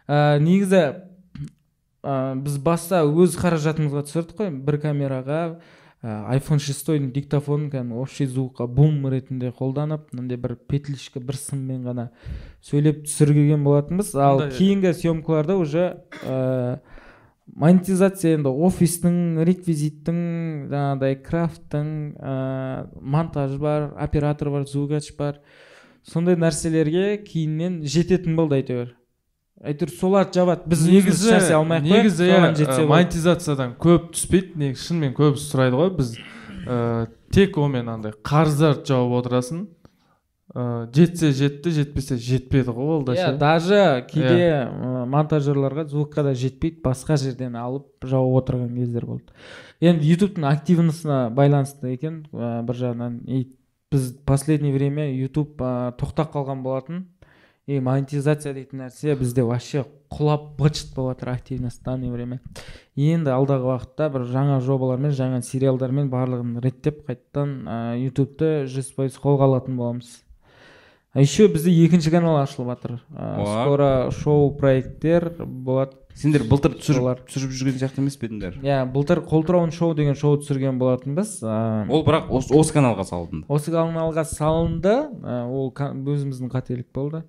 Ә, 0.09 0.39
негізі 0.41 0.81
ә, 2.01 2.33
біз 2.33 2.57
баста 2.65 3.05
өз 3.05 3.37
қаражатымызға 3.37 4.07
түсірдік 4.09 4.41
қой 4.41 4.49
бір 4.49 4.81
камераға. 4.81 5.59
Ә, 5.99 6.37
iphone 6.37 6.61
шестойдың 6.63 7.09
диктофонын 7.15 7.69
кәдімгі 7.73 7.99
общий 7.99 8.27
звукқа 8.29 8.67
бум 8.71 9.03
ретінде 9.11 9.51
қолданып 9.55 10.13
мынандай 10.13 10.39
бір 10.39 10.55
петличка 10.69 11.19
бір 11.19 11.35
сыммен 11.39 11.83
ғана 11.87 12.09
сөйлеп 12.63 13.03
түсірген 13.07 13.65
болатынбыз. 13.67 14.13
Ал 14.15 14.45
кейінгі 14.53 14.93
съемкаларда 14.95 15.57
уже 15.59 15.87
ә, 16.23 16.79
монетизация 17.55 18.37
енді 18.37 18.53
офистің 18.69 19.41
реквизиттің 19.49 20.21
жаңағыдай 20.71 21.19
крафттың 21.25 21.89
ә, 22.15 22.37
монтаж 23.01 23.57
бар 23.59 23.91
оператор 23.99 24.53
бар 24.55 24.67
звукач 24.69 25.11
бар. 25.17 25.41
Сондай 26.07 26.39
нәрселерге 26.39 27.19
кейіннен 27.27 27.81
жететін 27.83 28.39
болды 28.39 28.61
әйтеуір. 28.61 28.95
Әйтеуір 29.59 29.91
соларды 29.91 30.39
жабады 30.39 30.69
біз 30.71 30.85
өзіміз 30.87 31.23
шәсе 31.33 31.55
алмай 31.57 31.81
ақ 31.81 31.89
негізі 31.89 32.29
иә 32.29 32.85
монетизациядан 32.87 33.75
көп 33.81 34.11
түспейді 34.15 34.61
негізі 34.61 34.85
шынымен 34.87 35.17
көбісі 35.17 35.49
сұрайды 35.51 35.79
ғой 35.81 35.91
біз 35.97 36.13
ә, 36.65 37.09
тек 37.33 37.59
онымен 37.59 37.91
андай 37.91 38.15
қарыздарды 38.23 38.87
жауып 38.87 39.17
отырасың 39.19 39.65
ә, 40.55 40.87
жетсе 40.95 41.31
жетті 41.35 41.73
жетпесе 41.75 42.17
жетпеді 42.17 42.73
ғой 42.73 42.95
ол 42.95 43.05
да 43.05 43.17
иә 43.17 43.35
даже 43.37 43.81
кейде 44.09 44.49
ә, 44.63 45.05
монтажерларға 45.11 45.85
звукқа 45.91 46.23
да 46.29 46.33
жетпейді 46.33 46.81
басқа 46.85 47.19
жерден 47.19 47.59
алып 47.59 48.07
жауып 48.07 48.41
отырған 48.43 48.73
кездер 48.79 49.05
болды. 49.05 49.35
Енді 49.79 50.07
ютубтың 50.09 50.47
активностына 50.49 51.29
байланысты 51.35 51.93
екен 51.93 52.23
ә, 52.33 52.63
бір 52.63 52.79
жағынан 52.81 53.21
и 53.27 53.45
біз 53.91 54.11
последнее 54.25 54.73
время 54.73 55.09
ютуб 55.13 55.61
ә, 55.61 55.93
тоқтап 55.99 56.33
қалған 56.33 56.63
болатын. 56.65 57.07
И 57.69 57.77
монетизация 57.83 58.55
дейтін 58.57 58.81
нәрсе 58.81 59.13
бізде 59.19 59.43
вообще 59.45 59.83
құлап 60.09 60.55
быт 60.57 60.79
болып 60.95 61.19
жатыр 61.19 61.29
активность 61.35 61.81
в 61.81 61.85
данное 61.85 62.09
время 62.09 62.39
енді 62.97 63.29
алдағы 63.35 63.69
уақытта 63.69 64.07
бір 64.09 64.25
жаңа 64.31 64.57
жобалармен 64.65 65.13
жаңа 65.13 65.43
сериалдармен 65.45 66.09
барлығын 66.09 66.57
реттеп 66.63 67.03
қайтадан 67.05 67.53
ә, 67.69 67.77
ютубты 68.01 68.65
жүз 68.65 68.89
пайыз 68.97 69.21
қолға 69.21 69.45
алатын 69.51 69.77
боламыз. 69.77 70.09
А 71.13 71.21
еще 71.21 71.47
бізде 71.47 71.71
екінші 71.85 72.11
канал 72.13 72.41
ашылып 72.41 72.73
жатыр 72.73 72.97
ә, 73.13 73.37
Уа. 73.37 73.63
скоро 73.63 74.11
шоу 74.17 74.51
проекттер 74.57 75.31
болады 75.45 75.97
сендер 76.17 76.43
былтыр 76.49 76.73
түсіріп 76.77 77.25
түсіріп 77.29 77.53
жүрген 77.53 77.79
сияқты 77.79 78.01
емес 78.01 78.17
пе 78.17 78.27
едіңдер? 78.27 78.59
Иә 78.65 78.83
былтыр 78.89 79.21
қолтырауын 79.29 79.71
шоу 79.73 79.93
деген 79.97 80.17
шоу 80.17 80.41
түсірген 80.41 80.81
болатынбыз 80.81 81.39
ә, 81.45 81.87
ол 81.89 82.05
бірақ 82.05 82.29
осы, 82.33 82.53
осы 82.53 82.73
каналға 82.73 83.05
салынды. 83.05 83.45
осы 83.47 83.73
каналға 83.73 84.25
салынды 84.25 84.95
ә, 85.21 85.43
ол 85.45 85.69
өзіміздің 85.73 86.49
қателік 86.49 86.89
болды. 86.93 87.23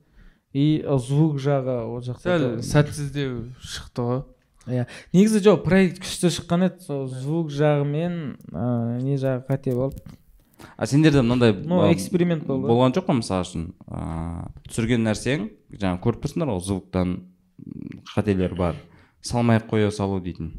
И 0.53 0.85
звук 0.99 1.41
жағы 1.43 1.81
ол 1.87 2.01
жақта 2.05 2.37
сәл 2.37 2.47
сәтсіздеу 2.63 3.35
шықты 3.63 4.07
ғой. 4.07 4.23
Иә. 4.71 4.87
Негізі 5.17 5.41
жоқ 5.47 5.63
проект 5.65 6.03
күшті 6.03 6.31
шыққан 6.37 6.67
еді 6.69 6.85
сол 6.85 7.07
звук 7.09 7.51
жағы 7.55 7.87
мен 7.89 8.17
ә, 8.53 9.01
не 9.01 9.17
жағы 9.17 9.47
қате 9.49 9.75
болды 9.75 10.03
а 10.77 10.87
сендерде 10.87 11.23
мынандай 11.23 11.53
ну 11.53 11.93
эксперимент 11.93 12.45
болды. 12.45 12.69
болған 12.69 12.95
жоқ 12.97 13.07
па 13.07 13.17
мысалы 13.17 13.47
үшін? 13.47 13.67
Ыыы 13.87 14.69
түсірген 14.69 15.05
нәрсең 15.07 15.47
жаңа 15.73 16.01
көріп 16.05 16.25
тұрсыңдар 16.25 16.53
ғой 16.53 16.61
звуктан 16.65 17.15
қателер 18.15 18.57
бар. 18.57 18.77
Салмай 19.23 19.61
ақ 19.61 19.69
қоя 19.73 19.91
салу 19.93 20.21
дейтін. 20.21 20.53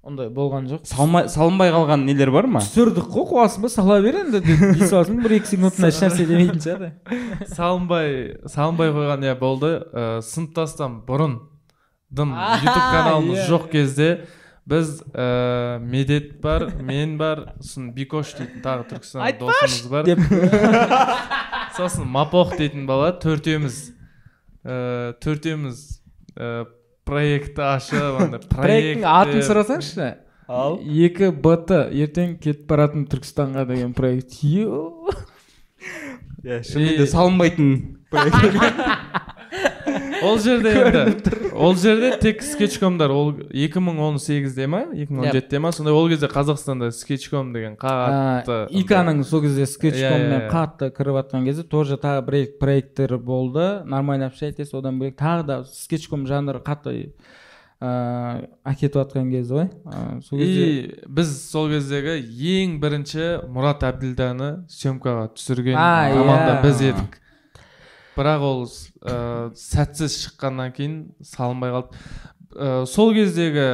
Ондай 0.00 0.30
болған 0.32 0.64
жоқ. 0.70 0.86
Салмай 0.88 1.28
салынбай 1.28 1.70
қалған 1.74 2.06
нелер 2.08 2.30
бар 2.32 2.46
ма? 2.48 2.62
түсірдік 2.64 3.10
қой 3.12 3.26
қуасың 3.28 3.66
ба? 3.66 3.68
сала 3.68 3.98
бер 4.00 4.16
енді 4.22 4.40
деп 4.40 4.62
дей 4.78 4.88
саласың 4.88 5.20
бір 5.20 5.34
екі 5.36 5.50
секундына 5.52 5.90
ешнәрсе 5.92 6.26
демейтін 6.28 6.62
шығар 6.64 6.92
салынбай 7.56 8.14
салынбай 8.48 8.94
қойған 8.96 9.26
иә 9.28 9.36
болды. 9.40 9.72
Ә, 9.92 10.06
сыныптастан 10.24 11.02
бұрын 11.08 11.36
дым 12.08 12.32
ютуб 12.64 12.86
каналымыз 12.96 13.42
иә. 13.42 13.46
жоқ 13.52 13.68
кезде 13.74 14.10
біз 14.70 15.02
ә, 15.12 15.78
медет 15.84 16.40
бар 16.40 16.70
мен 16.80 17.18
бар 17.20 17.50
сосын 17.60 17.92
бикош 17.92 18.32
дейтін 18.38 18.64
тағы 18.64 18.88
түркістан 18.94 19.38
досымыз 19.38 19.86
бар. 19.92 20.08
Деп. 20.08 20.18
Сосын 21.76 22.08
мапох 22.08 22.56
дейтін 22.56 22.88
бала 22.88 23.12
төртеуміз. 23.12 23.90
Ә, 24.64 25.12
төртеуміз 25.20 26.00
ә, 26.36 26.64
проектті 27.08 27.62
ашып 27.66 28.20
андай 28.24 28.40
проекттің 28.54 29.04
атын 29.06 29.32
проект 29.32 29.48
сұрасаңшы 29.48 30.08
ал? 30.50 30.72
Екі 30.82 31.26
бт 31.32 31.68
ертең 31.74 32.28
кетіп 32.42 32.66
баратын 32.70 33.02
түркістанға 33.10 33.62
деген 33.70 33.92
проект. 33.96 34.30
Иә 34.44 34.66
шынымен 36.64 36.96
де 36.98 37.06
салынбайтын 37.10 37.70
ол 40.22 40.38
жерде 40.38 40.70
енді 40.74 41.50
ол 41.54 41.74
жерде 41.76 42.10
тек 42.20 42.42
скетчкомдар. 42.42 43.10
Ол 43.10 43.32
2018-де 43.32 44.66
ма? 44.66 44.84
2017-де 44.92 45.58
ма? 45.58 45.72
Сондай 45.72 45.94
ол 45.94 46.08
кезде 46.08 46.26
қазақстанда 46.30 46.90
скетчком 46.94 47.52
деген 47.52 47.76
қатты 47.80 48.66
иканың 48.70 49.22
сол 49.24 49.42
кезде 49.44 49.62
Иә, 49.62 49.66
иә, 49.66 49.72
скетчкоммен 49.74 50.40
иә. 50.40 50.50
қатты 50.52 50.90
кіріп 50.96 51.20
жатқан 51.20 51.44
кезде 51.48 51.62
тоже 51.64 51.96
тағы 52.00 52.24
бір 52.26 52.38
екі 52.44 52.58
проекттер 52.60 53.18
болды. 53.18 53.82
Нормально 53.84 54.26
общайтесь 54.30 54.72
одан 54.74 54.98
бөлек 55.00 55.16
тағы 55.18 55.46
да 55.46 55.64
скетчком 55.64 56.26
жанры 56.26 56.60
қатты 56.60 57.12
ыыы 57.80 58.48
әкетіп 58.68 58.98
жатқан 59.00 59.30
кез 59.32 59.50
ғой. 59.50 59.70
Сол 60.28 60.38
кезде 60.38 60.66
и 60.68 60.94
біз 61.08 61.30
сол 61.50 61.70
кездегі 61.72 62.18
ең 62.60 62.76
бірінші 62.82 63.46
мұрат 63.48 63.86
әбділданы 63.88 64.66
съемкаға 64.68 65.30
түсірген 65.36 65.76
команда 65.76 66.58
иә. 66.58 66.62
біз 66.66 66.82
едік. 66.90 67.16
Бірақ 68.18 68.42
ол 68.44 68.66
ә, 69.02 69.50
сәтсіз 69.56 70.16
шыққаннан 70.26 70.72
кейін 70.76 70.96
салынбай 71.24 71.72
қалды. 71.74 71.96
Ә, 72.56 72.84
сол 72.86 73.12
кездегі 73.16 73.64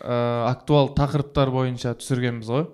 ә, 0.00 0.48
актуал 0.50 0.90
тақырыптар 0.96 1.50
бойынша 1.54 1.94
түсіргенбіз 2.00 2.50
ғой. 2.52 2.66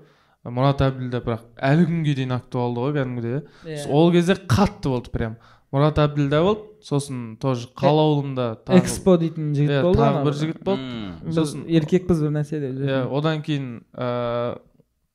Мұрат 0.43 0.81
әбділда 0.83 1.21
бірақ 1.23 1.43
әлі 1.63 1.85
күнге 1.87 2.15
дейін 2.19 2.33
актуалды 2.35 2.81
ғой 2.83 2.95
кәдімгідей 2.97 3.37
Иә. 3.63 3.85
ол 3.95 4.11
кезде 4.11 4.35
қатты 4.35 4.91
болды 4.91 5.13
прям. 5.15 5.37
Мұрат 5.73 6.01
әбділда 6.03 6.41
болды 6.43 6.67
сосын 6.83 7.37
тоже 7.41 7.69
қалаулымда 7.79 8.49
тағы 8.67 8.81
экспо 8.83 9.15
дейтін 9.23 9.53
жігіт 9.55 9.71
иә, 9.71 9.83
болды 9.87 10.01
тағы 10.03 10.25
бір 10.27 10.35
жігіт 10.41 10.59
болды. 10.67 11.33
Сосын- 11.39 11.63
еркекпіз 11.71 12.25
бір 12.27 12.35
нәрсе 12.35 12.59
деп 12.61 12.83
иә 12.83 12.99
одан 13.07 13.41
кейін 13.47 13.69
ә, 13.95 14.59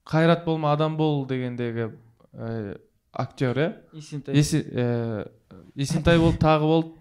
қайрат 0.07 0.45
болма 0.47 0.71
адам 0.71 0.95
бол 0.95 1.25
дегендегі 1.27 1.89
ә, 2.33 2.77
актер 3.11 3.59
иә? 3.59 3.67
Есентай 3.99 4.33
Есе, 4.39 4.63
есентай 5.77 6.19
болды 6.19 6.41
тағы 6.41 6.71
болды. 6.71 6.93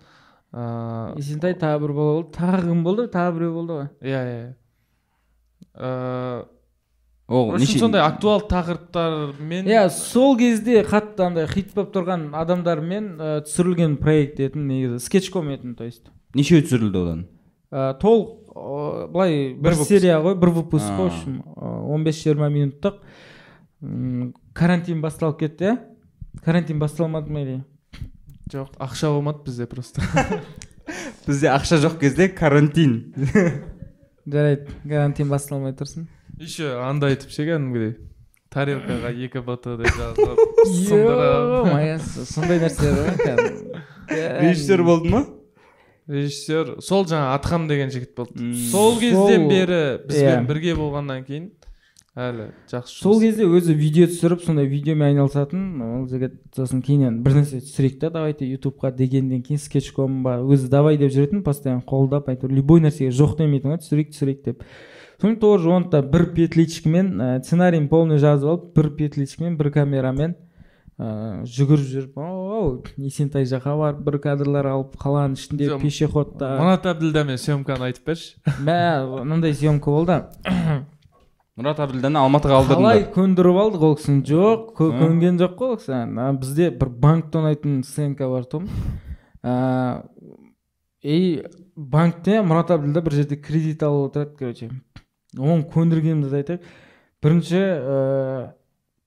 Ыыы 0.52 1.16
есентай 1.18 1.56
тағы 1.58 1.80
бір 1.86 1.96
бала 1.96 2.18
болды. 2.20 2.36
Тағы 2.36 2.62
кім 2.68 2.84
болды? 2.84 3.08
Тағы 3.12 3.38
біреу 3.38 3.54
болды 3.56 3.80
ғой. 3.80 3.88
Иә 4.04 4.20
иә 4.30 4.54
ыыы 5.76 6.44
ол 7.28 7.50
в 7.50 7.54
общем 7.56 7.80
сондай 7.80 8.02
актуал 8.02 8.40
тақырыптармен 8.46 9.66
иә 9.66 9.88
сол 9.90 10.36
кезде 10.38 10.84
қатты 10.86 11.24
андай 11.26 11.48
хит 11.50 11.72
болып 11.74 11.90
тұрған 11.96 12.28
адамдармен 12.38 13.08
ә, 13.18 13.30
түсірілген 13.42 13.96
проект 13.98 14.38
етін 14.38 14.68
негізі 14.70 15.00
скетчком 15.02 15.50
етін 15.50 15.74
то 15.74 15.84
есть. 15.84 16.06
Нешеу 16.34 16.62
түсірілді 16.62 17.02
одан? 17.02 17.26
Ә, 17.72 17.98
толық 17.98 18.54
ә, 18.54 19.08
былай 19.10 19.54
бір 19.58 19.74
серия 19.82 20.20
ғой 20.22 20.38
бір 20.38 20.54
выпуск 20.54 20.86
қой 20.86 21.10
в 21.10 21.10
общем 21.10 21.42
он 21.56 22.04
бес 22.04 22.22
жиырма 22.22 22.48
минуттық. 22.48 23.02
Карантин 24.54 25.02
басталып 25.02 25.40
кетті 25.40 25.64
иә? 25.64 25.78
Карантин 26.44 26.78
басталмады 26.78 27.32
ма 27.32 27.42
или? 27.42 27.64
Жоқ 28.56 28.74
ақша 28.82 29.12
болмады 29.14 29.44
бізде 29.46 29.66
просто. 29.70 30.02
Бізде 31.26 31.50
ақша 31.52 31.78
жоқ 31.82 31.98
кезде 32.00 32.28
карантин. 32.28 33.14
жарайды 34.26 34.72
карантин 34.88 35.28
басталмай 35.30 35.74
тұрсын. 35.76 36.08
Еще 36.40 36.74
андай 36.82 37.14
айтып 37.16 37.32
ше 37.34 37.46
кәдімгідей? 37.48 37.96
Тарелкаға 38.52 39.10
екі 39.12 39.42
бт 39.44 39.66
деп 39.80 39.90
жазып 39.98 40.40
сындырып. 40.86 42.06
сондай 42.30 42.60
нәрселер 42.62 43.02
ғой 43.02 43.82
режиссер 44.08 44.82
болды 44.86 45.10
ма? 45.10 45.24
Режиссер 46.06 46.76
сол 46.84 47.06
жаңа 47.10 47.34
атхам 47.34 47.66
деген 47.68 47.90
жігіт 47.90 48.14
болды. 48.16 48.52
Сол 48.70 48.98
кезден 49.00 49.48
бері 49.50 49.80
бізбен 50.06 50.44
иә. 50.44 50.46
бірге 50.46 50.76
болғаннан 50.78 51.24
кейін 51.26 51.50
әлі 52.16 52.46
жақсы 52.70 53.02
сол 53.02 53.18
кезде 53.20 53.44
өзі 53.44 53.74
видео 53.76 54.06
түсіріп 54.08 54.40
сондай 54.46 54.66
видеомен 54.70 55.10
айналысатын 55.10 55.82
ол 55.84 56.06
жігіт 56.08 56.38
сосын 56.56 56.80
кейіннен 56.84 57.18
бір 57.26 57.42
нәрсе 57.42 57.60
түсірейік 57.60 57.98
та 58.00 58.10
давайте 58.14 58.48
ютубқа 58.48 58.90
дегеннен 58.96 59.42
кейін 59.44 59.60
скетчком 59.60 60.22
ба 60.24 60.38
өзі 60.40 60.70
давай 60.72 60.96
деп 60.96 61.12
жүретін 61.12 61.44
постоянно 61.44 61.84
қолдап 61.84 62.30
әйтеуір 62.32 62.56
любой 62.56 62.80
нәрсеге 62.80 63.12
жоқ 63.12 63.36
демейтін 63.42 63.74
ғой 63.74 63.82
түсірейік 63.84 64.14
түсірейік 64.14 64.40
деп. 64.48 64.64
Сосын 65.20 65.36
тоже 65.40 65.68
оны 65.72 65.90
да 65.92 66.00
бір 66.00 66.30
петличкамен 66.32 67.12
ә, 67.20 67.28
сценарийін 67.44 67.90
полный 67.92 68.18
жазып 68.20 68.48
алып 68.48 68.66
бір 68.76 68.90
петличкамен 68.96 69.60
бір 69.60 69.70
камерамен 69.76 70.34
ыыы 70.96 71.44
жүгіріп 71.52 71.86
жүріп 71.92 72.18
оу 72.24 72.82
есентай 72.96 73.44
жаққа 73.44 73.76
барып 73.76 74.04
бір 74.08 74.20
кадрлар 74.24 74.72
алып 74.72 74.96
қаланың 74.96 75.36
ішінде 75.36 75.76
пешеходта. 75.80 76.56
манат 76.56 76.88
әбділдамен 76.88 77.36
съемканы 77.36 77.90
айтып 77.90 78.12
берші. 78.12 78.36
Мә 78.64 79.04
мынандай 79.04 79.52
съемка 79.52 79.92
болды. 79.92 80.22
Мұрат 81.56 81.78
әбділданы 81.80 82.20
алматыға 82.20 82.58
қалай 82.68 83.00
алдырдыңдар 83.00 83.06
көндіріп 83.14 83.58
алдық 83.62 83.84
ол 83.86 83.94
кісіні? 83.96 84.20
Жоқ 84.28 84.74
көнген 84.76 85.38
жоқ 85.40 85.54
қой 85.56 85.70
ол 85.72 85.78
кісі. 85.80 86.00
Бізде 86.42 86.68
бір 86.68 86.90
банкте 87.00 87.40
ойнайтын 87.40 87.78
сценка 87.86 88.28
бар 88.28 88.44
тұғын 88.50 88.68
и 91.00 91.16
банкте 91.76 92.42
мұрат 92.44 92.74
әбділда 92.76 93.00
бір 93.06 93.16
жерде 93.22 93.38
кредит 93.40 93.82
алып 93.86 94.10
отырады 94.10 94.36
короче. 94.36 94.68
Оны 95.36 95.64
көндіргенімізді 95.72 96.36
айтайық. 96.42 96.66
Бірінші 97.24 97.60
ыыы 97.62 98.52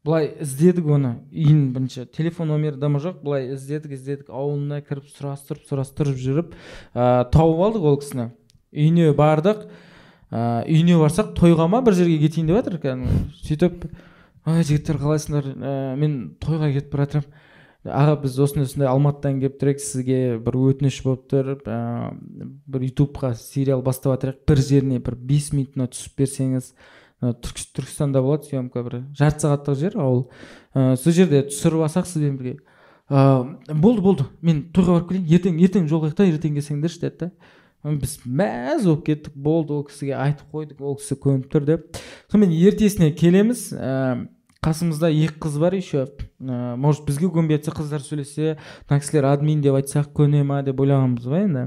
былай 0.08 0.30
іздедік 0.42 0.88
оны 0.90 1.12
үйін 1.30 1.70
бірінші. 1.76 2.08
Телефон 2.16 2.50
номері 2.50 2.80
дымы 2.82 3.02
жоқ 3.04 3.22
былай 3.22 3.52
іздедік 3.54 3.94
іздедік. 3.94 4.30
Ауылына 4.34 4.82
кіріп 4.82 5.06
сұрастырып 5.12 5.70
сұрастырып 5.70 6.18
жүріп 6.18 6.56
ыыы 6.96 7.30
тауып 7.36 7.62
алдық 7.68 7.84
ол 7.92 8.00
кісіні. 8.02 8.30
Үйіне 8.74 9.14
бардық. 9.18 9.68
Ыыы 10.30 10.64
үйіне 10.70 10.98
барсақ 11.02 11.34
тойға 11.38 11.68
ма 11.70 11.82
бір 11.86 11.98
жерге 11.98 12.20
кетейін 12.26 12.50
деп 12.52 12.60
жатыр 12.60 12.80
кәдімгі. 12.84 13.20
Сөйтіп 13.48 13.86
ой 14.50 14.64
жігіттер 14.64 15.00
қалайсыңдар? 15.02 15.54
Ә, 15.58 15.96
мен 16.00 16.20
тойға 16.42 16.72
кетіп 16.74 16.94
бара 16.94 17.08
жатырмын 17.08 17.48
аға 17.88 18.18
біз 18.24 18.36
осындай 18.44 18.68
осындай 18.68 18.90
алматыдан 18.92 19.40
келіп 19.40 19.80
сізге 19.80 20.20
бір 20.44 20.58
өтініш 20.60 21.00
болып 21.06 21.28
тұр 21.32 21.52
ә, 21.64 22.12
бір 22.68 22.88
ютубқа 22.90 23.32
сериал 23.40 23.82
бастап 23.82 24.18
жатырық 24.18 24.42
бір 24.50 24.62
жеріне 24.68 25.00
бір 25.00 25.16
бес 25.16 25.54
минутына 25.54 25.88
түсіп 25.88 26.20
берсеңіз 26.20 26.74
ә, 27.24 27.32
түрк, 27.40 27.62
түркістанда 27.80 28.22
болады 28.26 28.50
съемка 28.50 28.84
бір. 28.84 28.98
Жарты 29.16 29.48
сағаттық 29.48 29.80
жер 29.80 29.96
ауыл. 29.96 30.26
Ә, 30.76 30.98
сол 31.00 31.16
жерде 31.16 31.46
түсіріп 31.48 31.86
алсақ 31.88 32.10
сізбен 32.10 32.36
бірге 32.42 32.58
ә, 33.08 33.48
болды 33.72 34.04
болды. 34.04 34.28
Мен 34.42 34.66
тойға 34.76 35.00
барып 35.00 35.14
келейін. 35.14 35.32
Ертең 35.40 35.64
ертең 35.64 35.88
жолығайық 35.88 36.20
та 36.20 36.28
ертең 36.28 36.60
келсеңдерші 36.60 37.06
деді 37.06 37.18
да 37.24 37.32
біз 37.84 38.18
мәз 38.26 38.84
болып 38.84 39.06
кеттік 39.08 39.36
болды 39.40 39.78
ол 39.78 39.86
кісіге 39.88 40.18
айтып 40.20 40.52
қойдық 40.52 40.84
ол 40.84 40.98
кісі 41.00 41.16
көніп 41.24 41.48
тұр 41.54 41.66
деп. 41.68 42.00
Сонымен 42.32 42.52
ертесіне 42.52 43.14
келеміз 43.16 43.70
ә, 43.72 44.28
қасымызда 44.66 45.12
екі 45.14 45.40
қыз 45.46 45.56
бар 45.62 45.78
еще. 45.78 46.08
Ә, 46.44 46.76
может 46.76 47.06
бізге 47.08 47.32
көнбей 47.32 47.60
жатса 47.60 47.78
қыздар 47.80 48.04
сөйлесе 48.04 48.58
мына 48.90 49.00
кісілер 49.00 49.30
админ 49.32 49.64
деп 49.64 49.80
айтсақ 49.80 50.12
көне 50.12 50.44
ма 50.44 50.60
деп 50.68 50.82
ойлағанбыз 50.84 51.30
ғой 51.32 51.46
енді? 51.48 51.66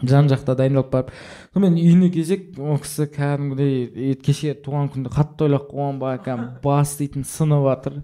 Жан 0.00 0.30
жақта 0.32 0.56
дайындалып 0.56 0.92
барып. 0.94 1.10
Сонымен 1.52 1.76
үйіне 1.76 2.08
келсек 2.14 2.54
ол 2.56 2.80
кісі 2.80 3.10
кәдімгідей 3.12 4.14
кеше 4.24 4.54
туған 4.64 4.88
күнді 4.94 5.12
қатты 5.12 5.50
ойлап 5.50 5.68
қойған 5.68 5.98
ба 6.00 6.14
кәдімгі 6.24 6.62
бас 6.64 6.96
дейтін 6.96 7.28
сынып 7.28 7.66
жатыр 7.68 8.00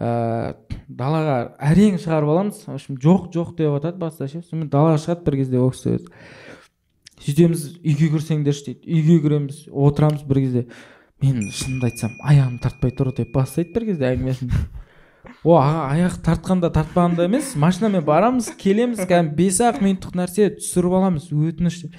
ә, 0.00 0.54
далаға 0.88 1.36
әрең 1.58 1.98
шығарып 2.02 2.32
аламыз. 2.34 2.64
В 2.66 2.74
общем 2.74 2.98
жоқ 3.00 3.30
жоқ 3.34 3.54
деп 3.58 3.74
жатады 3.76 3.98
баста 3.98 4.28
ше 4.28 4.42
сонымен 4.42 4.70
далаға 4.72 4.98
шығады 5.04 5.24
бір 5.28 5.38
кезде 5.42 5.60
ол 5.60 5.70
кісі 5.74 5.96
өзі. 5.98 6.08
Сөйтеміз 7.24 7.66
үйге 7.80 8.10
кірсеңдерші 8.12 8.66
дейді. 8.70 8.88
Үйге 8.90 9.20
кіреміз 9.24 9.60
отырамыз 9.70 10.24
бір 10.28 10.42
кезде. 10.44 10.66
Мен 11.22 11.46
шынымды 11.54 11.88
айтсам 11.88 12.16
аяғым 12.26 12.58
тартпай 12.60 12.92
тұр 12.92 13.14
деп 13.16 13.30
бастайды 13.32 13.72
бір 13.72 13.86
кезде 13.92 14.10
әңгімесін 14.10 14.50
о 15.44 15.54
аға 15.56 15.84
аяқ 15.94 16.18
тартқанда 16.24 16.70
тартпағанда 16.74 17.28
емес 17.28 17.54
машинамен 17.60 18.04
барамыз 18.04 18.50
келеміз 18.60 19.04
кәдімгі 19.04 19.36
бес 19.38 19.60
ақ 19.64 19.80
минуттық 19.84 20.18
нәрсе 20.18 20.50
түсіріп 20.58 20.96
аламыз 20.98 21.30
өтініш 21.32 21.78
деп. 21.84 21.96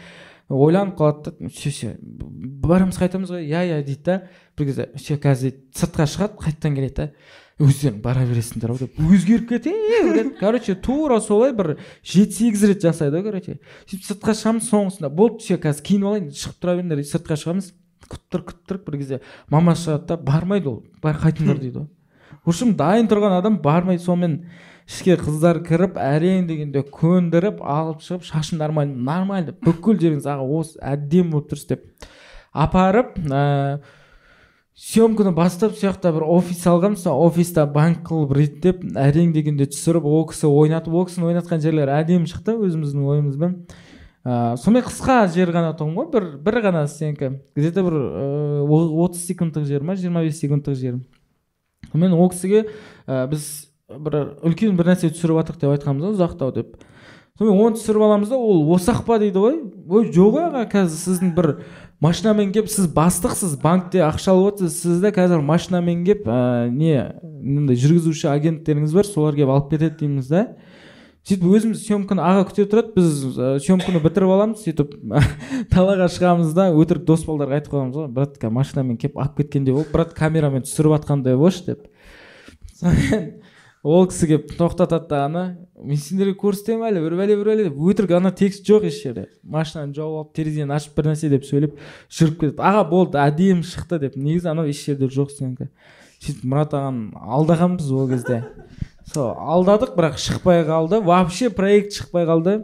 Ойланып 0.49 0.99
қалады 0.99 1.31
да 1.31 1.49
все 1.49 1.71
все 1.71 1.95
барамыз 2.03 2.99
қайтамыз 3.01 3.31
ғой 3.33 3.47
иә 3.47 3.63
иә 3.71 3.79
дейді 3.85 4.03
да. 4.05 4.19
Бір 4.57 4.69
кезде 4.69 4.89
все 4.93 5.17
қазір 5.17 5.55
дейді, 5.55 5.63
сыртқа 5.73 6.05
шығады 6.11 6.37
қайтадан 6.43 6.77
келеді 6.77 6.95
да 6.99 7.09
өздерің 7.61 8.01
бара 8.03 8.25
бересіңдер 8.27 8.73
ау 8.73 8.79
деп 8.81 8.97
өзгеріп 8.99 9.47
кете 9.53 9.71
береді 10.03 10.33
короче 10.39 10.75
тура 10.75 11.21
солай 11.23 11.53
бір 11.55 11.77
жеті 12.03 12.35
сегіз 12.35 12.65
рет 12.67 12.83
жасайды 12.83 13.21
короче. 13.23 13.57
Сөйтіп 13.87 14.09
сыртқа 14.09 14.35
шығамыз 14.35 14.67
соңғысында. 14.73 15.09
Болды 15.15 15.39
все 15.45 15.55
қазір 15.55 15.85
киініп 15.87 16.09
алайын 16.09 16.29
шығып 16.35 16.59
тұра 16.59 16.75
беріңдер 16.81 17.03
сыртқа 17.07 17.39
шығамыз. 17.39 17.71
Күттір 18.11 18.43
күттір 18.51 18.81
бір 18.85 18.99
кезде 18.99 19.21
мама 19.49 19.77
шығады 19.79 20.11
да 20.11 20.17
бармайды 20.19 20.69
ол 20.69 20.83
бар 21.01 21.15
қайтыңдар 21.23 21.61
дейді 21.63 21.79
ғой. 21.79 21.87
В 22.43 22.51
общем 22.51 22.75
дайын 22.75 23.07
тұрған 23.07 23.39
адам 23.39 23.61
бармайды 23.63 24.03
сонымен 24.03 24.35
ішке 24.85 25.15
қыздар 25.17 25.63
кіріп 25.65 25.95
әрең 25.97 26.45
дегенде 26.51 26.83
көндіріп 26.93 27.63
алып 27.63 28.03
шығып 28.05 28.27
шашың 28.27 28.59
нормально 28.61 28.99
нормально 29.07 29.55
бүкіл 29.65 29.97
жеріңіз 30.03 30.27
аға 30.29 30.45
осы 30.59 30.77
әдемі 30.83 31.33
болып 31.33 31.49
тұрсыз 31.55 31.71
деп 31.71 31.87
апарып 32.53 33.15
ыыы 33.23 33.79
съемканы 34.75 35.31
бастап 35.31 35.71
сол 35.71 35.87
жақта 35.87 36.11
бір 36.11 36.25
офис 36.27 36.65
алғанбыз 36.67 37.05
сол 37.05 37.21
офиста 37.23 37.63
банк 37.65 38.01
қылып 38.09 38.33
реттеп 38.35 38.81
әрең 38.99 39.31
дегенде 39.31 39.69
түсіріп 39.71 40.03
ол 40.03 40.25
кісі 40.27 40.49
ойнатып 40.51 40.93
ол 40.93 41.05
кісінің 41.07 41.29
ойнатқан 41.29 41.63
жерлері 41.63 41.93
әдемі 41.95 42.27
шықты 42.27 42.57
өзіміздің 42.59 43.05
ойымызбен. 43.07 43.53
Ыыы 44.25 44.57
сондай 44.59 44.83
қысқа 44.83 45.21
жер 45.31 45.53
ғана 45.55 45.71
тұғын 45.79 45.95
ғой 45.95 46.09
бір 46.11 46.27
бір 46.43 46.59
ғана 46.65 46.81
сценка 46.91 47.37
где 47.55 47.71
то 47.71 47.85
бір 47.87 47.95
отыз 49.05 49.23
секундтық 49.29 49.63
жер 49.69 49.85
ма 49.85 49.95
жиырма 49.95 50.25
бес 50.25 50.41
секундтық 50.43 50.75
жер. 50.75 50.99
Сонымен 51.93 52.17
ол 52.19 52.29
кісіге 52.33 52.65
біз 53.07 53.69
бір 53.87 54.19
үлкен 54.43 54.75
бір 54.75 54.91
нәрсе 54.91 55.07
түсіріп 55.13 55.39
жатырмық 55.39 55.61
деп 55.61 55.71
айтқанбыз 55.77 56.09
ғой 56.09 56.17
ұзақтау 56.17 56.51
деп. 56.57 56.75
Сонымен 57.39 57.65
оны 57.65 57.79
түсіріп 57.79 58.05
аламыз 58.05 58.29
да 58.31 58.37
ол 58.39 58.63
осақ 58.75 59.03
па? 59.07 59.19
дейді 59.19 59.41
ғой. 59.43 59.57
Ой 59.89 60.07
жоқ 60.15 60.37
аға 60.39 60.63
қазір 60.71 60.95
сіздің 61.01 61.33
бір 61.35 61.49
машинамен 62.03 62.53
келіп 62.55 62.69
сіз 62.71 62.87
бастықсыз 62.95 63.57
банкте 63.61 64.03
ақша 64.05 64.31
алып 64.31 64.55
отырсыз. 64.55 64.81
Сізді 64.85 65.11
қазір 65.15 65.43
машинамен 65.43 66.05
келіп 66.07 66.29
ә, 66.31 66.69
не 66.71 67.11
мындай 67.23 67.75
жүргізуші 67.75 68.29
агенттеріңіз 68.31 68.95
бар 68.95 69.09
солар 69.09 69.35
келіп 69.35 69.51
алып 69.55 69.69
кетеді 69.73 69.99
дейміз 70.05 70.31
да 70.31 70.47
сөйтіп 71.25 71.45
өзіміз 71.57 71.79
съемканы 71.87 72.21
аға 72.21 72.43
күте 72.51 72.67
тұрады 72.69 72.91
біз 72.93 73.37
съемканы 73.65 73.97
бітіріп 74.03 74.29
аламыз 74.35 74.61
сөйтіп 74.61 74.91
далаға 75.73 76.05
шығамыз 76.13 76.51
да 76.53 76.67
өтірік 76.69 77.07
дос 77.07 77.23
балдарға 77.25 77.57
айтып 77.57 77.73
қоямыз 77.73 77.97
ғой 77.97 78.11
брат 78.13 78.37
машинамен 78.53 78.99
келіп 79.01 79.17
алып 79.17 79.39
кеткендей 79.41 79.73
болды 79.73 79.89
брат 79.93 80.13
камерамен 80.13 80.67
түсіріп 80.67 80.99
жатқандай 80.99 81.37
болшы 81.39 81.65
деп. 81.71 81.87
Сонымен 82.77 83.31
ол 83.85 84.07
кісі 84.09 84.27
келіп 84.31 84.53
тоқтатады 84.57 85.07
да 85.11 85.19
ана 85.27 85.43
мен 85.77 85.99
сендерге 86.01 86.33
көрсетемін 86.41 86.87
әлі 86.89 87.03
бір 87.03 87.15
бәле 87.19 87.35
бір 87.37 87.49
бәле 87.51 87.67
деп. 87.67 87.77
Өтірік 87.77 88.15
ана 88.17 88.31
текст 88.33 88.65
жоқ 88.65 88.87
еш 88.89 88.97
жерде. 89.03 89.27
Машинаны 89.43 89.93
жауып 89.93 90.17
алып 90.23 90.31
терезені 90.33 90.73
ашып 90.73 90.95
бір 90.97 91.11
нәрсе 91.11 91.29
деп 91.29 91.45
сөйлеп 91.45 91.77
жүріп 92.09 92.39
кетеді. 92.41 92.63
Аға 92.65 92.81
болды 92.89 93.21
әдемі 93.21 93.61
шықты 93.61 93.99
деп. 94.01 94.17
Негізі 94.17 94.49
анау 94.55 94.65
еш 94.71 94.81
жерде 94.87 95.05
жоқ 95.05 95.35
сенікі. 95.37 95.69
Сөйтіп 96.17 96.47
мұрат 96.49 96.73
ағаны 96.73 97.13
алдағанбыз 97.37 97.91
ол 97.93 98.09
кезде. 98.09 98.41
Сол 99.13 99.35
алдадық 99.37 99.93
бірақ 99.93 100.17
шықпай 100.17 100.65
қалды. 100.65 101.03
Вообще 101.05 101.51
проект 101.53 101.93
шықпай 101.93 102.25
қалды. 102.25 102.63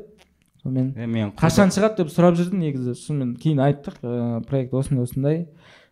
Сонымен 0.63 0.93
мен 1.09 1.33
қашан 1.37 1.69
шығады 1.73 2.01
деп 2.01 2.13
сұрап 2.13 2.37
жүрдім 2.39 2.63
негізі. 2.65 2.95
Сонымен 2.97 3.35
кейін 3.41 3.61
айттық 3.67 4.01
ыыы 4.01 4.41
проект 4.49 4.73
осындай 4.73 5.05
осындай 5.05 5.43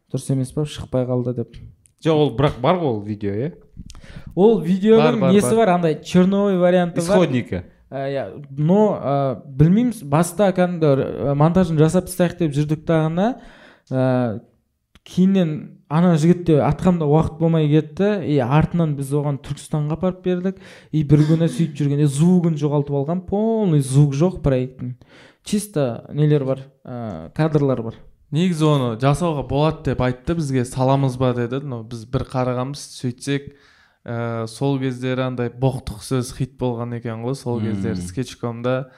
дұрыс 0.09 0.31
емес 0.33 0.53
па 0.53 0.65
шықпай 0.65 1.05
қалды 1.09 1.35
деп. 1.37 1.57
Жоқ 2.05 2.21
ол 2.23 2.31
бірақ 2.37 2.59
бар 2.61 2.79
ғой 2.81 2.93
ол 2.93 3.01
видео 3.05 3.33
иә? 3.33 3.51
Ол 4.35 4.59
видеоның 4.61 5.31
несі 5.33 5.55
бар. 5.55 5.75
андай 5.75 5.99
черновой 6.03 6.57
варианты 6.57 7.01
бар. 7.01 7.17
Исходникі 7.17 7.63
иә 7.89 8.27
но 8.57 8.81
ә, 9.01 9.41
білмейміз 9.45 10.03
баста 10.03 10.51
кәдімгі 10.53 11.31
ә, 11.31 11.33
монтажын 11.35 11.79
жасап 11.81 12.05
тастайық 12.05 12.37
деп 12.37 12.53
жүрдік 12.53 12.85
дағыны 12.85 13.33
ә, 13.89 14.39
кейіннен 15.09 15.79
ана 15.89 16.13
жігітте 16.21 16.59
атқамда 16.61 17.07
уақыт 17.09 17.39
болмай 17.39 17.67
кетті. 17.69 18.19
И 18.29 18.37
артынан 18.37 18.93
біз 18.97 19.09
оған 19.17 19.39
түркістанға 19.41 19.97
апарып 19.97 20.21
бердік. 20.25 20.59
И 20.93 21.01
бір 21.03 21.25
күні 21.31 21.49
сөйтіп 21.49 21.79
жүргенде 21.79 22.05
звугын 22.05 22.59
жоғалтып 22.61 22.99
алған. 23.01 23.23
Полный 23.29 23.81
звук 23.81 24.13
жоқ 24.13 24.39
проекттің 24.45 24.93
чисто 25.43 26.05
нелер 26.13 26.45
бар? 26.45 26.63
Ә, 26.85 27.31
кадрлар 27.33 27.81
бар. 27.81 27.97
Негізі 28.35 28.65
оны 28.69 28.89
жасауға 29.01 29.43
болады 29.49 29.91
деп 29.91 30.01
айтты 30.05 30.35
бізге 30.37 30.65
саламыз 30.67 31.17
ба 31.19 31.33
деді. 31.37 31.61
Но 31.65 31.81
біз 31.83 32.05
бір 32.09 32.25
қарағанбыз 32.29 32.81
сөйтсек 32.99 33.53
ә, 34.05 34.47
сол 34.47 34.79
кездері 34.81 35.27
андай 35.29 35.49
боқтық 35.49 36.03
сөз 36.05 36.33
хит 36.37 36.57
болған 36.61 36.97
екен 36.99 37.23
ғой 37.25 37.37
сол 37.39 37.61
кездері 37.63 38.01
скетчкомда. 38.01 38.91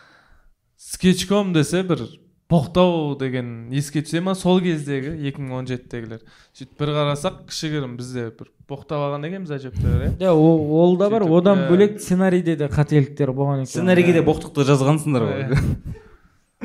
Скетчком 0.78 1.54
десе 1.54 1.84
бір 1.84 2.04
боқтау 2.52 3.16
деген 3.20 3.70
еске 3.72 4.02
түсе 4.04 4.20
ма 4.24 4.34
сол 4.36 4.60
кездегі 4.64 5.14
2017-дегілер 5.30 6.24
сөйтіп 6.58 6.82
бір 6.82 6.92
қарасақ 6.98 7.46
кішігірім 7.48 7.96
бізде 8.00 8.26
бір 8.36 8.50
боқтап 8.68 9.06
алған 9.06 9.28
екенбіз 9.30 9.56
әжептәуір 9.56 10.04
иә? 10.10 10.12
Иә 10.20 10.34
ол, 10.36 10.66
ол 10.82 10.98
да 11.00 11.10
бар. 11.14 11.24
Одан 11.24 11.64
ә, 11.64 11.70
бөлек 11.72 12.00
сценарийде 12.02 12.58
де 12.60 12.68
қателіктер 12.72 13.32
болған 13.32 13.64
екен. 13.64 13.72
Сценарийге 13.72 14.18
де 14.20 14.26
боқтықты 14.28 14.68
жазғансыңдар 14.68 15.28
ғой. 15.30 15.62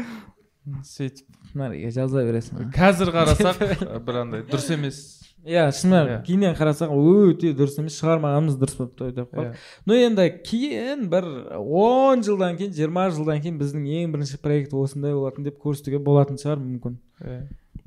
Сөйтіп 0.96 1.35
сценарийге 1.56 1.90
жаза 1.94 2.22
бересің. 2.26 2.66
Қазір 2.74 3.10
қарасақ 3.14 3.62
бір 4.06 4.18
андай 4.22 4.42
дұрыс 4.48 4.68
емес. 4.74 4.98
Иә 5.46 5.68
шынымен 5.70 6.08
Иә. 6.10 6.22
кейіннен 6.26 6.56
қарасақ 6.58 6.90
өте 6.90 7.52
дұрыс 7.56 7.76
емес 7.78 7.96
шығармағанымыз 8.00 8.56
дұрыс 8.58 8.76
болыпты 8.80 9.04
ғой 9.06 9.12
деп 9.14 9.30
Иә. 9.30 9.36
қояды 9.36 9.60
но 9.86 9.94
енді 9.94 10.24
кейін 10.42 11.04
бір 11.12 11.28
он 11.62 12.24
жылдан 12.26 12.56
кейін 12.58 12.74
жиырма 12.74 13.04
жылдан 13.14 13.38
кейін 13.44 13.60
біздің 13.60 13.84
ең 13.86 14.10
бірінші 14.16 14.40
проект 14.42 14.74
осындай 14.74 15.14
болатын 15.14 15.46
деп 15.46 15.60
көрсетуге 15.62 16.00
болатын 16.02 16.36
шығар 16.42 16.58
мүмкін. 16.58 16.98
Иә. 17.22 17.38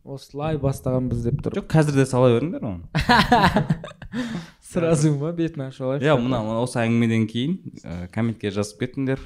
осылай 0.10 0.56
бастағанбыз 0.58 1.26
деп 1.28 1.44
тұр 1.44 1.60
жоқ 1.60 1.68
қазір 1.70 2.00
де 2.00 2.06
сала 2.08 2.32
беріңдер 2.32 2.64
оны. 2.64 2.88
Сразу 4.70 5.12
ма 5.20 5.34
бетін 5.36 5.68
ашып 5.68 5.84
алайық 5.86 6.06
иә 6.08 6.16
мына 6.18 6.40
мына 6.46 6.64
осы 6.64 6.80
әңгімеден 6.80 7.28
кейін 7.30 7.60
комментке 8.16 8.52
жазып 8.56 8.80
кетіңдер. 8.86 9.20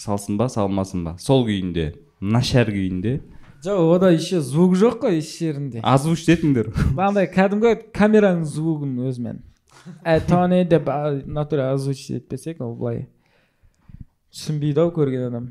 Салсын 0.00 0.36
ба 0.40 0.48
салмасын 0.50 1.04
ба? 1.06 1.14
Сол 1.20 1.46
күйінде 1.46 1.92
нашар 2.20 2.66
күйінде 2.72 3.20
жоқ 3.64 3.94
ода 3.96 4.10
еще 4.12 4.40
звук 4.40 4.76
жоқ 4.76 5.00
қой 5.04 5.20
еш 5.20 5.30
жерінде 5.38 5.84
озвучить 5.84 6.36
етіңдер 6.36 6.72
андай 7.08 7.30
кәдімгі 7.30 7.76
камераның 7.96 8.44
звугын 8.48 8.98
өзімен 9.10 9.40
тони 10.28 10.64
деп 10.64 10.88
а, 10.88 11.20
натуре 11.24 11.70
озвучить 11.70 12.22
етпесек 12.22 12.60
ол 12.60 12.74
былай 12.76 13.06
түсінбейді 14.30 14.84
ау 14.84 14.92
көрген 14.94 15.26
адам. 15.28 15.48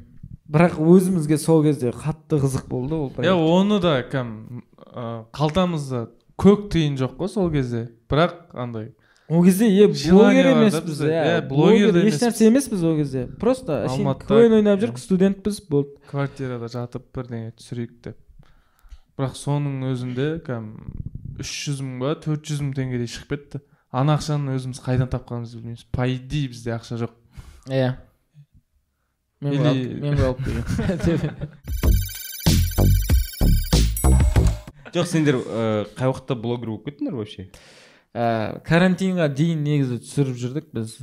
Бірақ 0.50 0.80
өзімізге 0.82 1.38
сол 1.38 1.64
кезде 1.66 1.92
қатты 1.94 2.40
қызық 2.42 2.70
болды 2.70 2.96
ол 2.96 3.12
иә 3.22 3.36
оны 3.36 3.80
да 3.84 4.00
кәм 4.10 4.64
ә, 4.94 5.26
қалтамызда 5.36 6.08
көк 6.40 6.70
тиын 6.74 6.98
жоқ 6.98 7.18
қой 7.20 7.30
сол 7.30 7.52
кезде. 7.52 7.90
Бірақ 8.10 8.50
андай 8.54 8.94
ол 9.30 9.44
кезде 9.46 9.68
е 9.70 9.88
блогер 9.88 10.48
емеспіз 10.56 11.02
иә 11.06 11.42
блогер 11.48 11.92
блогер 11.92 11.94
да 11.94 12.02
еш 12.08 12.42
емеспіз. 12.42 12.84
ол 12.84 12.98
кезде 12.98 13.28
просто 13.40 13.86
әшейін 13.86 14.16
квн 14.26 14.58
ойнап 14.58 14.82
жүрік 14.82 14.98
студентпіз 14.98 15.62
болды 15.70 16.02
квартирада 16.10 16.68
жатып 16.74 17.06
бірдеңе 17.14 17.54
түсірейік 17.54 17.94
деп 18.08 18.18
бірақ 19.20 19.38
соның 19.38 19.86
өзінде 19.92 20.28
кәм 20.48 20.72
үш 21.44 21.50
жүз 21.68 21.84
мың 21.86 21.96
ба 22.02 22.16
төрт 22.18 22.42
жүз 22.50 22.64
мың 22.66 22.74
теңгедей 22.80 23.10
шығып 23.14 23.36
кетті 23.36 23.62
ана 23.94 24.18
ақшаны 24.18 24.58
өзіміз 24.58 24.82
қайдан 24.82 25.10
тапқанымызды 25.14 25.62
білмейміз 25.62 25.86
по 25.94 26.10
идее 26.10 26.50
бізде 26.50 26.74
ақша 26.74 26.98
жоқ 27.04 27.14
иә 27.70 27.94
мен 29.46 29.62
мен 30.02 30.18
ғой 30.18 30.26
алып 30.32 30.42
келгенмін 30.46 30.66
жоқ 34.90 35.06
сендер 35.06 35.38
қай 35.94 36.10
уақытта 36.10 36.34
блогер 36.34 36.74
болып 36.74 36.90
кеттіңдер 36.90 37.14
вообще? 37.20 37.50
Ә, 38.16 38.60
карантинға 38.66 39.28
дейін 39.38 39.62
негізі 39.66 40.00
түсіріп 40.02 40.38
жүрдік 40.42 40.70
біз. 40.74 40.96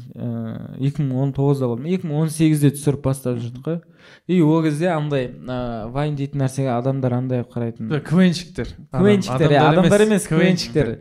Екі 0.83 1.05
мың 1.05 1.21
он 1.23 1.35
тоғызда 1.37 1.69
болдым 1.71 1.87
екі 1.93 2.09
мың 2.11 2.25
он 2.25 2.33
сегізде 2.35 2.73
түсіріп 2.75 3.05
бастап 3.07 3.39
жүрдік 3.43 3.63
қой. 3.67 3.79
И 4.27 4.41
ол 4.43 4.65
кезде 4.65 4.91
андай 4.91 5.29
ә, 5.31 5.87
вайн 5.93 6.17
дейтін 6.19 6.43
нәрсеге 6.43 6.73
адамдар 6.75 7.15
андай 7.21 7.45
қарайтын. 7.47 7.95
Квенщиктер 8.07 8.75
квенчиктер. 8.91 9.55
Иә 9.55 9.63
адамдар 9.71 10.07
емес 10.09 10.27
квенчиктер. 10.27 10.99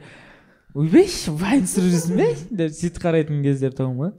ойбай 0.75 1.09
вайн 1.41 1.65
түсіріп 1.65 1.91
жүрсің 1.95 2.21
бе? 2.21 2.29
деп 2.51 2.73
сөйтіп 2.75 3.01
қарайтын 3.01 3.43
кездер 3.45 3.73
тұғын 3.73 3.99
ғой. 3.99 4.15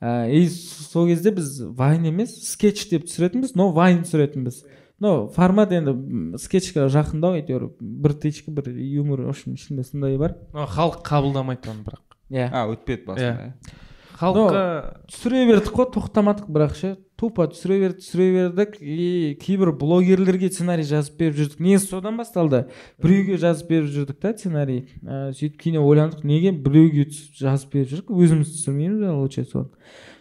Ә, 0.00 0.30
и 0.30 0.46
сол 0.48 1.08
кезде 1.10 1.32
біз 1.34 1.60
вайн 1.74 2.06
емес 2.06 2.36
скетч 2.52 2.86
деп 2.88 3.08
түсіретінбіз 3.08 3.56
но 3.58 3.72
вайн 3.74 4.04
түсіретінбіз. 4.06 4.62
Но 5.00 5.28
формат 5.34 5.72
енді 5.72 6.38
скетчке 6.42 6.88
жақындау 6.90 7.38
әйтеуір 7.38 7.68
бір 7.80 8.14
тычка 8.18 8.52
бір 8.54 8.70
юмор 8.74 9.22
в 9.26 9.32
общем 9.32 9.54
ішінде 9.54 9.84
сондай 9.86 10.18
бар. 10.18 10.36
Но 10.52 10.66
халық 10.66 11.02
қабылдамайды 11.06 11.70
оны 11.70 11.84
бірақ. 11.86 12.02
Иә. 12.30 12.48
А 12.52 12.66
өтпеді 12.72 13.06
басында 13.06 13.44
иә. 13.44 13.76
халыққа 14.18 14.64
түсіре 15.12 15.44
бердік 15.46 15.76
қой 15.76 15.86
тоқтамадық 15.94 16.50
бірақ 16.50 16.74
ше. 16.74 16.96
Тупо 17.18 17.46
түсіре 17.50 17.78
бердік 17.84 18.02
түсіре 18.02 18.26
бердік 18.34 18.76
и 18.82 19.38
кейбір 19.42 19.72
блогерлерге 19.78 20.50
сценарий 20.50 20.86
жазып 20.86 21.18
беріп 21.18 21.38
жүрдік. 21.38 21.62
Негізі 21.62 21.86
содан 21.94 22.18
басталды? 22.18 22.66
Біреуге 23.02 23.38
жазып 23.38 23.70
беріп 23.70 23.90
жүрдік 23.94 24.18
та 24.22 24.34
сценарий. 24.34 24.86
Ә, 25.02 25.30
сөйтіп 25.34 25.58
кейіннен 25.62 25.86
ойландық 25.86 26.26
неге 26.26 26.52
біреуге 26.52 27.08
жазып 27.38 27.74
беріп 27.74 27.94
жүрік 27.94 28.12
өзіміз 28.14 28.54
түсірмейміз 28.54 29.02
бе 29.02 29.14
лучше 29.14 29.46
соны 29.46 29.70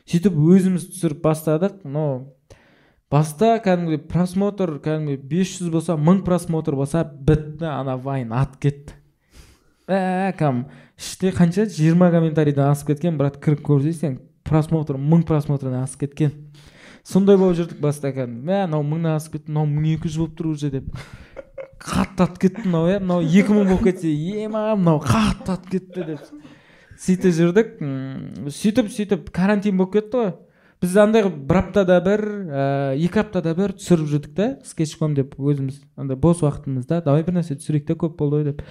сөйтіп 0.08 0.38
өзіміз 0.40 0.88
түсіріп 0.94 1.20
бастадық 1.26 1.82
но 1.84 2.04
баста 3.12 3.56
кәдімгідей 3.64 4.02
просмотр 4.10 4.78
кәдімгі 4.84 5.18
500 5.30 5.72
болса 5.72 5.96
мың 5.96 6.24
просмотр 6.28 6.76
болса 6.76 7.04
бітті 7.06 7.70
ана 7.72 7.96
вайн 7.96 8.34
атып 8.36 8.58
кетті. 8.66 8.98
Ә 9.88 10.34
кәм 10.36 10.66
іште 11.00 11.32
қанша 11.32 11.68
жиырма 11.72 12.10
комментарийден 12.12 12.68
асып 12.68 12.92
кеткен 12.92 13.20
брат 13.20 13.40
кіріп 13.44 13.64
көрсейсің 13.68 14.18
просмотр 14.48 15.00
мың 15.00 15.24
просмотрдан 15.28 15.86
асып 15.86 16.04
кеткен. 16.04 16.34
Сондай 17.08 17.40
болып 17.40 17.56
жүрдік 17.62 17.80
баста 17.80 18.12
кәдімгі 18.12 18.44
мә 18.44 18.66
мынау 18.66 18.84
мыңнан 18.84 19.16
асып 19.22 19.38
кетті 19.38 19.54
мынау 19.54 19.72
мың 19.72 19.88
екі 19.94 20.12
жүз 20.12 20.20
болып 20.26 20.36
тұр 20.42 20.52
уже 20.52 20.74
деп. 20.74 20.92
Қатты 21.80 22.26
атып 22.26 22.42
кетті 22.44 22.66
мынау 22.68 22.92
иә 22.92 23.00
мынау 23.00 23.24
екі 23.24 23.56
мың 23.56 23.72
болып 23.72 23.88
кетсе 23.88 24.12
ема 24.44 24.66
мынау 24.76 25.00
қатты 25.06 25.56
атып 25.56 25.72
кетті 25.78 26.08
деп 26.12 26.28
сөйтіп 26.98 27.34
жүрдік. 27.38 27.74
Сөйтіп 28.52 28.92
сөйтіп 28.92 29.32
карантин 29.32 29.78
болып 29.80 29.96
кетті 29.96 30.20
ғой. 30.20 30.32
Біз 30.82 30.96
андай 31.02 31.24
қылып 31.26 31.38
бір 31.50 31.58
аптада 31.62 31.98
бір 32.06 32.22
ә, 32.24 32.64
екі 33.02 33.22
аптада 33.24 33.54
бір 33.58 33.74
түсіріп 33.78 34.10
жүрдік 34.12 34.34
та. 34.38 34.48
Скетчком 34.68 35.16
деп 35.18 35.34
өзіміз 35.40 35.80
андай 35.98 36.20
бос 36.22 36.44
уақытымызда 36.46 37.02
давай 37.06 37.26
бір 37.26 37.40
нәрсе 37.40 37.58
түсірейік 37.58 37.88
та 37.88 37.98
көп 37.98 38.18
болды 38.20 38.42
ғой 38.42 38.46
деп. 38.52 38.62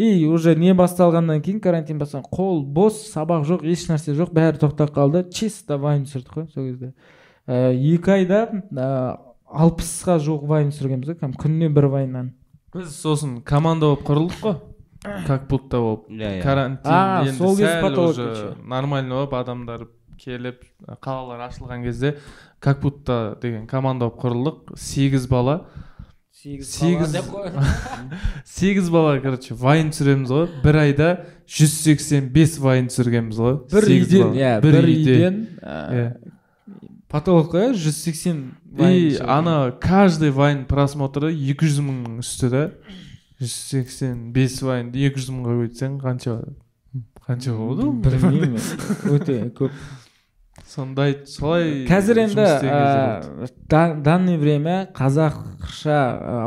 И 0.00 0.24
уже 0.24 0.54
не 0.56 0.72
басталғаннан 0.74 1.42
кейін 1.44 1.60
карантин 1.60 2.00
басталған. 2.00 2.30
Қол 2.32 2.64
бос 2.64 3.02
сабақ 3.12 3.44
жоқ 3.48 3.66
еш 3.68 3.86
нәрсе 3.90 4.16
жоқ 4.16 4.32
бәрі 4.36 4.62
тоқтап 4.62 4.94
қалды. 4.96 5.26
Чисто 5.28 5.78
вайн 5.78 6.06
түсірдік 6.08 6.32
қой 6.38 6.48
сол 6.54 6.70
кезде. 6.70 6.94
Ә, 7.46 7.74
екі 7.76 8.16
айда 8.16 8.42
ә, 8.72 9.18
алпысқа 9.50 10.16
жуық 10.22 10.48
вайн 10.48 10.72
түсіргенбіз 10.72 11.12
ғой. 11.12 11.20
Кәдімгі 11.20 11.44
күніне 11.44 11.72
бір 11.76 11.90
вайннан. 11.92 12.34
Біз 12.72 12.92
сосын 12.94 13.40
команда 13.44 13.92
болып 13.92 14.06
құрылдық 14.08 14.44
қой. 14.44 14.60
Как 15.26 15.48
будто 15.48 15.78
болып. 15.80 16.10
Иә 16.12 16.36
иә. 16.38 16.42
Карантин 16.42 16.92
А, 16.92 17.24
енді 17.24 17.40
сәл 17.40 18.00
уже 18.04 18.56
нормально 18.68 19.14
болып 19.14 19.32
адамдар 19.34 19.86
келіп 20.20 20.62
қалалар 21.02 21.46
ашылған 21.48 21.82
кезде 21.84 22.16
как 22.60 22.80
будто 22.82 23.38
деген 23.42 23.66
команда 23.66 24.06
болып 24.10 24.20
құрылдық. 24.24 24.76
Сегіз 24.76 25.26
бала. 25.30 25.66
Сегіз- 26.40 27.16
сегіз 28.44 28.88
бала 28.90 29.18
короче 29.20 29.54
вайн 29.54 29.90
түсіреміз 29.92 30.30
ғой. 30.32 30.48
Бір 30.64 30.76
айда 30.84 31.08
185 31.46 32.58
вайн 32.62 32.88
түсіргенбіз 32.88 33.40
ғой. 33.40 33.56
Бір 33.72 33.88
үйден 33.96 34.34
иә 34.38 34.52
бір 34.62 34.76
бір 34.78 34.88
үйде 34.88 35.16
үйден 35.16 35.40
Иә. 35.60 36.06
потолок 37.10 37.52
қой 37.54 37.72
жүз 37.74 37.96
сексен 38.06 38.54
и 38.78 39.16
ана 39.20 39.72
каждый 39.80 40.30
вайн 40.30 40.64
просмотры 40.64 41.32
200 41.34 41.82
мың 41.82 42.20
үсті 42.22 42.48
да. 42.52 42.64
185 43.40 44.62
вайн 44.62 44.90
200 44.94 45.30
мыңға 45.34 45.54
көйтсең 45.64 45.98
қанша 46.00 46.34
қанша 47.26 47.54
болады 47.56 47.86
ол? 47.88 47.92
білмеймін. 48.04 48.60
Өте 49.16 49.38
көп. 49.56 49.70
Сондай 50.70 51.16
солай 51.26 51.84
қазір 51.88 52.20
енді 52.22 52.44
ә, 52.46 53.48
да- 53.68 53.94
данный 53.98 54.38
время 54.38 54.86
қазақша 54.94 55.96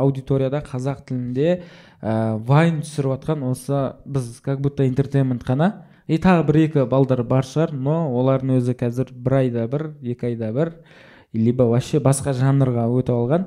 аудиторияда 0.00 0.62
қазақ 0.64 1.04
тілінде 1.10 1.60
ә, 2.00 2.38
вайн 2.40 2.80
түсіріп 2.84 3.18
жатқан 3.18 3.44
осы 3.50 3.96
біз 4.04 4.40
как 4.40 4.60
будто 4.60 4.86
интертеймент 4.86 5.44
қана. 5.44 5.84
И 6.06 6.18
тағы 6.20 6.44
бір 6.48 6.56
екі 6.66 6.84
балдар 6.88 7.22
бар 7.24 7.44
шығар 7.48 7.72
но 7.72 8.10
олардың 8.12 8.58
өзі 8.58 8.74
қазір 8.76 9.12
бір 9.12 9.38
айда 9.42 9.66
бір 9.68 9.90
екі 10.02 10.32
айда 10.32 10.52
бір 10.52 10.72
либо 11.32 11.64
вообще 11.68 12.00
басқа 12.00 12.32
жанрға 12.36 12.88
өтіп 12.92 13.14
алған. 13.16 13.46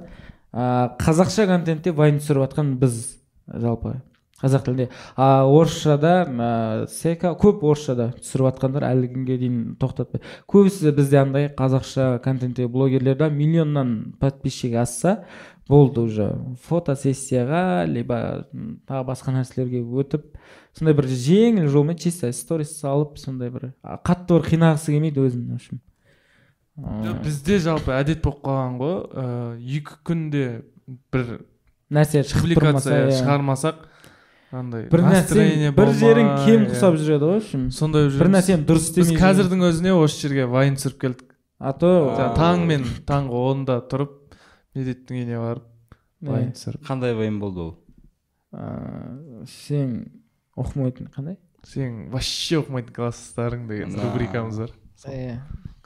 Ә, 0.53 0.97
қазақша 1.01 1.45
контентте 1.49 1.91
вайн 1.91 2.17
түсіріп 2.21 2.47
жатқан 2.47 2.75
біз 2.81 3.17
жалпы. 3.47 4.01
Қазақ 4.41 4.65
тілінде. 4.67 4.89
А 5.15 5.45
орысшада 5.49 6.13
ә, 6.29 6.87
сека 6.91 7.33
көп 7.39 7.63
орысшада 7.65 8.11
түсіріп 8.19 8.51
жатқандар 8.51 8.85
әлі 8.91 9.09
күнге 9.15 9.37
дейін 9.41 9.59
тоқтатпай. 9.81 10.21
Көбісі 10.45 10.93
бізде 10.93 11.21
андай 11.23 11.49
қазақша 11.49 12.19
контентте 12.21 12.67
блогерлерде 12.67 13.31
миллионнан 13.33 14.13
подписчик 14.19 14.75
асса 14.77 15.23
болды 15.67 16.05
уже. 16.05 16.29
Фотосессияға 16.67 17.87
либо 17.89 18.45
тағы 18.87 19.09
басқа 19.09 19.33
нәрселерге 19.39 19.81
өтіп 19.81 20.29
сондай 20.77 20.95
бір 20.95 21.09
жеңіл 21.09 21.67
жолмен 21.73 21.97
чисто 21.97 22.29
сторис 22.31 22.77
салып 22.79 23.17
сондай 23.17 23.49
бір 23.49 23.71
қатты 23.83 24.37
бір 24.37 24.47
қинағысы 24.53 24.93
келмейді 24.93 25.25
өзін 25.25 25.49
в 25.49 25.57
общем. 25.57 25.81
Бізде 27.25 27.57
жалпы 27.57 27.91
әдет 27.97 28.21
болып 28.21 28.43
қалған 28.45 28.77
ғой. 28.77 28.97
Ә, 29.17 29.25
екі 29.57 29.97
күнде 30.05 30.47
бір 31.11 31.39
нәрсе 31.89 32.21
публикация 32.37 33.07
иә. 33.07 33.15
шығармасақ 33.17 33.87
андай 34.55 34.85
бір 34.91 35.03
нәрсе 35.03 35.71
бір 35.75 35.89
жерің 35.99 36.29
кем 36.45 36.67
құсап 36.71 36.95
жүреді 36.99 37.27
ғой 37.27 37.39
в 37.39 37.41
общем 37.41 37.65
сондай 37.75 38.07
болып 38.07 38.21
бір 38.21 38.29
нәрсені 38.35 38.67
дұрыс 38.67 38.87
біз 38.95 39.09
істемей 39.09 39.19
қазірдің 39.21 39.65
өзіне 39.67 39.95
осы 39.97 40.21
жерге 40.23 40.45
вайн 40.51 40.77
түсіріп 40.79 41.01
келдік. 41.01 41.33
А 41.59 41.73
то 41.73 41.89
таңмен 42.37 42.85
таңғы 43.09 43.43
онда 43.51 43.79
тұрып 43.91 44.13
медеттің 44.77 45.19
үйіне 45.19 45.37
барып 45.41 45.97
вайн 46.31 46.51
түсіріп. 46.55 46.81
Қандай 46.87 47.15
вайм 47.17 47.39
болды 47.41 47.59
ол? 47.65 47.73
Сен 49.51 50.23
оқымайтын 50.55 51.11
қандай? 51.15 51.35
Сен 51.67 52.07
вообще 52.13 52.61
оқымайтын 52.61 52.93
класстарың 52.95 53.67
деген 53.67 53.97
рубрикамыз 53.99 54.61
бар. 54.63 54.75
Иә 55.11 55.39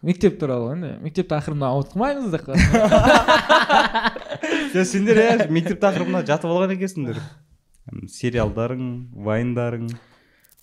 мектеп 0.06 0.38
туралы 0.42 0.70
ғой 0.70 0.76
енді. 0.78 0.92
Мектеп 1.06 1.28
тақырыбына 1.32 1.68
ауытқымаймыз 1.76 2.32
деп 2.34 2.46
жоқ 4.72 4.86
сендер 4.88 5.18
иә 5.22 5.50
мектеп 5.52 5.82
тақырыбына 5.82 6.24
жатып 6.26 6.50
алған 6.52 6.76
екенсіңдер. 6.76 7.20
Сериалдарың 8.08 8.88
вайндарың? 9.26 9.92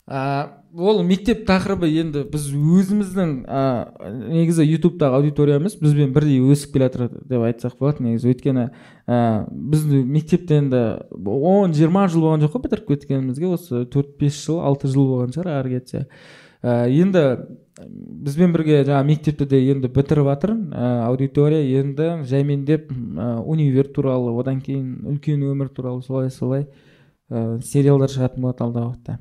А, 0.09 0.63
ол 0.73 1.03
мектеп 1.05 1.43
тақырыбы 1.49 1.91
енді 2.01 2.23
біз 2.33 2.47
өзіміздің 2.57 3.33
а, 3.45 3.61
негізі 4.33 4.65
ютубтағы 4.65 5.19
аудиториямыз 5.19 5.77
бізбен 5.83 6.15
бірдей 6.15 6.41
өсіп 6.41 6.79
келе 6.79 6.89
жатыр 6.89 7.11
деп 7.29 7.45
айтсақ 7.45 7.77
болады 7.77 8.07
негізі. 8.07 8.33
Өйткені 8.33 8.65
ә, 9.05 9.19
біз 9.53 9.85
мектепте 9.85 10.63
енді 10.63 10.83
он 11.13 11.77
жиырма 11.77 12.07
жыл 12.09 12.25
болған 12.25 12.47
жоқ 12.47 12.57
қой 12.57 12.65
бітіріп 12.65 12.89
кеткенімізге. 12.95 13.53
Осы 13.53 13.85
төрт 13.85 14.17
бес 14.17 14.41
жыл 14.47 14.63
алты 14.65 14.89
жыл 14.89 15.11
болған 15.13 15.37
шығар 15.37 15.53
ары 15.59 15.77
кетсе. 15.77 16.07
Ә, 16.65 16.89
енді 16.89 17.27
бізбен 18.25 18.57
бірге 18.57 18.81
жаңағы 18.89 19.13
мектепті 19.13 19.53
де 19.53 19.61
енді 19.75 19.93
бітіріп 19.93 20.33
жатыр 20.33 20.57
ә, 20.57 21.05
аудитория 21.05 21.61
енді 21.83 22.25
жаймендеп 22.25 22.89
ә, 22.89 23.35
универ 23.45 23.93
туралы 23.93 24.33
одан 24.41 24.65
кейін 24.65 25.05
үлкен 25.13 25.45
өмір 25.53 25.69
туралы 25.69 26.01
солай 26.03 26.33
солай 26.33 26.67
ә, 27.31 27.61
сериалдар 27.65 28.13
шығатын 28.13 28.45
болады 28.45 28.65
алдағы 28.67 28.91
уақытта. 28.91 29.19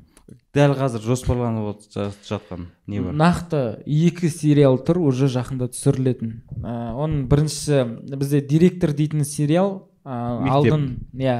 Дәл 0.56 0.74
қазір 0.76 1.04
жоспарланып 1.04 1.84
жатқан 2.26 2.66
не 2.88 3.00
бар? 3.04 3.14
Нақты 3.16 3.62
екі 3.84 4.28
сериал 4.32 4.78
тұр 4.84 5.00
уже 5.08 5.28
жақында 5.32 5.70
түсірілетін. 5.72 6.34
Ә, 6.60 6.92
оның 6.96 7.26
біріншісі 7.30 8.16
бізде 8.16 8.40
директор 8.40 8.92
дейтін 8.96 9.24
сериал 9.28 9.88
ә, 10.04 10.40
Мектеп. 10.40 10.54
алдын 10.56 10.86
иә. 11.14 11.38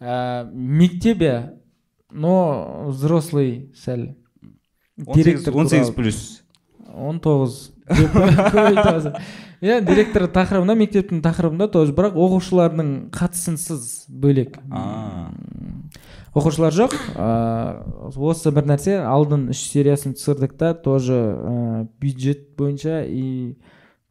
Ә, 0.00 0.50
мектеп 0.52 1.22
иә 1.22 1.36
но 2.12 2.88
взрослый 2.88 3.72
сәл. 3.74 4.14
18 5.06 5.48
18 5.48 5.94
плюс. 5.94 6.42
Он 6.92 7.20
тоғыз. 7.20 7.72
иә 9.62 9.78
директор 9.86 10.26
тақырыбында 10.26 10.74
мектептің 10.80 11.20
тақырыбында 11.22 11.68
тоже. 11.70 11.94
Бірақ 11.94 12.16
оқушылардың 12.18 12.88
қатысынсыз 13.14 14.08
бөлек. 14.10 14.58
Оқушылар 16.34 16.74
жоқ. 16.74 16.96
Ыыы 17.14 18.30
осы 18.32 18.50
бір 18.54 18.66
нәрсе 18.72 18.98
алдын 19.06 19.50
үш 19.54 19.62
сериясын 19.70 20.16
түсірдік 20.18 20.56
та 20.58 20.72
тоже 20.74 21.14
ыыы 21.14 21.86
бюджет 22.02 22.56
бойынша 22.58 23.04
и 23.06 23.56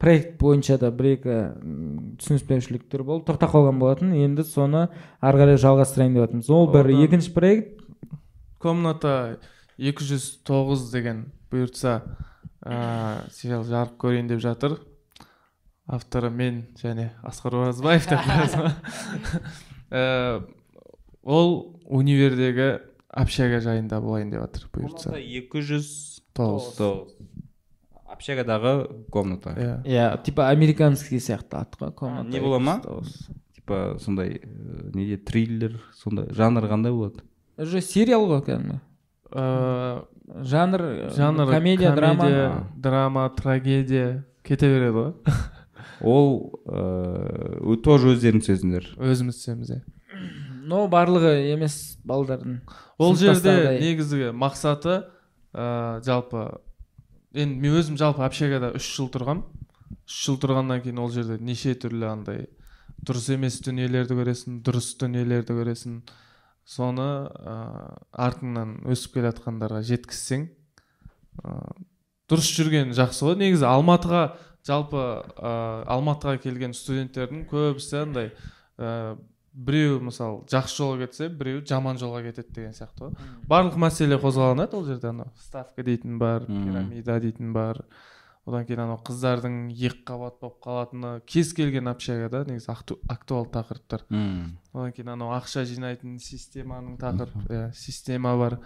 проект 0.02 0.38
бойынша 0.42 0.78
да 0.82 0.92
бір 0.92 1.12
екі 1.16 1.38
түсініспеушіліктер 2.22 3.04
болып 3.04 3.28
тоқтап 3.28 3.52
қалған 3.54 3.82
болатын. 3.82 4.14
Енді 4.18 4.46
соны 4.48 4.88
ары 5.20 5.42
қарай 5.44 5.60
жалғастырайын 5.62 6.16
деп 6.16 6.26
жатырмыз 6.26 6.50
ол 6.50 6.72
бір 6.72 6.94
екінші 6.96 7.34
проект. 7.36 7.82
Комната 8.62 9.40
209 9.82 10.88
деген 10.94 11.26
бұйыртса 11.52 12.00
ә, 12.62 13.30
сериал 13.34 13.66
жарық 13.66 13.98
көрейін 14.02 14.30
деп 14.30 14.42
жатыр. 14.42 14.78
Авторы 15.92 16.30
мен 16.32 16.64
және 16.82 17.12
асқар 17.28 17.60
оразбаев 17.62 18.08
деп? 18.10 18.24
Ә, 19.92 20.42
ол 21.24 21.76
универдегі 21.86 22.80
общага 23.12 23.60
жайында 23.64 24.00
болайын 24.02 24.32
деп 24.32 24.46
жатыр 24.46 24.70
бұйыртса. 24.72 25.16
Екі 25.20 25.62
жүз 25.68 25.92
тоғыз. 26.38 27.12
общагадағы 28.12 28.72
комната. 29.12 29.54
Иә. 29.58 29.76
Иә 29.86 30.24
типа 30.24 30.50
американский 30.50 31.20
сияқты 31.20 31.62
аты 31.62 31.78
ғой 31.80 31.92
комната 31.96 32.30
не 32.30 32.40
бола 32.40 32.60
ма? 32.60 32.80
209. 32.84 33.36
типа 33.56 33.98
сондай 34.00 34.42
э, 34.44 34.92
неде 34.94 35.18
триллер 35.18 35.82
сондай 35.96 36.28
жанр 36.32 36.68
қандай 36.70 36.92
болады? 36.92 37.24
Уже 37.58 37.82
сериал 37.82 38.28
ғой 38.30 38.44
кәдімгі. 38.46 38.80
Ә, 39.32 40.06
жанр 40.44 40.82
э, 40.82 41.10
жанр 41.16 41.50
комедия 41.50 41.96
драма. 41.96 42.68
драма 42.76 43.30
трагедия 43.30 44.26
кете 44.44 44.68
береді 44.68 44.94
ғой. 44.98 45.14
ол 46.02 46.62
ыыы 46.66 47.78
тоже 47.86 48.16
өздерің 48.16 48.44
түсесіңдер 48.44 48.92
өзіміз 48.98 49.42
түсеміз 49.42 49.74
иә. 49.76 49.82
Но 50.72 50.86
барлығы 50.92 51.34
емес 51.52 51.98
балдардың 52.08 52.60
ол 53.02 53.16
жерде 53.20 53.78
негізгі 53.82 54.32
мақсаты 54.38 55.02
ә, 55.54 56.00
жалпы 56.06 56.48
енді 57.34 57.62
мен 57.64 57.78
өзім 57.80 58.00
жалпы 58.00 58.24
общагада 58.26 58.72
үш 58.78 58.88
жыл 58.96 59.12
тұрғам. 59.14 59.44
Үш 60.08 60.18
жыл 60.26 60.40
тұрғаннан 60.42 60.84
кейін 60.84 61.02
ол 61.04 61.12
жерде 61.14 61.38
неше 61.44 61.76
түрлі 61.80 62.10
андай 62.12 62.46
дұрыс 63.08 63.30
емес 63.34 63.60
дүниелерді 63.66 64.18
көресің 64.20 64.60
дұрыс 64.66 64.94
дүниелерді 65.02 65.58
көресің. 65.58 66.02
Соны 66.68 67.08
ә, 67.28 67.56
артыңнан 68.14 68.78
өсіп 68.92 69.18
келе 69.18 69.32
жатқандарға 69.32 69.82
жеткізсең 69.88 70.46
ә, 71.42 71.56
дұрыс 72.30 72.52
жүрген 72.56 72.94
жақсы 72.96 73.26
ғой. 73.28 73.40
Негізі 73.42 73.68
алматыға 73.68 74.22
жалпы 74.68 75.02
ә, 75.38 75.84
алматыға 75.90 76.38
келген 76.44 76.74
студенттердің 76.78 77.46
көбісі 77.50 78.02
андай 78.04 78.32
ә, 78.78 79.18
біреу 79.52 80.00
мысалы 80.06 80.46
жақсы 80.52 80.78
жолға 80.80 81.06
кетсе 81.08 81.28
біреу 81.30 81.64
жаман 81.68 81.98
жолға 82.00 82.22
кетеді 82.30 82.54
деген 82.56 82.72
сияқты 82.78 83.10
ғой. 83.10 83.28
Барлық 83.52 83.76
мәселе 83.82 84.16
қозғалынады 84.22 84.78
ол 84.80 84.86
жерде 84.88 85.10
анау. 85.12 85.28
Ставка 85.36 85.84
дейтін 85.84 86.18
бар 86.22 86.46
пирамида 86.48 87.20
дейтін 87.20 87.52
бар. 87.54 87.82
Одан 88.48 88.64
кейін 88.66 88.80
анау 88.88 88.98
қыздардың 89.06 89.58
екі 89.70 90.00
қабат 90.08 90.40
болып 90.42 90.56
қалатыны 90.64 91.12
кез 91.30 91.52
келген 91.54 91.88
общагада 91.92 92.40
негізі 92.48 92.72
акту- 92.74 92.98
актуалды 93.08 93.52
тақырыптар. 93.54 94.02
Одан 94.74 94.96
кейін 94.96 95.12
анау 95.14 95.36
ақша 95.36 95.62
жинайтын 95.70 96.16
системаның 96.18 96.96
тақырып 96.98 97.52
иә 97.52 97.68
система 97.76 98.34
бар. 98.40 98.58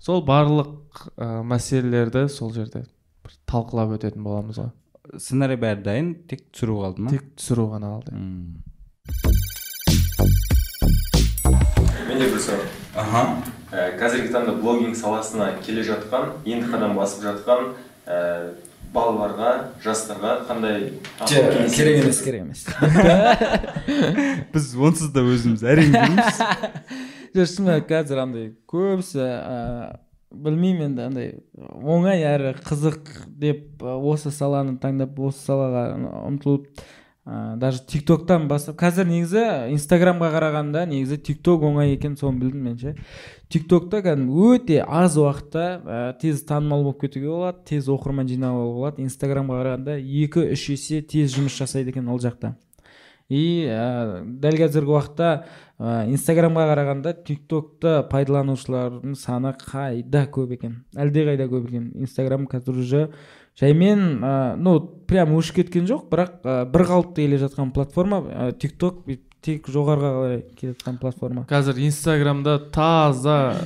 Сол 0.00 0.24
барлық 0.26 1.10
ә, 1.16 1.42
мәселелерді 1.46 2.26
сол 2.28 2.50
жерде 2.52 2.82
бір 3.22 3.36
талқылап 3.46 3.94
өтетін 4.00 4.24
боламыз 4.26 4.58
ғой. 4.58 4.72
Сценарий 5.18 5.58
бәрі 5.60 5.82
дайын 5.86 6.14
тек 6.28 6.46
түсіру 6.50 6.80
қалды 6.82 7.06
ма? 7.06 7.14
Тек 7.14 7.28
түсіру 7.38 7.68
ғана 7.72 7.96
қалды 7.96 8.10
менде 12.06 12.30
бір 12.32 12.40
сұрақ 12.40 12.76
аха. 12.96 13.22
Ә, 13.72 13.90
қазіргі 14.00 14.30
таңда 14.32 14.54
блогинг 14.60 14.96
саласына 14.96 15.50
келе 15.66 15.82
жатқан 15.86 16.30
енді 16.46 16.70
қадам 16.70 16.94
басып 16.96 17.26
жатқан 17.26 17.72
ә, 18.06 18.20
балаларға 18.94 19.50
жастарға 19.84 20.36
қандай 20.48 20.86
керек 21.26 22.04
емес 22.04 22.22
керек 22.24 22.40
емес. 22.46 22.64
Біз 24.54 24.70
онсыз 24.88 25.12
да 25.12 25.24
өзіміз 25.26 25.66
әрең 25.66 25.92
білеміз 25.92 26.40
жоқ 27.36 27.50
шынымен 27.52 27.84
қазір 27.90 28.22
андай 28.22 28.46
көбісі 28.70 29.20
ә, 29.20 29.98
білмеймін 30.34 30.90
енді 30.90 31.02
андай 31.06 31.32
оңай 31.56 32.24
әрі 32.26 32.54
қызық 32.66 33.10
деп 33.28 33.82
осы 33.82 34.32
саланы 34.34 34.76
таңдап 34.82 35.18
осы 35.22 35.44
салаға 35.46 35.84
ұмтылып 36.26 36.66
ә, 37.26 37.56
даже 37.60 37.84
тиктоктан 37.86 38.48
бастап 38.50 38.78
қазір 38.80 39.08
негізі 39.10 39.44
инстаграмға 39.74 40.32
қарағанда 40.34 40.84
негізі 40.90 41.20
тикток 41.30 41.64
оңай 41.68 41.94
екен 41.94 42.18
соны 42.18 42.42
білдім 42.42 42.66
мен 42.68 42.76
ше. 42.78 42.96
Тиктокта 43.52 44.02
кәдімгі 44.02 44.50
өте 44.50 44.82
аз 44.82 45.16
уақытта 45.20 45.66
ә, 45.78 46.02
тез 46.20 46.42
танымал 46.46 46.82
болып 46.86 47.06
кетуге 47.06 47.30
болады 47.30 47.62
тез 47.70 47.86
оқырман 47.86 48.26
жинауға 48.30 48.68
болады. 48.74 49.06
Инстаграмға 49.06 49.62
қарағанда 49.62 49.98
екі 50.02 50.48
үш 50.52 50.70
есе 50.74 51.02
тез 51.02 51.34
жұмыс 51.38 51.58
жасайды 51.58 51.94
екен 51.94 52.10
ол 52.10 52.22
жақта. 52.22 52.56
И 53.28 53.66
ә, 53.66 54.22
дәл 54.22 54.58
қазіргі 54.60 54.92
уақытта 54.94 55.30
ә, 55.78 56.04
инстаграмға 56.12 56.66
қарағанда 56.70 57.12
тиктокты 57.26 57.96
пайдаланушылардың 58.10 59.16
саны 59.18 59.52
қайда 59.60 60.26
көп 60.30 60.54
екен? 60.54 60.76
Әлдеқайда 60.94 61.48
көп 61.50 61.66
екен. 61.70 61.90
Инстаграм 61.98 62.46
қазір 62.50 62.78
уже 62.84 63.02
жаймен 63.58 64.22
ә, 64.22 64.54
ну 64.56 64.78
прям 65.08 65.34
өшіп 65.38 65.62
кеткен 65.62 65.88
жоқ 65.90 66.06
бірақ 66.12 66.38
ә, 66.44 66.58
бір 66.70 66.86
қалыпты 66.92 67.24
келе 67.26 67.40
жатқан 67.42 67.72
платформа 67.74 68.22
ә, 68.22 68.52
тикток 68.52 69.02
тек 69.42 69.66
жоғарыға 69.70 70.12
қарай 70.20 70.42
келе 70.54 70.76
жатқан 70.76 71.00
платформа. 71.02 71.46
Қазір 71.50 71.82
инстаграмда 71.82 72.58
таза 72.70 73.56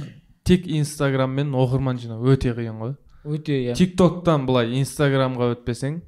тек 0.45 0.67
инстаграммен 0.67 1.53
оқырман 1.53 2.01
жинау 2.01 2.33
өте 2.33 2.55
қиын 2.57 2.81
ғой. 2.81 2.95
Өте 3.25 3.59
иә. 3.61 3.75
Тик 3.77 3.99
токтан 4.01 4.47
былай 4.49 4.73
инстаграмға 4.81 5.53
өтпесең 5.55 6.01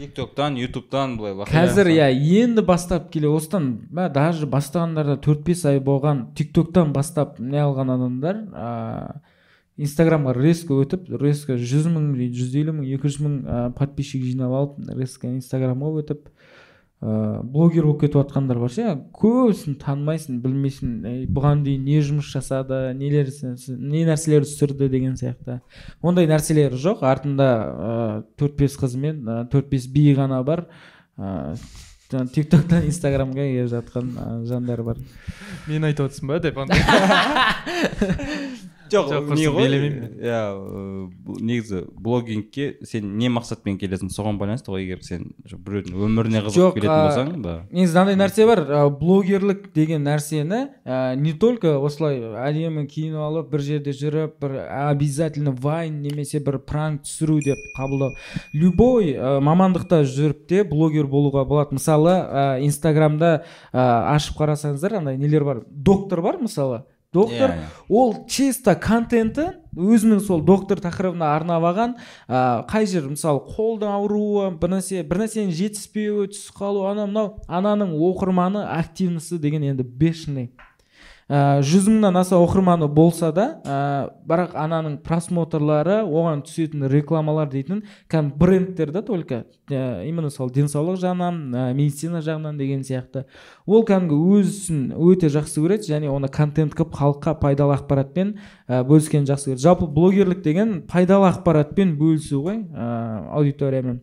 тик 0.00 0.14
токтан 0.16 0.54
ютубтан 0.56 1.18
былай 1.20 1.34
қазір 1.50 1.90
иә 1.92 2.06
енді 2.40 2.62
бастап 2.64 3.10
келе 3.12 3.28
осыдан 3.28 3.66
ба 3.92 4.08
даже 4.08 4.46
бастағандарда 4.48 5.18
төрт 5.20 5.42
бес 5.44 5.64
ай 5.68 5.80
болған 5.84 6.30
тик 6.38 6.54
токтан 6.56 6.94
бастап 6.94 7.38
не 7.38 7.60
алған 7.60 7.92
адамдар 7.98 8.38
ыыы 8.48 9.20
инстаграмға 9.84 10.32
резко 10.36 10.78
өтіп 10.80 11.08
резко 11.20 11.58
жүз 11.60 11.90
мың 11.92 12.14
жүз 12.32 12.56
елу 12.62 12.78
мың 12.78 12.88
екі 12.96 13.12
жүз 13.12 13.20
мың 13.26 13.36
подписчик 13.76 14.24
жинап 14.24 14.56
алып 14.56 14.96
резко 14.96 15.28
инстаграмға 15.28 15.92
өтіп 16.02 16.28
ыыы 17.00 17.40
блогер 17.48 17.86
болып 17.88 18.02
кетіп 18.02 18.18
жатқандар 18.20 18.58
бар 18.60 18.72
ше 18.74 18.90
көбісін 19.16 19.78
танымайсың 19.80 20.42
білмейсің 20.44 20.90
ей, 21.08 21.22
бұған 21.32 21.62
дейін 21.64 21.86
не 21.88 22.02
жұмыс 22.04 22.28
жасады 22.28 22.92
нелер 22.98 23.30
не 23.78 24.02
нәрселер 24.04 24.44
түсірді 24.44 24.90
деген 24.92 25.16
сияқты. 25.16 25.62
Ондай 26.02 26.28
нәрселер 26.28 26.76
жоқ 26.76 27.00
артында 27.08 27.48
ыыы 27.70 28.22
төрт 28.36 28.58
бес 28.60 28.76
қыз 28.76 28.98
мен 29.00 29.24
ы, 29.24 29.48
төрт 29.52 29.70
бес 29.72 29.88
би 29.88 30.12
ғана 30.16 30.42
бар. 30.44 30.66
Ыыы 31.16 31.56
тик 32.34 32.48
токтан 32.50 32.82
инстаграмға 32.88 33.44
келіп 33.46 33.68
жатқан 33.70 34.06
жандар 34.50 34.82
бар. 34.82 34.96
Мен 35.70 35.84
айтып 35.88 36.10
отырсың 36.10 36.26
ба 36.28 36.40
деп 36.42 36.58
жоқ 38.92 39.32
не 39.36 39.48
ғой 39.52 39.70
иә 40.20 40.40
негізі 41.40 41.84
блогингке 41.94 42.76
сен 42.84 43.16
не 43.18 43.30
мақсатпен 43.32 43.78
келесің? 43.80 44.10
Соған 44.12 44.40
байланысты 44.40 44.72
ғой 44.74 44.84
егер 44.84 45.04
сен 45.06 45.32
біреудің 45.46 45.96
өміріне 46.06 46.44
қызығып 46.46 46.78
келетін 46.78 47.06
болсаң 47.06 47.32
да. 47.44 47.56
негізі 47.70 47.96
мынандай 47.96 48.18
нәрсе 48.20 48.46
бар 48.48 48.64
блогерлік 49.00 49.70
деген 49.74 50.04
нәрсені 50.08 50.60
ә, 50.84 51.14
не 51.16 51.32
только 51.32 51.76
осылай 51.78 52.20
әдемі 52.20 52.86
киініп 52.90 53.20
алып 53.22 53.50
бір 53.52 53.64
жерде 53.66 53.94
жүріп 53.96 54.38
бір 54.42 54.56
обязательно 54.90 55.52
вайн 55.52 56.00
немесе 56.02 56.40
бір 56.44 56.58
пранк 56.66 57.04
түсіру 57.06 57.38
деп 57.44 57.60
қабылдау. 57.76 58.14
Любой 58.52 59.14
ә, 59.14 59.38
мамандықта 59.44 60.02
жүріп 60.04 60.46
те 60.50 60.62
блогер 60.64 61.08
болуға 61.10 61.44
болады. 61.48 61.76
Мысалы 61.78 62.14
ә, 62.16 62.46
инстаграмда 62.64 63.32
ә, 63.72 64.14
ашып 64.14 64.40
қарасаңыздар 64.40 64.98
андай 65.00 65.18
нелер 65.20 65.44
бар. 65.44 65.62
Доктор 65.70 66.22
бар 66.22 66.40
мысалы. 66.40 66.84
Доктор 67.12 67.50
Иә, 67.50 67.56
иә. 67.58 67.68
ол 67.88 68.14
чисто 68.30 68.76
контенті 68.78 69.48
өзінің 69.74 70.20
сол 70.22 70.44
доктор 70.46 70.78
тақырыбына 70.78 71.32
арнап 71.34 71.64
алған 71.66 71.96
ә, 72.28 72.62
қай 72.70 72.86
жер 72.86 73.08
мысалы 73.10 73.42
қолдың 73.50 73.90
ауруы 73.90 74.50
бір 74.62 74.76
нәрсе 74.76 75.02
бір 75.02 75.24
нәрсенің 75.24 75.50
жетіспеуі 75.50 76.30
түсіп 76.30 76.62
қалу 76.62 76.86
анау 76.86 77.10
мынау 77.10 77.32
ананың 77.48 77.96
оқырманы 77.98 78.62
активності 78.78 79.40
деген 79.42 79.66
енді 79.72 79.82
бешеный 79.82 80.52
ә, 81.30 81.60
жүз 81.62 81.86
мыңнан 81.90 82.16
аса 82.18 82.38
оқырманы 82.42 82.88
болса 82.90 83.30
да 83.34 83.46
ә, 83.62 83.76
бірақ 84.26 84.56
ананың 84.58 84.96
просмотрлары 85.06 86.00
оған 86.02 86.42
түсетін 86.46 86.88
рекламалар 86.90 87.50
дейтін 87.52 87.84
кәдімгі 88.10 88.38
брендтер 88.38 88.90
да 88.90 89.02
только 89.02 89.44
ә, 89.70 90.02
именно 90.08 90.30
сол 90.30 90.50
денсаулық 90.50 90.98
жағынан 90.98 91.38
ә, 91.54 91.68
медицина 91.74 92.18
жағынан 92.18 92.58
деген 92.58 92.82
сияқты 92.82 93.26
ол 93.70 93.84
кәдімгі 93.86 94.16
өзін 94.36 94.80
өте 94.98 95.30
жақсы 95.30 95.62
көреді 95.62 95.92
және 95.92 96.10
оны 96.10 96.28
контент 96.32 96.74
қылып 96.74 96.96
халыққа 96.98 97.36
пайдалы 97.38 97.76
ақпаратпен 97.76 98.32
ә, 98.66 98.82
бөліскенді 98.88 99.30
жақсы 99.30 99.52
көреді. 99.52 99.62
Жалпы 99.62 99.86
блогерлік 99.86 100.42
деген 100.42 100.80
пайдалы 100.90 101.28
ақпаратпен 101.30 101.94
бөлісу 102.00 102.42
ғой 102.42 102.64
ә, 102.66 103.30
аудиториямен. 103.30 104.00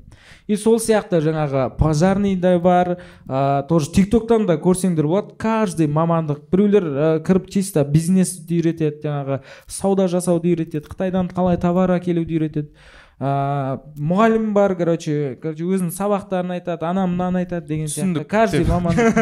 И 0.48 0.56
сол 0.56 0.80
сияқты 0.80 1.20
жаңағы 1.24 1.66
пожарный 1.78 2.38
да 2.40 2.56
бар 2.60 2.98
ә, 3.28 3.68
тоже 3.68 3.92
тик 3.92 4.10
токтан 4.12 4.46
да 4.48 4.56
көрсеңдер 4.56 5.08
болады. 5.08 5.36
Каждый 5.38 5.92
мамандық 5.92 6.46
біреулер 6.52 6.88
ә, 6.88 7.10
кіріп 7.28 7.50
чисто 7.52 7.84
бизнесті 7.84 8.62
үйретеді 8.62 9.04
жаңағы 9.04 9.42
сауда 9.68 10.08
жасауды 10.08 10.54
үйретеді 10.56 10.88
қытайдан 10.88 11.34
қалай 11.36 11.60
товар 11.60 11.98
әкелуді 12.00 12.40
үйретеді. 12.40 12.72
Ә, 13.20 13.80
мұғалім 13.98 14.52
бар 14.54 14.76
короче 14.78 15.38
короче 15.42 15.66
өзінің 15.66 15.92
сабақтарын 15.96 16.58
айтады 16.58 16.86
ана 16.86 17.08
мынаны 17.08 17.46
айтады 17.46 17.68
деген 17.68 17.88
сияқты. 17.88 18.26
Каждый 18.26 18.66
мамандық 18.66 19.14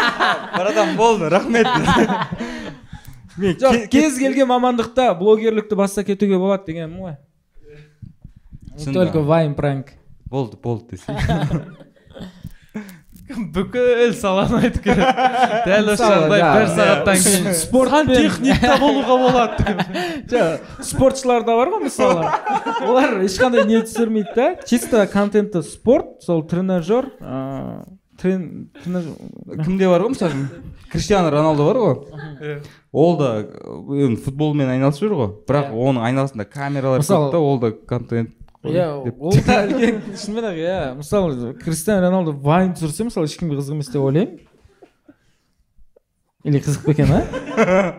братан 0.56 0.96
болды 0.96 1.28
рахмет. 1.28 1.66
Жоқ 3.36 3.88
кез 3.90 4.18
келген 4.18 4.48
мамандықта 4.48 5.12
блогерлікті 5.18 5.74
баста 5.74 6.04
кетуге 6.06 6.38
болады 6.38 6.70
дегенім 6.70 7.00
ғой 7.02 7.16
не 8.78 8.92
только 8.92 9.20
вайн 9.20 9.54
пранк. 9.54 9.92
Болды 10.26 10.56
болды 10.56 10.96
десе 10.96 11.12
бүкіл 13.54 14.14
саланы 14.18 14.60
айтып 14.68 14.84
келеді 14.84 15.26
дәл 15.66 15.90
осы 15.94 16.08
жағдай 16.10 16.40
да, 16.42 16.50
бір 16.54 16.68
сағаттан 16.74 17.18
кейін 17.24 17.48
техникта 18.10 18.76
болуға 18.82 19.16
болады 19.22 19.74
Жоқ, 20.30 20.68
спортшылар 20.90 21.46
да 21.46 21.56
бар 21.58 21.72
ғой 21.74 21.84
мысалы 21.86 22.28
олар 22.86 23.18
ешқандай 23.24 23.66
не 23.68 23.82
түсірмейді 23.86 24.34
да 24.36 24.46
чисто 24.68 25.06
контенті 25.12 25.64
спорт 25.66 26.22
сол 26.24 26.44
тренажер 26.48 27.10
кімде 28.22 29.88
бар 29.90 30.06
ғой 30.06 30.14
мысалы 30.14 30.46
криштиану 30.92 31.30
роналдо 31.34 31.66
бар 31.66 31.82
ғой 31.82 32.62
ол 32.92 33.18
да 33.18 33.34
енді 33.42 34.20
футболмен 34.22 34.70
айналысып 34.76 35.08
жүр 35.08 35.18
ғой 35.18 35.30
бірақ 35.48 35.74
оның 35.74 36.06
айналасында 36.10 36.46
камералар 36.46 37.02
көп 37.02 37.30
та 37.34 37.42
ол 37.42 37.58
да 37.62 37.72
контент 37.74 38.30
иә 38.64 38.88
ол 39.20 39.32
да 39.46 39.60
үлкен 39.68 40.00
шынымен 40.16 40.44
ақ 40.50 40.58
иә. 40.58 40.78
Мысалы 40.96 41.54
кристиано 41.60 42.08
роналдо 42.08 42.32
вайн 42.32 42.72
түсірсе 42.74 43.04
мысалы 43.10 43.28
ешкімге 43.28 43.58
қызық 43.60 43.76
емес 43.76 43.90
деп 43.92 44.02
ойлаймын. 44.02 44.38
Или 46.44 46.60
қызық 46.60 46.84
па 46.84 46.92
екен 46.92 47.12
а? 47.12 47.20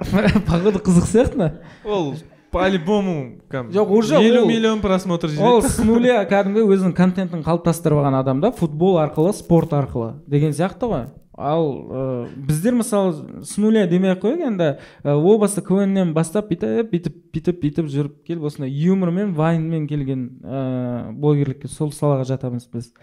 Походу 0.50 0.80
қызық 0.80 1.06
сияқты 1.10 1.38
ма 1.38 1.52
ол 1.84 2.14
по-любому 2.56 3.42
кәдімгі 3.52 3.74
Жоқ, 3.76 3.90
уже 3.92 4.16
елу 4.22 4.44
ол- 4.44 4.48
миллион 4.48 4.82
просмотр 4.82 5.28
ол 5.28 5.62
жинайды 5.62 5.70
с 5.70 5.80
нуля 5.84 6.20
кәдімгі 6.30 6.64
өзінің 6.70 6.94
контентін 6.96 7.42
қалыптастырып 7.44 8.00
алған 8.00 8.20
адам 8.22 8.40
да 8.44 8.52
футбол 8.56 9.00
арқылы 9.02 9.34
спорт 9.34 9.74
арқылы 9.74 10.22
деген 10.28 10.54
сияқты 10.54 10.88
ғой. 10.88 11.08
Ал 11.38 11.66
ә, 11.92 12.28
біздер 12.36 12.76
мысалы 12.80 13.44
с 13.44 13.58
нуля 13.60 13.86
демей 13.92 14.14
ақ 14.14 14.24
қояйық 14.24 14.46
енді 14.48 14.70
ә, 15.04 15.14
о 15.16 15.38
баста 15.38 15.62
квннен 15.62 16.14
бастап 16.16 16.48
бүйтіп 16.52 16.92
бүйтіп 16.94 17.18
бүйтіп 17.36 17.62
бүйтіп 17.62 17.92
жүріп 17.92 18.18
келіп 18.28 18.48
осындай 18.48 18.72
юмормен 18.72 19.34
вайнмен 19.36 19.88
келген 19.88 20.30
ә, 20.44 21.12
блогерлікке 21.12 21.68
сол 21.68 21.92
салаға 21.92 22.24
жатамыз 22.32 22.70
біз. 22.72 22.94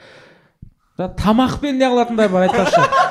Тамақпен 0.97 1.77
не 1.77 1.89
қылатындар 1.89 2.33
бар 2.33 2.49
айтпақшы. 2.49 3.11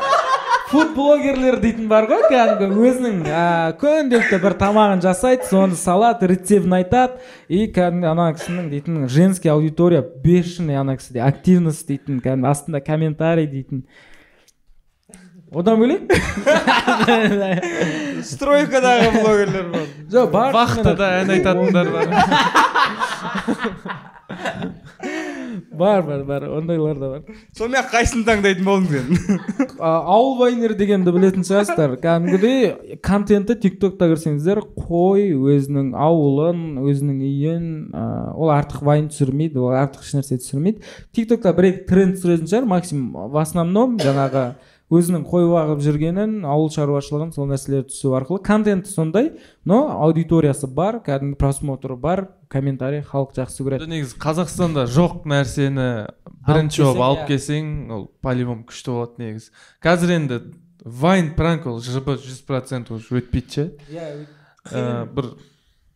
Фуд 0.71 0.93
блогерлер 0.95 1.57
дейтін 1.59 1.89
бар 1.91 2.05
ғой 2.07 2.21
кәдімгі 2.31 2.85
өзінің 2.87 3.17
ә, 3.27 3.73
күнделікті 3.81 4.37
бір 4.39 4.53
тамағын 4.61 5.01
жасайды 5.03 5.49
соны 5.49 5.75
салады 5.75 6.29
рецептін 6.31 6.77
айтады 6.77 7.19
и 7.51 7.65
кәдімгі 7.75 8.07
ана 8.07 8.29
кісінің 8.37 8.69
дейтін 8.71 9.01
женский 9.11 9.51
аудитория 9.51 9.99
бешеный 9.99 10.79
ана 10.79 10.95
кісіде 10.95 11.25
активность 11.25 11.89
дейтін 11.91 12.21
кәдімгі 12.23 12.47
астында 12.53 12.79
комментарий 12.79 13.49
дейтін. 13.51 13.83
Одан 15.51 15.79
бөлек? 15.81 16.01
Стройкадағы 18.31 19.07
блогерлер 19.17 19.65
бар 19.73 19.85
жоқ 20.11 20.27
бар 20.31 20.51
вахтада 20.55 21.05
ән 21.21 21.29
айтатындар 21.35 21.87
бар. 21.95 22.07
Бар 25.81 26.01
бар 26.03 26.23
бар. 26.23 26.43
Ондайлар 26.59 26.97
да 26.99 27.07
бар. 27.09 27.21
Сонымен 27.57 27.83
қайсысын 27.89 28.23
таңдайтын 28.27 28.65
болдың 28.67 28.87
сен 28.91 29.05
А, 29.79 30.03
ауыл 30.13 30.35
вайнер 30.37 30.73
дегенді 30.77 31.11
білетін 31.15 31.43
шығарсыздар. 31.47 31.91
Кәдімгідей 32.03 32.97
контенті 33.03 33.53
тик 33.63 33.75
токта 33.81 34.05
кірсеңіздер 34.11 34.57
қой 34.77 35.21
өзінің 35.33 35.87
ауылын 35.97 36.59
өзінің 36.85 37.17
үйін 37.25 37.65
ол 38.35 38.49
артық 38.53 38.81
вайн 38.85 39.05
түсірмейді 39.09 39.57
ол 39.63 39.73
артық 39.79 40.01
ешнәрсе 40.05 40.37
түсірмейді. 40.43 40.79
Тик 41.15 41.25
токта 41.31 41.49
бір 41.57 41.65
екі 41.71 41.81
тренд 41.89 42.13
түсіретін 42.19 42.47
шығар 42.51 42.65
максимум 42.75 43.07
в 43.33 43.35
основном 43.41 43.89
жаңағы 44.01 44.43
өзінің 44.91 45.23
қой 45.23 45.45
бағып 45.47 45.81
жүргенін 45.85 46.41
ауыл 46.43 46.67
шаруашылығын 46.75 47.31
сол 47.35 47.47
нәрселерді 47.47 47.93
түсіру 47.93 48.15
арқылы. 48.19 48.41
Контенті 48.43 48.91
сондай 48.91 49.29
но 49.63 49.85
аудиториясы 50.03 50.67
бар 50.67 50.99
кәдімгі 51.05 51.37
просмотры 51.39 51.95
бар 51.95 52.25
комментарий 52.51 53.01
халық 53.07 53.31
жақсы 53.37 53.63
көреді. 53.63 53.87
Негізі 53.87 54.19
қазақстанда 54.19 54.83
жоқ 54.91 55.23
нәрсені 55.31 55.87
бірінші 56.47 56.83
болып 56.83 57.05
алып 57.07 57.23
иә. 57.23 57.27
келсең 57.31 57.71
ол 57.95 58.09
по 58.21 58.33
любому 58.35 58.65
күшті 58.67 58.97
болады 58.97 59.23
негізі. 59.23 59.51
Қазір 59.81 60.15
енді 60.17 60.41
вайн 60.83 61.31
пранк 61.37 61.67
ол 61.71 61.79
жб 61.79 62.17
жүз 62.19 62.43
процент 62.47 62.91
уже 62.91 63.21
өтпейді 63.21 63.51
ше? 63.55 63.67
Ә, 64.71 65.05
бір 65.07 65.33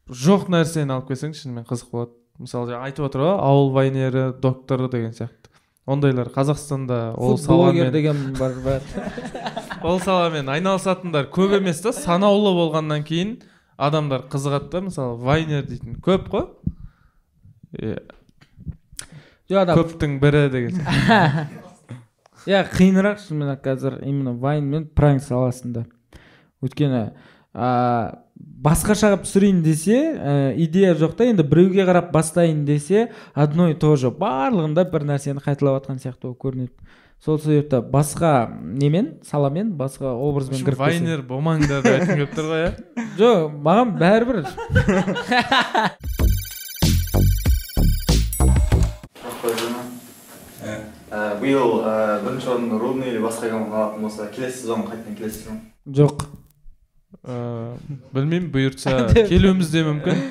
жоқ 0.07 0.47
нәрсені 0.53 0.95
алып 0.95 1.11
келсең 1.11 1.35
шынымен 1.35 1.67
қызық 1.67 1.91
болады. 1.91 2.15
Мысалы 2.35 2.71
жаңа 2.71 2.87
айтып 2.89 3.05
отыр 3.07 3.21
ғой 3.23 3.35
ауыл 3.39 3.69
вайнері 3.71 4.33
докторы 4.43 4.89
деген 4.91 5.13
сияқты. 5.15 5.51
Ондайлар 5.85 6.29
қазақстанда 6.33 7.13
ол 7.17 7.37
саламен. 7.37 7.91
деген 7.91 8.33
бар 8.39 8.53
бар. 8.63 8.81
Ол 9.85 9.99
саламен 9.99 10.49
айналысатындар 10.49 11.27
көп 11.29 11.59
емес 11.59 11.81
та 11.83 11.91
санаулы 11.93 12.55
болғаннан 12.57 13.03
кейін 13.05 13.35
адамдар 13.77 14.23
қызығады 14.31 14.71
да 14.71 14.81
мысалы 14.87 15.19
вайнер 15.21 15.67
дейтін. 15.67 15.99
Көп 16.01 16.29
қой? 16.31 16.47
Иә, 17.77 17.99
жоқ 19.51 19.75
көптің 19.77 20.17
бірі 20.23 20.47
деген. 20.49 20.81
Иә 22.49 22.63
қиынырақ 22.69 23.21
шынымен 23.21 23.57
қазір 23.61 23.99
именно 24.05 24.33
вайн 24.37 24.65
мен 24.69 24.87
пранк 24.87 25.21
саласында. 25.21 25.85
Өйткені 26.65 27.11
а, 27.53 28.24
басқаша 28.35 29.13
қылып 29.13 29.25
түсірейін 29.27 29.61
десе 29.63 29.97
ә, 30.17 30.53
идея 30.57 30.95
жоқ 30.97 31.15
та 31.15 31.27
енді 31.29 31.45
біреуге 31.47 31.85
қарап 31.87 32.11
бастайын 32.11 32.65
десе 32.65 33.11
одно 33.33 33.69
и 33.69 33.75
то 33.75 33.95
же. 33.95 34.09
Барлығында 34.09 34.87
бір 34.91 35.05
нәрсені 35.11 35.43
қайталап 35.43 35.83
жатқан 35.83 36.01
сияқты 36.01 36.27
болып 36.27 36.41
көрінеді. 36.41 36.73
Сол 37.23 37.39
себепті 37.39 37.79
басқа 37.93 38.49
немен 38.61 39.15
саламен 39.23 39.71
басқа 39.77 40.11
образбен 40.19 40.65
кіріп 40.65 40.81
вайнер 40.81 41.21
болмаңдар 41.25 41.81
деп 41.85 41.93
айтқым 41.93 42.19
келіп 42.19 42.35
тұр 42.35 42.49
ғой 42.51 42.63
иә? 42.65 42.71
Жоқ 43.19 43.55
маған 43.65 43.95
бәрібір. 44.01 44.41
Ә, 51.09 51.21
биыл 51.41 51.79
ә, 51.85 52.21
бірінші 52.25 52.51
орынды 52.57 52.81
рудный 52.81 53.13
или 53.13 53.23
басқа 53.23 53.49
команда 53.53 53.83
алатын 53.83 54.09
болса 54.09 54.27
келесі 54.33 54.65
сезон 54.65 54.89
қайтадан 54.89 55.15
келесі 55.15 55.45
сезон? 55.45 55.61
Жоқ. 55.87 56.27
Э, 57.23 57.75
білмеймін 58.13 58.49
бұйыртса 58.53 58.97
келуіміз 59.31 59.71
де 59.73 59.83
мүмкін. 59.87 60.23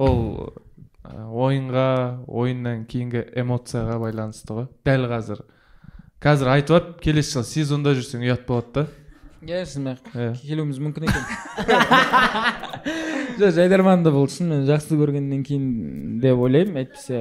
Ол 0.00 0.18
э, 0.48 1.12
ойынға 1.14 1.88
ойыннан 2.26 2.84
кейінгі 2.90 3.26
эмоцияға 3.38 3.98
байланысты 4.02 4.56
ғой. 4.56 4.68
Дәл 4.88 5.08
қазір. 5.10 5.44
Қазір 6.24 6.50
айтып 6.56 6.76
алып 6.78 6.96
келесі 7.04 7.36
жылы 7.38 7.46
сезонда 7.52 7.94
жүрсең 7.94 8.26
ұят 8.26 8.46
болады 8.48 8.72
да. 8.74 8.86
Иә 9.46 9.62
шынымен. 9.70 10.00
Ақ 10.10 10.40
келуіміз 10.42 10.80
мүмкін 10.82 11.06
екен. 11.06 11.22
Жоқ 13.38 13.52
жайдарманды 13.54 14.10
бұл 14.10 14.26
шынымен 14.34 14.64
жақсы 14.66 14.96
көргеннен 14.98 15.44
кейін 15.46 15.68
деп 16.18 16.40
ойлаймын 16.42 16.82
әйтпесе. 16.82 17.20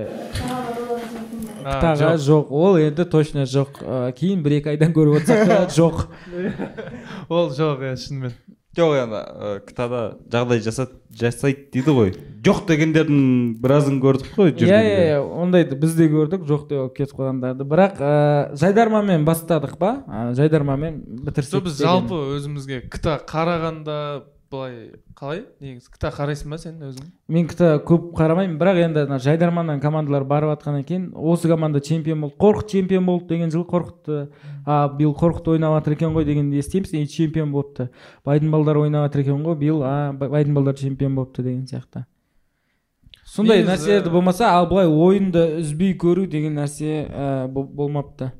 А, 1.61 1.77
ктаға 1.77 2.15
жоқ. 2.17 2.49
ол 2.49 2.79
енді 2.81 3.05
точно 3.05 3.45
жоқ. 3.45 3.81
Ә, 3.83 4.11
кейін 4.17 4.41
бір 4.41 4.57
екі 4.57 4.71
айдан 4.73 4.95
көріп 4.97 5.19
отырсақ 5.19 5.45
та 5.45 5.59
жоқ. 5.77 6.07
Ол 7.29 7.51
жоқ 7.53 7.85
иә 7.85 7.93
шынымен. 8.01 8.33
Жоқ 8.77 8.93
енді 9.01 9.21
ктада 9.67 10.01
жағдай 10.31 10.61
жасайды 10.61 11.67
дейді 11.73 11.95
ғой. 11.97 12.13
Жоқ 12.45 12.63
дегендердің 12.69 13.57
біразын 13.63 13.97
көрдік 14.03 14.29
қой 14.37 14.53
иә 14.53 14.69
иә 14.69 15.01
иә 15.09 15.19
ондайды 15.25 15.75
біз 15.79 15.97
де 15.97 16.07
көрдік 16.11 16.45
жоқ 16.47 16.67
деп 16.69 16.83
алып 16.85 16.95
кетіп 16.99 17.17
қойғандарды. 17.17 17.65
Бірақ 17.67 17.99
ә, 17.99 18.13
жайдармамен 18.55 19.25
бастадық 19.27 19.75
па? 19.81 19.91
Ә, 20.07 20.31
жайдармамен 20.37 21.01
бітірсек 21.25 21.57
жоқ 21.57 21.67
біз 21.67 21.81
жалпы 21.81 22.21
өзімізге 22.37 22.83
кта 22.93 23.17
қарағанда 23.27 23.97
былай 24.51 24.91
қалай? 25.17 25.41
негізі 25.59 25.89
кта 25.91 26.09
қарайсың 26.15 26.49
ба 26.53 26.57
сен 26.61 26.75
өзің? 26.83 27.07
Мен 27.27 27.47
кта 27.47 27.77
көп 27.83 28.09
қарамаймын 28.17 28.57
бірақ 28.59 28.79
енді 28.85 29.03
ана 29.05 29.19
жайдарманнан 29.19 29.79
командалар 29.83 30.23
барып 30.23 30.53
жатқаннан 30.53 30.85
кейін 30.87 31.07
осы 31.15 31.47
команда 31.51 31.81
чемпион 31.81 32.21
болды 32.21 32.37
қорқыт 32.39 32.71
чемпион 32.71 33.05
болды 33.05 33.27
деген 33.33 33.51
жылы 33.51 33.65
қорқытты 33.67 34.29
а 34.65 34.87
биыл 34.89 35.13
қорқыт 35.17 35.49
ойнап 35.51 35.77
жатыр 35.79 35.97
екен 35.97 36.13
ғой 36.15 36.25
дегенді 36.25 36.57
естиміз 36.59 36.93
и 36.93 37.05
чемпион 37.07 37.51
болыпты. 37.51 37.89
Байдың 38.25 38.51
балдары 38.51 38.79
ойнап 38.85 39.07
жатыр 39.09 39.25
екен 39.25 39.43
ғой 39.43 39.55
биыл 39.59 39.83
а 39.83 40.13
Бай- 40.13 40.29
байдың 40.29 40.53
балдары 40.53 40.77
чемпион 40.77 41.15
болыпты 41.15 41.43
деген 41.43 41.65
сияқты. 41.67 42.05
Сондай 43.25 43.63
нәрселерді 43.67 44.09
болмаса 44.09 44.53
ал 44.55 44.67
былай 44.69 44.87
ойынды 44.87 45.59
үзбей 45.59 45.97
көру 45.99 46.27
деген 46.27 46.55
нәрсе 46.55 47.07
ә, 47.11 47.47
бол- 47.47 47.67
болмапты. 47.67 48.31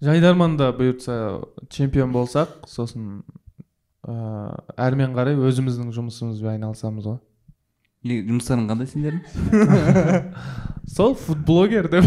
Жайдарманда 0.00 0.70
бұйыртса 0.78 1.44
чемпион 1.68 2.12
болсақ 2.14 2.62
сосын 2.66 3.22
ыыы 4.08 4.54
әрмен 4.80 5.12
қарай 5.16 5.36
өзіміздің 5.36 5.90
жұмысымызбен 5.96 6.54
айналысамыз 6.56 7.08
ғой. 7.10 7.18
Жұмыстарың 8.04 8.70
қандай 8.70 8.88
сендердің? 8.88 9.22
Сол 10.96 11.14
фудблогер 11.14 11.90
деп. 11.92 12.06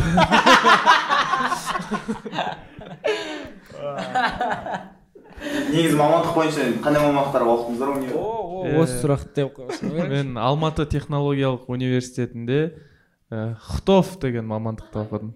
Негізі 5.73 5.97
мамандық 5.99 6.33
бойынша 6.33 6.65
қандай 6.81 7.03
мамандықтарға 7.03 7.53
оқыдыңыздар 7.57 7.93
универ 7.93 8.43
осы 8.63 8.99
сұрақты 9.01 9.35
деп 9.35 9.57
мен 10.13 10.37
алматы 10.37 10.85
технологиялық 10.89 11.67
университетінде 11.67 12.73
хтов 13.29 14.19
деген 14.21 14.47
мамандықта 14.47 15.03
оқыдым. 15.03 15.33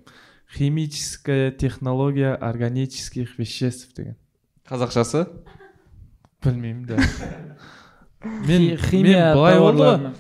Химическая 0.47 1.51
технология 1.51 2.33
органических 2.35 3.37
веществ 3.37 3.93
деген. 3.95 4.15
Қазақшасы? 4.69 5.27
Білмеймін 6.43 6.85
да 6.85 6.97
мен 8.47 8.77
химия 8.77 9.33
мен 9.33 9.37
былай 9.37 9.59
болды 9.59 9.83
ғой 9.83 10.13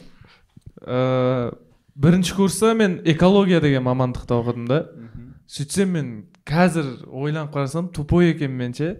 ә, 0.85 1.53
бірінші 1.95 2.35
курста 2.37 2.73
мен 2.73 3.01
экология 3.05 3.61
деген 3.61 3.83
мамандықта 3.87 4.39
оқыдым 4.41 4.67
да 4.67 4.81
сөйтсем 5.47 5.93
мен 5.95 6.11
қазір 6.47 7.07
ойланып 7.07 7.53
қарасам 7.55 7.91
тупой 7.93 8.31
екенмін 8.33 8.57
мен 8.57 8.73
ше 8.73 8.91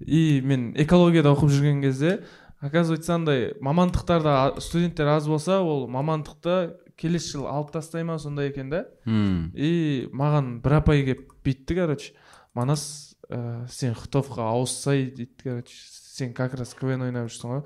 и 0.00 0.40
мен 0.44 0.72
экологияда 0.76 1.34
оқып 1.34 1.52
жүрген 1.52 1.82
кезде 1.82 2.20
оказывается 2.60 3.14
андай 3.14 3.54
мамандықтарда 3.60 4.60
студенттер 4.60 5.06
аз 5.06 5.26
болса 5.28 5.60
ол 5.60 5.86
мамандықты 5.88 6.76
келесі 7.00 7.36
жылы 7.36 7.48
алып 7.48 7.72
тастай 7.72 8.04
ма 8.04 8.18
сондай 8.18 8.50
екен 8.50 8.70
да 8.70 8.84
мм 9.06 9.52
и 9.54 10.08
маған 10.12 10.58
бір 10.64 10.80
апай 10.80 11.04
келіп 11.06 11.32
бүйтті 11.44 11.76
короче 11.78 12.12
манас 12.54 13.16
ә, 13.30 13.66
сен 13.68 13.94
хтовқа 13.94 14.50
ауыссай 14.52 15.06
дейді 15.08 15.32
короче 15.42 15.74
сен 16.20 16.36
как 16.36 16.54
раз 16.60 16.76
квн 16.78 17.08
ойнап 17.08 17.30
жүрсің 17.30 17.56
ғой. 17.56 17.64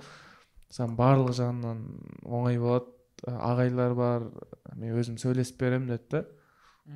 Саған 0.75 0.97
барлық 0.99 1.37
жағынан 1.37 1.85
оңай 2.25 2.59
болады. 2.63 2.91
Ә, 3.25 3.37
ағайлар 3.53 3.95
бар. 3.99 4.31
Мен 4.75 4.97
өзім 4.99 5.21
сөйлесіп 5.21 5.61
беремін 5.61 5.93
деді 5.95 6.11
да 6.17 6.25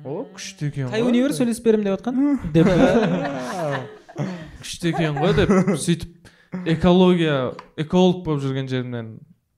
о 0.05 0.21
күшті 0.35 0.67
екен 0.69 0.89
қай 0.91 1.01
ғой 1.01 1.09
универ 1.09 1.33
сөйлесіп 1.33 1.65
беремін 1.65 1.87
деп 1.87 1.95
жатқан 1.97 2.51
деп. 2.53 2.67
күшті 4.61 4.91
екен 4.91 5.17
ғой 5.17 5.33
деп. 5.33 5.53
Сөйтіп 5.81 6.29
экология 6.69 7.37
эколог 7.79 8.21
болып 8.25 8.43
жүрген 8.43 8.69
жерімнен 8.69 9.15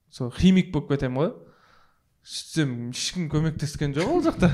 сол 0.08 0.32
химик 0.32 0.72
болып 0.72 0.94
кетемін 0.94 1.20
ғой. 1.20 1.32
Сөйтсем 2.22 2.74
ешкім 2.94 3.24
көмектескен 3.32 3.94
жоқ 3.96 4.10
ол 4.14 4.20
жақта? 4.22 4.52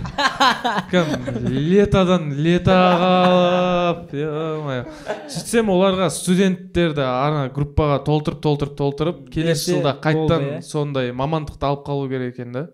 Кәдімгі 0.89 1.51
летодан 1.69 2.31
летоға 2.33 3.11
алып 3.27 4.15
ё-моё. 4.17 4.87
сөйтсем 5.29 5.69
оларға 5.75 6.09
студенттерді 6.15 7.05
ана 7.05 7.43
группаға 7.53 7.99
толтырып 8.07 8.41
толтырып 8.47 8.79
толтырып 8.79 9.21
келесі 9.35 9.75
жылда 9.75 9.99
қайтадан 10.01 10.47
иә. 10.49 10.63
сондай 10.65 11.13
мамандықты 11.13 11.69
алып 11.69 11.85
қалу 11.85 12.09
керек 12.09 12.39
екен 12.39 12.57
да. 12.57 12.65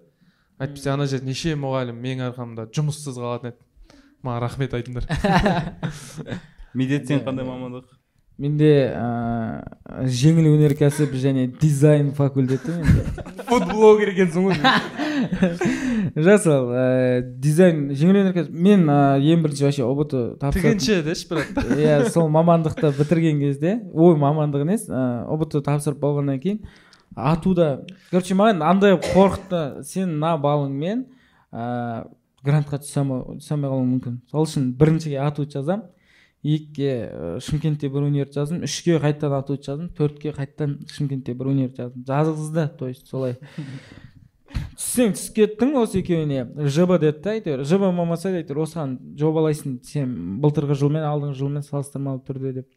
Әйтпесе 0.63 0.95
ана 0.95 1.09
жерде 1.11 1.27
неше 1.27 1.57
мұғалім 1.59 1.99
менің 1.99 2.29
арқамда 2.31 2.69
жұмыссыз 2.71 3.19
қалатын 3.19 3.51
еді. 3.51 3.99
Маған 4.23 4.41
рахмет 4.47 4.79
айтыңдар. 4.79 5.11
Медицина 6.79 7.27
қандай 7.27 7.51
мамандық? 7.51 7.91
Менде 8.41 8.71
ә, 8.91 9.05
жеңіл 10.11 10.49
өнеркәсіп 10.57 11.13
және 11.23 11.47
дизайн 11.61 12.11
факультеті 12.17 12.75
фудблогер 13.49 14.11
екенсің 14.11 14.49
ғой 14.49 14.59
жасал 16.27 16.73
ә, 16.75 16.87
дизайн 17.23 17.93
жеңіл 17.95 18.23
өнеркәсіп. 18.25 18.57
Мен 18.67 18.89
ә, 18.91 18.99
ең 19.23 19.45
бірінші 19.45 19.69
вообще 19.69 19.87
ұбт 19.87 20.17
тігінші 20.43 20.99
деші 21.07 21.31
брат 21.31 21.63
иә 21.79 22.01
сол 22.11 22.27
мамандықты 22.35 22.91
бітірген 22.99 23.39
кезде 23.45 23.77
ой 23.95 24.19
мамандық 24.19 24.67
емес 24.67 24.89
ә, 24.91 25.25
ұбт 25.31 25.55
тапсырып 25.63 26.03
болғаннан 26.03 26.43
кейін 26.43 26.65
атуда. 27.15 27.85
Короче 28.11 28.35
маған 28.35 28.65
андай 28.67 28.99
қорқытты 28.99 29.85
сен 29.87 30.17
мына 30.19 30.35
балыңмен 30.43 31.07
ә, 31.55 32.07
грантқа 32.45 32.83
түсе 32.83 33.05
алмай 33.05 33.71
қалуың 33.71 33.91
мүмкін. 33.95 34.17
Сол 34.31 34.49
үшін 34.49 34.73
біріншіге 34.79 35.21
ату 35.23 35.47
жазамын. 35.47 35.87
Екіге 36.45 37.41
шымкентте 37.43 37.89
бір 37.89 38.07
универ 38.09 38.31
жаздым 38.33 38.65
үшке 38.69 38.99
қайтадан 39.01 39.41
ату 39.41 39.57
жаздым 39.57 39.89
төртке 39.97 40.35
қайтадан 40.37 40.77
шымкентте 40.93 41.35
бір 41.35 41.53
универ 41.55 41.73
жаздым. 41.77 42.05
Жазғызды 42.05 42.69
то 42.79 42.89
есть 42.89 43.09
солай. 43.09 43.39
Түссең 44.75 45.15
түсіп 45.15 45.35
кеттің 45.39 45.75
осы 45.79 46.01
екеуіне. 46.01 46.45
Жб 46.71 46.99
деді 47.03 47.21
да 47.25 47.35
әйтеуір. 47.35 47.65
Жб 47.67 47.89
болмаса 47.89 48.31
да 48.31 48.41
әйтеуір 48.43 48.61
осыған 48.65 48.95
жобалайсың 49.19 49.79
сен 49.87 50.15
былтырғы 50.43 50.77
жылмен 50.79 51.07
алдыңғы 51.07 51.39
жылмен 51.39 51.67
салыстырмалы 51.67 52.23
түрде 52.27 52.53
деп. 52.61 52.69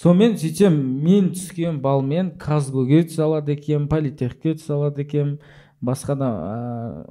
Сонымен 0.00 0.38
сөйтсем 0.40 0.76
мен 1.04 1.32
түскен 1.34 1.80
балмен 1.84 2.32
казгуге 2.40 3.02
түсе 3.08 3.26
алады 3.26 3.56
екенмін 3.58 3.88
политехке 3.92 4.54
түсе 4.56 4.72
алады 4.76 5.04
екенмін 5.04 5.36
басқа 5.84 6.16
да 6.16 6.30
ә, 6.30 6.54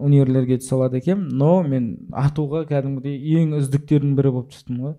универлерге 0.02 0.58
түсе 0.62 0.74
алады 0.78 0.98
екенмін. 0.98 1.30
Но 1.30 1.62
мен 1.62 1.92
атуға 2.10 2.64
кәдімгідей 2.70 3.22
ең 3.38 3.54
үздіктердің 3.60 4.18
бірі 4.18 4.34
болып 4.34 4.56
түстім 4.56 4.82
ғой. 4.86 4.98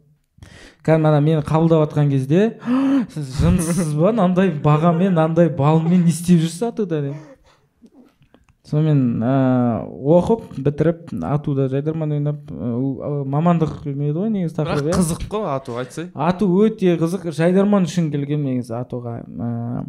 Кәдімгі 0.86 1.10
ана 1.10 1.20
мені 1.20 1.42
қабылдап 1.46 1.86
жатқан 1.88 2.10
кезде 2.12 2.56
сіз 3.14 3.34
жынсыз 3.40 3.94
ба? 3.94 4.12
Мынандай 4.12 4.50
бағамен 4.50 5.12
мынандай 5.14 5.50
балмен 5.52 6.04
не 6.04 6.14
істеп 6.14 6.40
жүрсіз 6.42 6.70
атуда 6.70 7.02
деп 7.08 7.30
сонымен 8.70 9.22
ә, 9.24 9.34
оқып 9.88 10.44
бітіріп 10.62 11.10
атуда 11.26 11.66
жайдарман 11.72 12.14
ойнап 12.14 12.50
мамандық 12.50 13.82
не 13.88 14.10
еді 14.10 14.18
ғой 14.18 14.30
негізі 14.34 14.54
бірақ 14.54 14.68
тақырып 14.68 14.90
иә. 14.90 14.98
қызық 15.00 15.24
қой 15.32 15.46
ату 15.50 15.78
айтсай. 15.80 16.10
Ату 16.14 16.48
өте 16.62 16.94
қызық. 17.00 17.26
Жайдарман 17.34 17.88
үшін 17.88 18.10
келгем 18.12 18.44
негізі 18.46 18.76
атуға. 18.78 19.16
Ә, 19.26 19.84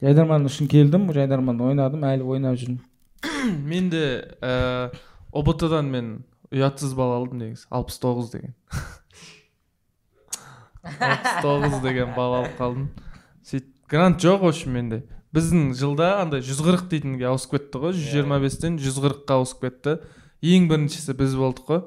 жайдарман 0.00 0.48
үшін 0.48 0.70
келдім 0.72 1.10
жайдарман 1.12 1.60
ойнадым 1.60 2.06
әлі 2.08 2.28
ойнап 2.32 2.56
жүрмін. 2.60 2.80
Мен 3.70 3.90
де 3.92 4.04
ә, 4.40 4.88
ұбт 5.32 5.68
дан 5.68 5.92
мен 5.92 6.12
ұятсыз 6.52 6.96
балл 6.96 7.18
алдым 7.20 7.44
негізі. 7.44 7.68
алпыс 7.70 8.00
тоғыз 8.00 8.32
деген. 8.32 8.56
Алпыс 10.82 11.42
тоғыз 11.44 11.80
деген 11.84 12.12
балл 12.16 12.40
алып 12.40 12.54
қалдым. 12.58 12.88
Сөйтіп 13.46 13.90
грант 13.90 14.22
жоқ 14.22 14.42
в 14.42 14.50
общем 14.50 14.74
менде. 14.76 15.02
Біздің 15.32 15.72
жылда 15.78 16.20
андай 16.20 16.42
жүз 16.44 16.60
қырық 16.64 16.88
дейтінге 16.90 17.28
ауысып 17.30 17.56
кетті 17.56 17.80
ғой 17.82 17.94
жүз 17.96 18.10
жиырма 18.12 18.38
бестен 18.42 18.78
жүз 18.82 18.98
қырыққа 19.00 19.38
ауысып 19.38 19.62
кетті. 19.64 19.96
Ең 20.42 20.68
біріншісі 20.68 21.14
біз 21.16 21.36
болдық 21.38 21.68
қой. 21.70 21.82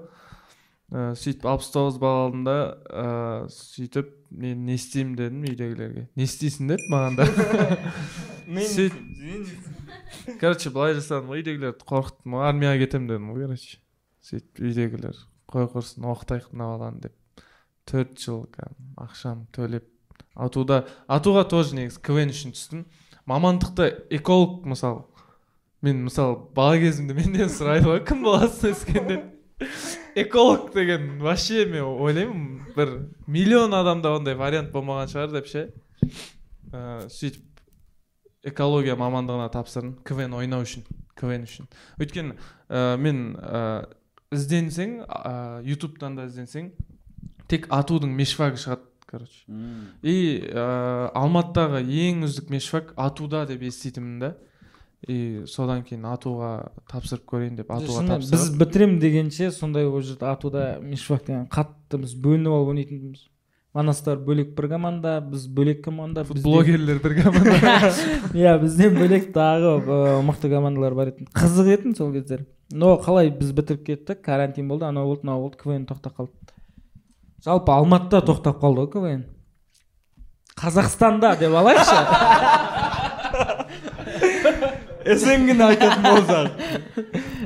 Ә, 0.96 1.12
сөйтіп 1.20 1.46
алпыс 1.50 1.70
тоғыз 1.74 2.00
балл 2.02 2.20
алдым 2.28 2.46
да 2.48 2.58
ә, 2.88 3.06
сөйтіп 3.52 4.12
мен 4.32 4.66
не 4.66 4.78
істеймін 4.80 5.16
дедім 5.20 5.44
үйдегілерге. 5.50 6.08
Не 6.16 6.28
істейсің 6.28 6.72
деді 6.72 6.90
маған 6.94 7.20
да. 7.20 7.26
Сөйтіп 8.76 10.40
короче 10.40 10.72
былай 10.72 10.96
жасадым 10.98 11.34
ғой 11.34 11.44
үйдегілерді 11.44 11.90
қорқыттым 11.90 12.38
ғой 12.38 12.48
армияға 12.50 12.82
кетемін 12.86 13.12
дедім 13.12 13.32
ғой 13.34 13.48
короче. 13.48 13.80
Сөйтіп 14.26 14.62
үйдегілер 14.62 15.22
қой 15.52 15.70
құрсын 15.74 16.06
оқытайық 16.14 16.52
мына 16.54 16.72
баланы 16.74 17.06
деп. 17.06 17.16
Төрт 17.90 18.18
жыл 18.20 18.46
ақшам 18.98 19.46
төлеп. 19.56 19.88
Атуда 20.36 20.84
атуға 21.08 21.46
тоже 21.50 21.78
негізі 21.78 22.02
квн 22.04 22.34
үшін 22.34 22.56
түстім. 22.56 22.86
Мамандықты 23.26 23.92
эколог 24.14 24.66
мысалы 24.68 25.06
мен 25.86 26.04
мысалы 26.08 26.38
бала 26.56 26.78
кезімде 26.82 27.16
менден 27.16 27.50
сұрайды 27.52 27.90
ғой 27.90 28.04
кім 28.06 28.24
боласың 28.26 28.74
өскенде 28.74 29.18
эколог 30.16 30.74
деген 30.74 31.20
вообще 31.22 31.66
мен 31.66 31.84
ойлаймын 31.84 32.46
бір 32.76 32.94
миллион 33.28 33.74
адамда 33.74 34.16
ондай 34.18 34.36
вариант 34.36 34.74
болмаған 34.74 35.12
шығар 35.12 35.36
деп 35.36 35.50
ше. 35.52 35.68
Ә, 36.72 37.06
сөйтіп 37.08 37.44
экология 38.52 38.96
мамандығына 39.00 39.50
тапсырдым 39.54 39.96
квн 40.06 40.36
ойнау 40.40 40.66
үшін 40.66 40.86
квн 41.16 41.46
үшін. 41.48 41.70
Өйткені 42.02 42.36
ә, 42.70 42.98
мен 42.98 43.38
ә, 43.40 43.86
ізденсең 44.36 45.00
ә, 45.06 45.64
ютубтан 45.66 46.18
да 46.20 46.28
ізденсең 46.30 46.74
тек 47.52 47.68
атудың 47.74 48.12
мешфагы 48.16 48.60
шығады 48.62 48.88
короче. 49.06 49.44
И 50.02 50.42
ә, 50.50 51.12
алматыдағы 51.16 51.84
ең 51.84 52.26
үздік 52.28 52.50
мешфак 52.54 52.94
атуда 52.98 53.46
деп 53.50 53.64
еститінмін 53.68 54.20
да. 54.20 54.32
И 55.08 55.44
содан 55.46 55.84
кейін 55.86 56.08
атуға 56.10 56.72
тапсырып 56.90 57.28
көрейін 57.30 57.60
деп 57.60 57.70
атуға 57.70 58.02
Шынымен 58.02 58.24
біз 58.24 58.32
тапсырып. 58.32 58.58
бітірем 58.64 58.98
дегенше 59.00 59.52
сондай 59.52 59.86
ол 59.86 60.02
жерде 60.02 60.26
атуда 60.26 60.80
мешфак 60.82 61.26
деген 61.28 61.46
қатты 61.46 62.02
біз 62.02 62.16
бөлініп 62.18 62.56
алып 62.56 62.74
ойнайтынбыз. 62.74 63.28
Манастар 63.76 64.18
бөлек 64.18 64.56
бір 64.58 64.70
команда 64.72 65.20
біз 65.22 65.46
бөлек 65.52 65.84
команда 65.84 66.24
блогерлер 66.24 67.04
бір 67.04 67.22
команда. 67.22 67.92
Иә 68.34 68.58
бізден 68.64 68.98
бөлек 68.98 69.30
тағы 69.36 69.78
ә, 69.84 70.22
мықты 70.26 70.50
командалар 70.50 70.96
бар 70.98 71.14
еді. 71.14 71.28
Қызық 71.36 71.74
еді 71.76 71.96
сол 72.00 72.14
кездер 72.16 72.48
но 72.74 72.96
қалай 72.98 73.30
біз 73.30 73.52
бітіріп 73.54 73.86
кеттік 73.86 74.22
карантин 74.26 74.68
болды 74.68 74.88
анау 74.88 75.12
болды 75.12 75.28
мынау 75.28 75.44
болды 75.44 75.60
квн 75.62 75.86
тоқтап 75.86 76.16
қалды. 76.18 76.55
Жалпы 77.46 77.72
алматыда 77.76 78.24
тоқтап 78.26 78.60
қалды 78.62 78.86
ғой 78.86 78.92
квн. 78.94 79.26
Қазақстанда 80.58 81.36
деп 81.38 81.54
алайықшы. 81.54 82.00
Снг 85.06 85.54
ны 85.54 85.68
айтатын 85.70 86.04
болсақ. 86.08 86.48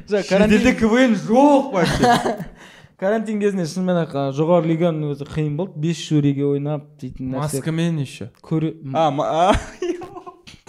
Жоқ 0.08 0.30
шетелде 0.30 0.74
квн 0.80 1.18
жоқ 1.20 1.74
вообще. 1.74 2.38
Карантин 3.00 3.40
кезінде 3.40 3.64
шынымен 3.64 4.02
ақ 4.02 4.16
жоғары 4.36 4.68
лиганың 4.74 5.14
өзі 5.14 5.28
қиын 5.28 5.54
болды. 5.56 5.80
Бес 5.80 6.00
жюриге 6.04 6.44
ойнап 6.48 6.84
дейтін 7.00 7.32
нәрсе. 7.32 7.60
Маскамен 7.60 8.00
еще. 8.04 8.28
Көре 8.44 8.74
а, 8.94 9.54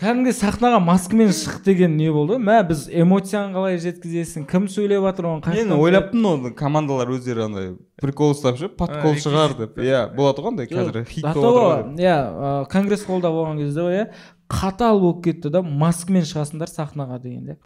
кәдімгі 0.00 0.32
сахнаға 0.32 0.78
маскамен 0.80 1.28
шық 1.36 1.58
деген 1.66 1.96
не 1.98 2.06
болды? 2.12 2.38
Мә 2.40 2.62
біз 2.70 2.86
эмоцияны 2.88 3.52
қалай 3.52 3.76
жеткізесің? 3.82 4.46
Кім 4.48 4.64
сөйлеп 4.72 5.04
жатыр 5.04 5.28
оны 5.28 5.44
қай 5.44 5.58
мен 5.60 5.74
ойлаптым 5.76 6.24
оны 6.30 6.52
командалар 6.56 7.12
өздері 7.12 7.44
андай 7.44 7.68
прикол 8.00 8.32
ұстап 8.32 8.56
ше 8.56 8.70
подкол 8.72 9.12
А, 9.12 9.20
шығар 9.20 9.56
деп. 9.58 9.76
иә 9.76 10.06
болады 10.16 10.40
ғой 10.40 10.54
андай 10.54 10.70
қазір 10.72 11.04
хит 11.04 11.24
болып 11.36 12.00
иә 12.00 12.16
ә, 12.16 12.66
конгресс 12.72 13.04
холлда 13.04 13.28
болған 13.28 13.60
кезде 13.60 13.84
ғой 13.84 13.98
иә 13.98 14.06
қатал 14.48 15.00
болып 15.04 15.22
кетті 15.28 15.52
да 15.52 15.60
маскамен 15.62 16.24
шығасыңдар 16.24 16.72
сахнаға 16.72 17.20
деген 17.20 17.44
де 17.52 17.58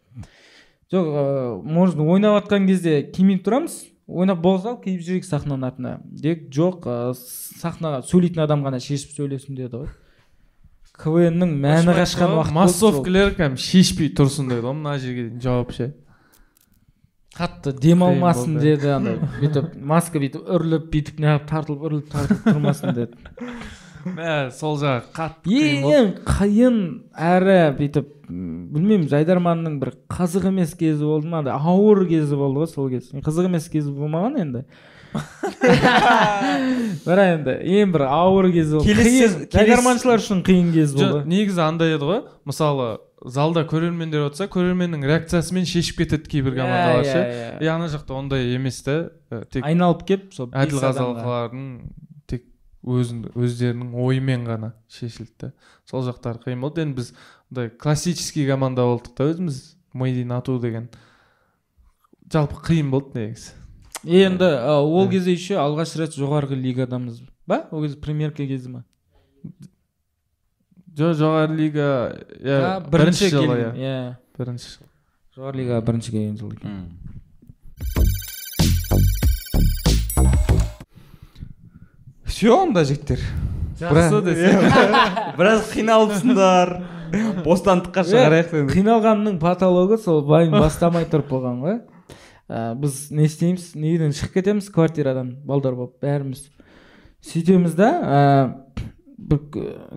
жоқ 0.90 1.06
ә, 1.15 1.62
может 1.62 2.02
ойнап 2.02 2.43
жатқан 2.43 2.66
кезде 2.66 3.02
кимей 3.15 3.39
тұрамыз 3.39 3.78
ойнап 4.09 4.43
бола 4.43 4.59
сал 4.59 4.81
киіп 4.82 5.06
жүрейік 5.06 5.24
сахнаның 5.31 5.70
артына 5.70 5.98
дек 6.05 6.48
жоқ 6.51 6.82
ә, 6.90 6.98
сахнаға 7.15 8.02
сөйлейтін 8.11 8.43
адам 8.43 8.66
ғана 8.66 8.82
шешіп 8.82 9.15
сөйлесін 9.15 9.55
деді 9.55 9.85
ғой. 9.85 9.93
Квн-нің 11.01 11.53
мәні 11.59 11.95
қашқан 11.97 12.37
уақыт 12.39 12.55
массовкілер 12.55 13.35
кәдімгі 13.35 13.62
шешпей 13.65 14.11
тұрсын 14.15 14.51
деді 14.53 14.62
ғой 14.66 14.77
мына 14.79 14.97
жерге 15.03 15.29
дейін 15.29 15.43
жауап 15.43 15.73
ше. 15.75 15.91
Қатты 17.35 17.73
демалмасын 17.83 18.61
деді 18.62 18.93
андай 18.95 19.16
бүйтіп 19.41 19.73
маска 19.91 20.23
бүйтіп 20.23 20.53
үрлеп 20.55 20.87
бүйтіп 20.93 21.19
неғып 21.25 21.49
тартылып 21.51 21.89
үрлеп 21.89 22.12
тартылып 22.12 22.47
тұрмасын 22.47 22.95
деді. 22.95 23.35
Мә 24.05 24.37
сол 24.55 24.79
жағы 24.79 25.09
қатты 25.16 25.65
ең 25.91 26.12
қиын 26.29 26.81
әрі 27.19 27.59
бүйтіп 27.81 28.11
білмеймін 28.29 29.09
жайдарманның 29.11 29.81
бір 29.83 29.97
қызық 30.15 30.47
емес 30.53 30.77
кезі 30.79 31.09
болды 31.09 31.33
ма? 31.33 31.43
Ауыр 31.57 32.05
кезі 32.07 32.39
болды 32.39 32.62
ғой 32.62 32.71
сол 32.71 32.93
кез. 32.93 33.11
Қызық 33.11 33.51
емес 33.51 33.66
кезі 33.73 33.91
болмаған 33.97 34.39
енді. 34.45 34.65
бірақ 37.05 37.28
енді 37.31 37.55
ең 37.78 37.93
бір 37.95 38.05
ауыр 38.09 38.49
кезі 38.55 38.81
болды 38.81 38.95
жайдарманшылар 39.55 40.23
үшін 40.23 40.43
қиын 40.47 40.73
кез 40.74 40.95
жоқ 40.95 41.12
болды. 41.12 41.28
негізі 41.31 41.62
андай 41.65 41.95
еді 41.95 42.09
ғой. 42.09 42.20
Мысалы 42.49 42.89
залда 43.24 43.65
көрермендер 43.69 44.27
отырса 44.27 44.49
көрерменнің 44.53 45.07
реакциясымен 45.09 45.69
шешіп 45.69 46.03
кетеді 46.03 46.28
кейбір 46.32 46.59
командалар 46.59 47.07
ше 47.07 47.20
иә, 47.20 47.62
и 47.62 47.70
ана 47.70 47.86
жақта 47.93 48.19
ондай 48.19 48.51
емес 48.57 48.82
та 48.85 48.99
тек 49.53 49.65
айналып 49.65 50.05
келіп 50.09 50.35
сол 50.35 50.51
әділ 50.53 50.82
тек 52.28 52.45
өзін 52.85 53.31
өздерінің 53.32 53.95
ойымен 53.97 54.45
ғана 54.49 54.74
шешілді 54.93 55.32
да 55.47 55.53
сол 55.89 56.05
жақтары 56.05 56.43
қиын 56.45 56.61
болды. 56.61 56.85
Енді 56.85 57.01
біз 57.01 57.15
андай 57.51 57.70
классический 57.70 58.49
команда 58.49 58.85
болдық 58.89 59.15
та 59.16 59.31
өзіміз. 59.32 59.77
Мейдин 59.95 60.32
ату 60.35 60.59
деген. 60.59 60.89
Жалпы 62.32 62.59
қиын 62.66 62.91
болды 62.91 63.20
негізі. 63.20 63.55
Енді 64.05 64.45
ә, 64.45 64.77
ол 64.81 65.09
кезде 65.11 65.33
еще 65.33 65.57
алғаш 65.61 65.95
рет 66.01 66.17
жоғарғы 66.17 66.57
лигадамыз 66.61 67.23
ба? 67.47 67.65
ол 67.71 67.83
кезде 67.83 68.01
премьерка 68.01 68.47
кезі 68.47 68.69
ма? 68.69 68.85
Жоқ 70.95 71.17
жоғары 71.19 71.57
лига 71.59 71.89
иә 72.39 72.81
бірінші 72.87 73.31
жылы 73.33 73.49
келген, 73.49 73.73
иә 73.75 73.95
иә. 73.95 74.17
Бірінші 74.39 74.69
жыл. 74.77 74.87
Жоғары 75.35 75.59
лигаға 75.63 75.81
бірінші 75.89 76.15
келген 76.15 76.37
жыл 76.39 76.53
екен. 76.55 76.75
Все 82.25 82.51
онда 82.55 82.85
жігіттер? 82.87 83.21
Жақсы 83.79 84.21
десең. 84.27 84.61
Біраз 85.39 85.67
қиналыпсыңдар. 85.75 86.73
Бостандыққа 87.47 88.03
шығарайық 88.09 88.71
қиналғанның 88.71 89.37
патологы 89.43 89.99
сол 90.03 90.23
вайн 90.27 90.55
бастамай 90.55 91.07
тұрып 91.11 91.29
болған 91.31 91.61
ғой. 91.63 91.77
Ә, 92.49 92.75
біз 92.79 93.09
не 93.15 93.29
істейміз 93.29 93.73
неден 93.79 94.15
шығып 94.16 94.39
кетеміз 94.39 94.69
квартирадан 94.75 95.35
балдар 95.47 95.77
болып 95.79 95.99
бәріміз. 96.05 96.47
Сөйтеміз 97.25 97.77
да 97.79 97.91
ә, 98.05 98.21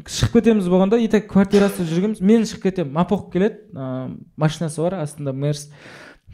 шығып 0.07 0.39
кетеміз 0.39 0.69
болғанда 0.71 0.99
и 1.01 1.07
так 1.11 1.27
квартирасында 1.31 1.89
жүргенбіз 1.91 2.21
мен 2.23 2.45
шығып 2.47 2.69
кетемін. 2.69 2.93
Мапоқ 2.95 3.29
келеді 3.33 3.63
ә, 3.73 4.11
машинасы 4.37 4.81
бар 4.81 4.99
астында 5.01 5.33
мерс. 5.33 5.67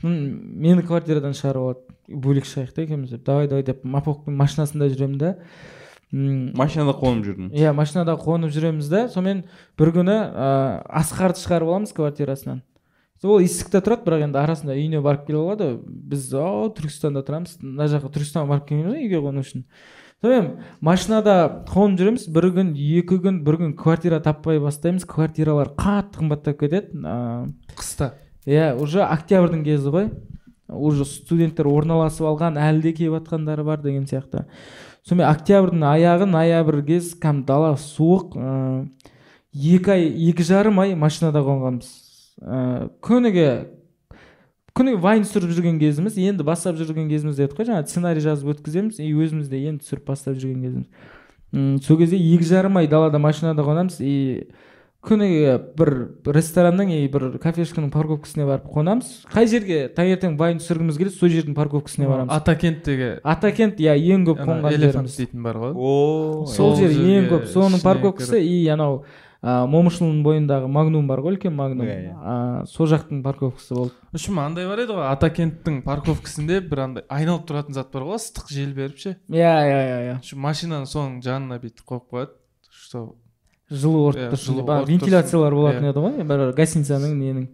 Мені 0.03 0.83
квартирадан 0.83 1.33
шығарып 1.37 1.63
алады. 1.63 1.95
Бөлек 2.09 2.45
шығайық 2.49 2.73
та 2.75 2.83
екеуміз 2.83 3.13
деп. 3.15 3.23
Давай 3.25 3.47
давай 3.47 3.63
деп. 3.63 3.85
Мапоқтың 3.87 4.35
машинасында 4.35 4.89
жүремін 4.91 5.17
да. 5.21 5.31
Машинада 6.13 6.93
қонып 6.99 7.25
жүрдім 7.25 7.47
иә 7.57 7.71
машинада 7.73 8.13
қонып 8.21 8.51
жүреміз 8.53 8.89
да. 8.91 9.07
Сонымен 9.09 9.45
бір 9.79 9.93
күні 9.95 10.13
ә, 10.13 10.49
асқарды 11.01 11.41
шығарып 11.41 11.71
аламыз 11.71 11.95
квартирасынан. 11.95 12.61
Ол 13.29 13.43
истікте 13.43 13.79
тұрады 13.83 14.03
бірақ 14.07 14.23
енді 14.27 14.39
арасында 14.41 14.75
үйіне 14.75 15.01
барып 15.03 15.27
келе 15.27 15.39
алады. 15.39 15.67
Біз 15.83 16.29
о 16.35 16.69
түркістанда 16.75 17.23
тұрамыз 17.27 17.57
мына 17.61 17.87
жаққа 17.91 18.11
түркістанға 18.15 18.49
барып 18.49 18.67
келгенбіз 18.69 18.95
ғой 18.95 19.05
үйге 19.07 19.21
қону 19.23 19.43
үшін 19.45 19.63
сонымен 20.23 20.49
машинада 20.81 21.35
қонып 21.67 21.99
жүреміз. 21.99 22.27
Бір 22.31 22.49
күн 22.55 22.69
екі 22.79 23.19
күн 23.23 23.41
бір 23.43 23.59
күн 23.59 23.73
квартира 23.79 24.21
таппай 24.23 24.59
бастаймыз. 24.63 25.03
Квартиралар 25.09 25.73
қатты 25.75 26.21
қымбаттап 26.21 26.59
кетеді. 26.61 26.95
Ә, 27.03 27.51
қыста. 27.75 28.13
иә 28.47 28.73
уже 28.79 29.03
октябрьдің 29.03 29.63
кезі 29.63 29.91
ғой. 29.91 30.09
Уже 30.67 31.05
студенттер 31.05 31.67
орналасып 31.67 32.27
алған 32.27 32.57
әлі 32.59 32.81
де 32.81 32.93
келіп 32.93 33.19
жатқандары 33.19 33.63
бар 33.63 33.81
деген 33.81 34.07
сияқты. 34.07 34.45
Сонымен 35.03 35.27
октябрьдің 35.27 35.83
аяғы 35.83 36.25
ноябрь 36.25 36.81
кез 36.87 37.13
кәдімгі 37.19 37.45
дала 37.45 37.75
суық 37.75 38.37
ыыы 38.39 38.87
екі 39.53 39.91
ай 39.91 40.07
екі 40.31 40.43
жарым 40.43 40.79
ай 40.79 40.95
машинада 40.95 41.43
қонғанбыз. 41.43 42.02
Ыыы 42.41 42.89
күніге 43.03 43.47
күніге 44.73 44.97
вайн 45.03 45.21
түсіріп 45.27 45.53
жүрген 45.53 45.79
кезіміз 45.81 46.17
енді 46.17 46.43
бастап 46.47 46.79
жүрген 46.79 47.09
кезіміз 47.11 47.37
дедік 47.37 47.59
қой 47.59 47.67
жаңағы 47.69 47.91
сценарий 47.91 48.25
жазып 48.25 48.55
өткіземіз 48.55 48.97
и 48.97 49.11
өзіміз 49.13 49.51
де 49.51 49.59
енді 49.69 49.85
түсіріп 49.85 50.07
бастап 50.09 50.39
жүрген 50.41 50.63
кезіміз. 50.65 50.87
М 51.53 51.77
сол 51.77 51.99
кезде 52.01 52.17
екі 52.17 52.47
жарым 52.49 52.79
ай 52.81 52.87
далада 52.89 53.21
машинада 53.21 53.61
қонамыз 53.61 54.01
и 54.01 54.49
күніге 55.03 55.57
бір 55.77 55.89
ресторанның 56.31 56.89
и 56.95 57.07
бір 57.11 57.37
кафешканың 57.43 57.91
парковкасына 57.91 58.47
барып 58.47 58.69
қонамыз. 58.71 59.09
Қай 59.29 59.49
жерге 59.51 59.89
таңертең 59.93 60.37
вайн 60.39 60.61
түсіргіміз 60.63 60.97
келеді 60.97 61.17
сол 61.17 61.29
жердің 61.29 61.57
парковкасына 61.57 62.07
барамыз. 62.07 62.31
атакенттегі 62.33 63.09
атакент 63.21 63.81
иә 63.83 63.97
ең 63.99 64.23
көп 64.29 64.41
қонған 64.47 64.77
жеріміз. 64.79 65.17
дейтін 65.19 65.43
бар 65.43 65.59
ғой. 65.59 65.75
О 65.75 66.45
сол 66.47 66.77
жер 66.79 66.89
ең 66.89 67.27
көп 67.33 67.45
соның 67.51 67.83
парковкасы 67.83 68.39
и 68.39 68.65
анау 68.71 69.03
ә, 69.43 69.53
момышұлының 69.67 70.21
бойындағы 70.23 70.69
магнум 70.71 71.07
бар 71.11 71.19
ғой 71.25 71.35
үлкен 71.35 71.53
магнум 71.57 71.85
Иә, 71.85 71.97
иә. 71.99 72.13
ә, 72.15 72.65
сол 72.71 72.87
жақтың 72.87 73.23
парковкасы 73.25 73.75
болды 73.75 73.93
үшім 74.15 74.39
андай 74.39 74.67
бар 74.69 74.83
еді 74.85 74.95
ғой 74.95 75.09
атакенттің 75.11 75.81
парковкасында 75.87 76.61
бір 76.71 76.83
андай 76.87 77.03
айналып 77.11 77.43
тұратын 77.49 77.75
зат 77.75 77.91
бар 77.91 78.07
ғой 78.07 78.21
ыстық 78.21 78.47
жел 78.55 78.71
беріп 78.77 78.97
ше 79.03 79.17
иә 79.27 79.51
иә 79.67 79.81
иә 79.89 79.99
иә 80.13 80.39
машинаны 80.47 80.87
соның 80.87 81.19
жанына 81.27 81.59
бүйтіп 81.59 81.83
қойып 81.91 82.07
қояды 82.13 82.39
что 82.71 83.03
жылу 83.73 84.01
орып 84.09 84.19
Иә, 84.19 84.25
тұрсын 84.29 84.45
жылу 84.51 84.59
деп. 84.61 84.69
Ана 84.69 84.79
орып 84.83 84.87
тұрсын. 84.89 84.91
вентиляциялар 84.93 85.53
болатын 85.55 85.85
Иә. 85.87 85.91
еді 85.93 86.01
ғой 86.03 86.25
бір 86.29 86.41
гостиницаның 86.53 87.13
ненің 87.17 87.45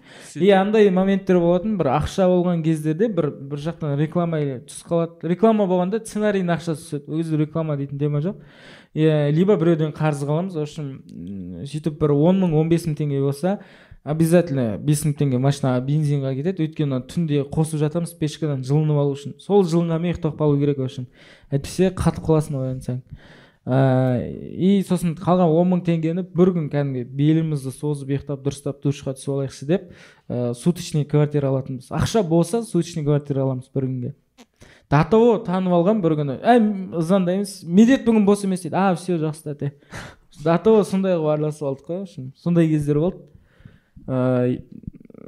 и 0.43 0.49
андай 0.51 0.89
моменттер 0.91 1.37
болатын 1.39 1.77
бір 1.79 1.89
ақша 1.93 2.25
болған 2.27 2.63
кездерде 2.65 3.07
бір 3.07 3.29
бір 3.31 3.61
жақтан 3.63 3.95
реклама 4.01 4.41
түсіп 4.67 4.89
қалады 4.89 5.29
реклама 5.31 5.67
болғанда 5.69 6.01
сценарийдің 6.03 6.51
ақшасы 6.57 6.81
түседі 6.81 7.13
ол 7.13 7.21
кезде 7.21 7.37
реклама 7.39 7.77
дейтін 7.79 7.99
тема 8.01 8.19
жоқ 8.25 8.35
иә 8.95 9.29
либо 9.31 9.57
біреуден 9.57 9.93
қарыз 9.93 10.25
қаламыз 10.25 10.55
в 10.57 10.63
общем 10.63 10.89
сөйтіп 11.65 11.99
бір 12.01 12.15
он 12.15 12.41
мың 12.43 12.55
он 12.59 12.69
бес 12.69 12.87
мың 12.87 12.97
теңге 12.97 13.21
болса 13.21 13.59
обязательно 14.03 14.77
бес 14.77 15.03
мың 15.05 15.15
теңге 15.19 15.39
машинаға 15.43 15.81
бензинға 15.85 16.33
кетеді. 16.37 16.65
Өйткені 16.65 17.01
түнде 17.09 17.43
қосып 17.51 17.81
жатамыз 17.83 18.15
печкадан 18.17 18.63
жылынып 18.65 19.01
алу 19.01 19.17
үшін. 19.17 19.35
Сол 19.43 19.65
жылынғанмен 19.67 20.13
ұйықтап 20.13 20.39
қалу 20.39 20.57
керек 20.59 20.79
в 20.79 20.87
общем. 20.87 21.09
Әйтпесе 21.51 21.91
қатып 21.91 22.25
қаласың 22.25 22.57
оянсаң 22.63 23.03
ыыы 23.69 24.29
и 24.55 24.83
сосын 24.87 25.13
қалған 25.19 25.51
он 25.53 25.67
мың 25.73 25.83
теңгені 25.85 26.23
бір 26.33 26.53
күн 26.55 26.69
кәдімгі 26.71 27.03
белімізді 27.19 27.73
созып 27.75 28.15
ұйықтап 28.15 28.41
дұрыстап 28.45 28.79
душқа 28.81 29.13
түсіп 29.13 29.33
алайықшы 29.35 29.67
деп 29.69 29.91
ыыы 30.29 30.55
суточный 30.55 31.05
квартира 31.05 31.51
алатынбыз. 31.51 31.91
Ақша 31.91 32.23
болса 32.23 32.63
суточный 32.63 33.03
квартира 33.03 33.43
аламыз 33.43 33.69
бір 33.75 33.85
күнге. 33.85 34.15
До 34.89 35.03
того 35.11 35.37
танып 35.45 35.75
алған 35.77 36.01
бір 36.01 36.15
күні. 36.19 36.37
Әй 36.41 36.61
звондаймыз. 36.97 37.59
Медет 37.65 38.05
бүгін 38.07 38.25
бос 38.25 38.43
емес 38.47 38.63
дейді. 38.65 38.75
А 38.75 38.95
все 38.95 39.19
жақсы 39.21 39.51
тәте. 39.51 39.73
До 40.43 40.57
того 40.63 40.83
сондай 40.83 41.17
қылып 41.17 41.33
араласып 41.35 41.67
алдық 41.67 41.87
қой 41.87 41.99
в 41.99 42.01
общем 42.07 42.31
сондай 42.37 42.69
кездер 42.69 42.99
болды. 42.99 43.21
Ыыы 44.07 44.63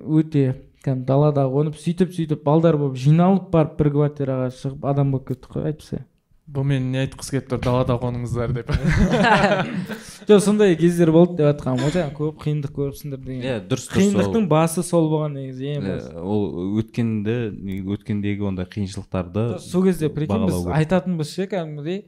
өте 0.01 0.45
кәдімгі 0.81 1.05
далада 1.05 1.45
қонып 1.51 1.77
сөйтіп 1.77 2.13
сөйтіп 2.15 2.45
балдар 2.45 2.77
болып 2.79 2.97
жиналып 2.97 3.51
барып 3.53 3.77
бір 3.77 3.91
квартираға 3.97 4.47
шығып 4.55 4.87
адам 4.89 5.11
болып 5.13 5.27
кеттік 5.29 5.57
қой 5.57 5.67
әйтпесе. 5.69 6.05
Бұл 6.51 6.65
мені 6.67 6.91
не 6.93 7.01
айтқысы 7.05 7.37
келіп 7.37 7.49
тұр 7.53 7.61
далада 7.63 7.95
қоныңыздар 8.01 8.53
деп. 8.55 8.71
Жоқ 10.29 10.41
сондай 10.43 10.75
кездер 10.79 11.11
болды 11.15 11.39
деп 11.39 11.47
жатқаным 11.49 11.83
ғой 11.85 11.93
жаңа 11.95 12.13
көп 12.17 12.39
қиындық 12.43 12.73
көріпсіңдер 12.75 13.21
деген. 13.23 13.43
Иә 13.45 13.59
дұрыс 13.71 13.87
қиындықтың 13.93 14.47
басы 14.51 14.83
сол 14.85 15.07
болған 15.11 15.37
негізі 15.39 15.69
ең 15.75 15.81
ол, 15.81 15.91
басы. 15.91 16.11
ә, 16.11 16.23
ол 16.23 16.81
өткенді 16.81 17.37
өткендегі 17.95 18.49
ондай 18.51 18.67
қиыншылықтарды 18.71 19.45
сол 19.63 19.85
кезде 19.87 20.11
прикинь 20.11 20.47
біз 20.49 20.67
айтатынбыз 20.75 21.31
ше 21.31 21.47
кәдімгідей 21.51 22.03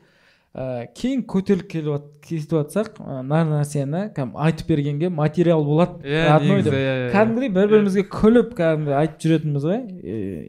ыыы 0.53 0.89
кейін 0.93 1.23
көтеріліп 1.25 1.69
келіп 1.71 2.09
кетіп 2.21 2.51
жатсақ 2.53 2.99
нар 3.25 3.47
нәрсені 3.49 4.03
кәдімгі 4.13 4.43
айтып 4.45 4.67
бергенге 4.69 5.09
материал 5.09 5.63
болады 5.65 6.03
иә 6.05 6.27
родной 6.35 6.61
деп 6.61 6.75
иә, 6.77 6.91
иә. 7.07 7.07
кәдімгідей 7.15 7.49
бір 7.55 7.71
бірімізге 7.71 8.03
күліп 8.13 8.53
кәдімгі 8.59 8.93
айтып 8.99 9.25
жүретінбіз 9.25 9.65
ғой. 9.65 9.81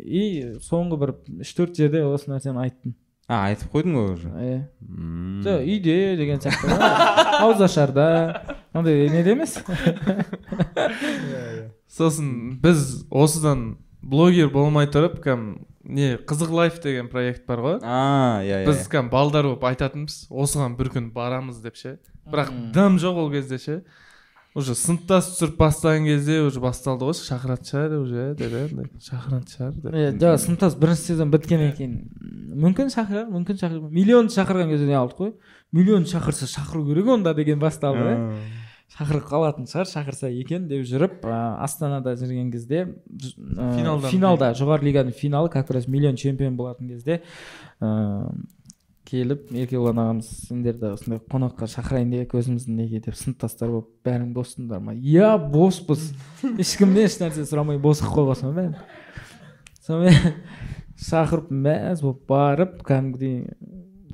И 0.04 0.22
соңғы 0.66 1.00
бір 1.00 1.14
үш 1.40 1.54
төрт 1.56 1.80
жерде 1.80 2.04
осы 2.04 2.28
нәрсені 2.34 2.66
айттым. 2.66 2.98
А 3.28 3.44
айтып 3.48 3.72
қойдың 3.72 3.94
ғой 3.98 4.08
уже 4.14 4.28
иә 4.28 4.58
жоқ 5.46 5.62
үйде 5.64 6.16
деген 6.20 6.42
сияқты 6.44 6.76
ауызашарда 7.40 8.06
андай 8.72 9.08
неде 9.12 9.32
емес 9.32 9.58
сосын 11.88 12.58
біз 12.60 13.04
осыдан 13.10 13.78
блогер 14.02 14.50
болмай 14.52 14.88
тұрып 14.90 15.20
кәм 15.24 15.46
не 15.84 16.14
қызық 16.16 16.50
лайф 16.50 16.80
деген 16.82 17.08
проект 17.12 17.44
бар 17.46 17.60
ғой. 17.60 17.78
А 17.82 18.40
иә 18.44 18.62
иә. 18.62 18.68
біз 18.68 18.86
кәм 18.88 19.10
балдар 19.12 19.44
болып 19.48 19.64
айтатынбыз 19.68 20.26
осыған 20.30 20.76
бір 20.78 20.90
күн 20.94 21.10
барамыз 21.12 21.60
деп 21.64 21.76
ше. 21.76 21.98
Бірақ 22.24 22.52
дым 22.72 22.96
жоқ 23.00 23.20
ол 23.20 23.30
кезде 23.32 23.58
ше. 23.58 23.82
Уже 24.54 24.74
сыныптас 24.78 25.32
түсіріп 25.32 25.56
бастаған 25.58 26.04
кезде 26.06 26.40
уже 26.46 26.60
басталды 26.62 27.08
ғой 27.08 27.16
шақыратын 27.18 27.68
шығар 27.70 27.94
уже 27.98 28.26
деді 28.38 28.60
андай 28.68 28.90
шақыратын 29.02 29.50
шығар 29.50 29.72
деп. 29.82 29.94
Иә 29.98 30.12
жоқ 30.22 30.42
сыныптас 30.44 30.76
бірінші 30.78 31.08
сезон 31.10 31.32
біткеннен 31.34 31.72
кейін 31.74 31.96
мүмкін 32.64 32.92
шақырар 32.94 33.26
мүмкін 33.34 33.58
шақырмай 33.58 33.90
миллион 33.90 34.30
шақырған 34.30 34.70
кезде 34.70 34.86
не 34.86 34.94
қылдық 34.94 35.18
қой? 35.18 35.32
Миллион 35.74 36.06
шақырса 36.06 36.46
шақыру 36.46 36.86
керек 36.86 37.10
онда 37.16 37.34
деген 37.34 37.58
басталды 37.58 38.06
иә 38.14 38.20
шақырып 38.94 39.26
қалатын 39.26 39.66
шығар 39.66 39.88
шақырса 39.90 40.30
екен 40.30 40.68
деп 40.70 40.84
жүріп 40.86 41.24
астанада 41.26 42.14
жүрген 42.14 42.52
кезде 42.52 42.84
Финалдан 43.10 44.10
финалда 44.12 44.52
жоғары 44.54 44.86
лиганың 44.86 45.16
финалы 45.18 45.50
как 45.50 45.72
раз 45.74 45.88
миллион 45.88 46.14
чемпион 46.20 46.54
болатын 46.54 46.92
кезде 46.92 47.22
келіп 49.14 49.52
еркебұлан 49.54 50.00
ағамыз 50.02 50.28
сендерді 50.48 50.90
осындай 50.92 51.20
қонаққа 51.30 51.68
шақырайын 51.70 52.10
деп 52.12 52.34
өзіміздің 52.38 52.78
неге 52.80 53.00
деп 53.04 53.16
сыныптастар 53.18 53.70
болып 53.72 53.88
бәрің 54.06 54.32
боссыңдар 54.34 54.82
ма? 54.82 54.94
Иә 54.94 55.34
боспыз. 55.52 56.10
Ешкімнен 56.58 57.06
ешнәрсе 57.06 57.46
сұрамай 57.48 57.78
бос 57.78 58.02
қылып 58.02 58.34
қойғансың 58.34 58.50
ба 58.50 58.60
бәрін? 58.60 58.74
Сонымен 59.86 60.34
шақырып 61.08 61.50
мәз 61.50 62.02
болып 62.04 62.26
барып 62.28 62.82
кәдімгідей 62.86 63.40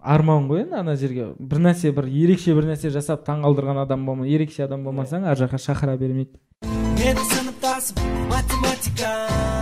арман 0.02 0.48
ғой 0.48 0.64
енді 0.64 0.80
ана 0.80 0.96
жерге. 0.96 1.32
бір 1.38 1.64
нәрсе 1.68 1.92
бір 1.92 2.08
ерекше 2.08 2.54
бір 2.56 2.70
нәрсе 2.72 2.90
жасап 2.90 3.26
таңғалдырған 3.28 3.82
адам 3.84 4.06
болма 4.06 4.26
ерекше 4.26 4.64
адам 4.64 4.84
болмасаң 4.84 5.28
ар 5.28 5.38
жаққа 5.38 5.60
шақыра 5.60 5.96
бермейді. 6.00 6.40
Менің 7.00 7.26
сыныптасым 7.32 8.28
математика 8.32 9.12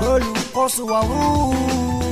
бөлу 0.02 0.34
қосу 0.54 0.88
алу. 0.94 2.07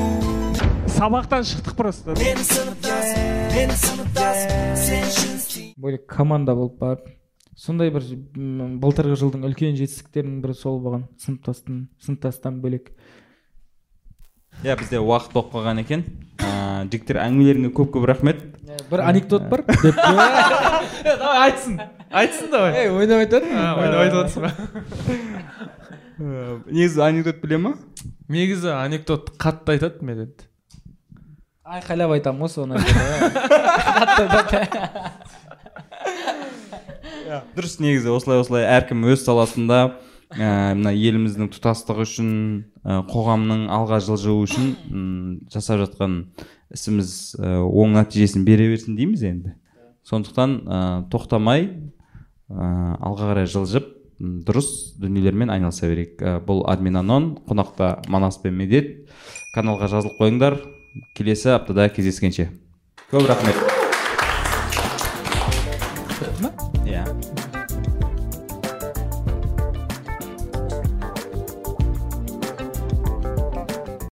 Сабақтан 0.97 1.45
шықтық 1.45 1.77
просто. 1.77 2.15
Менің 2.17 2.45
сыныптасым 2.49 3.27
менің 3.53 3.79
сыныптасым 3.83 4.77
сен 4.81 5.03
үшін 5.11 5.35
істеймін 5.37 5.75
бөлек 5.85 6.07
команда 6.09 6.55
болып 6.57 6.79
барып 6.81 7.11
сондай 7.57 7.91
бір 7.93 8.07
былтырғы 8.81 9.19
жылдың 9.21 9.45
үлкен 9.49 9.77
жетістіктерінің 9.77 10.41
бірі 10.45 10.57
сол 10.57 10.81
болған 10.85 11.05
сыныптастың 11.21 11.83
сыныптастан 12.05 12.63
бөлек. 12.65 12.89
Иә 14.65 14.79
бізде 14.81 15.03
уақыт 15.03 15.37
болып 15.37 15.53
қалған 15.53 15.83
екен. 15.85 16.07
Ыыы 16.41 16.89
жігіттер 16.89 17.21
әңгімелеріңе 17.27 17.73
көп 17.77 17.93
көп 17.99 18.09
рахмет. 18.09 18.43
Бір 18.89 19.05
анекдот 19.05 19.49
бар. 19.53 19.67
Деп 19.69 20.01
давай 21.05 21.51
айтсын. 21.51 21.79
Айтсын 22.09 22.51
давай. 22.51 22.89
Ойнап 22.89 23.27
айтады 23.27 23.53
ойнап 23.53 24.01
айтып 24.01 24.19
отырсың 24.25 24.43
ба? 24.49 24.51
Негізі 26.73 27.05
анекдот 27.05 27.41
біле 27.45 27.61
ма? 27.61 27.75
Негізі 28.33 28.73
анекдот 28.73 29.35
қатты 29.37 29.77
айтады 29.77 30.05
медет 30.05 30.47
айқайлап 31.67 32.13
айтамын 32.15 32.47
ғой 32.47 32.51
соны 32.53 32.79
дұрыс 37.57 37.81
негізі 37.83 38.13
осылай 38.15 38.43
осылай 38.43 38.67
әркім 38.71 39.03
өз 39.11 39.25
саласында 39.27 39.81
мына 40.31 40.93
еліміздің 40.95 41.51
тұтастығы 41.55 42.07
үшін 42.07 42.31
ә, 42.83 43.01
қоғамның 43.11 43.67
алға 43.73 44.01
жылжуы 44.03 44.47
үшін 44.47 44.73
м, 44.91 45.41
жасап 45.53 45.79
жатқан 45.85 46.17
ісіміз 46.75 47.11
ә, 47.39 47.61
оң 47.63 47.95
нәтижесін 47.95 48.47
бере 48.47 48.67
берсін 48.73 48.97
дейміз 48.99 49.23
енді. 49.27 49.55
Сондықтан 50.07 50.57
ә, 50.67 50.81
тоқтамай 51.13 51.69
ә, 51.71 52.97
алға 52.99 53.31
қарай 53.31 53.47
жылжып 53.51 53.93
дұрыс 54.19 54.99
дүниелермен 54.99 55.55
айналыса 55.55 55.87
берейік. 55.87 56.19
Ә, 56.19 56.39
бұл 56.43 56.65
админ 56.67 56.99
анон 57.03 57.37
қонақта 57.47 58.01
манас 58.11 58.41
пен 58.43 58.59
медет. 58.59 59.07
Каналға 59.55 59.91
жазылып 59.95 60.19
қойыңдар. 60.19 60.59
Келесі 61.15 61.55
аптада 61.57 61.89
кездескенше. 61.89 62.51
Көп 63.11 63.27
рахмет. 63.29 63.76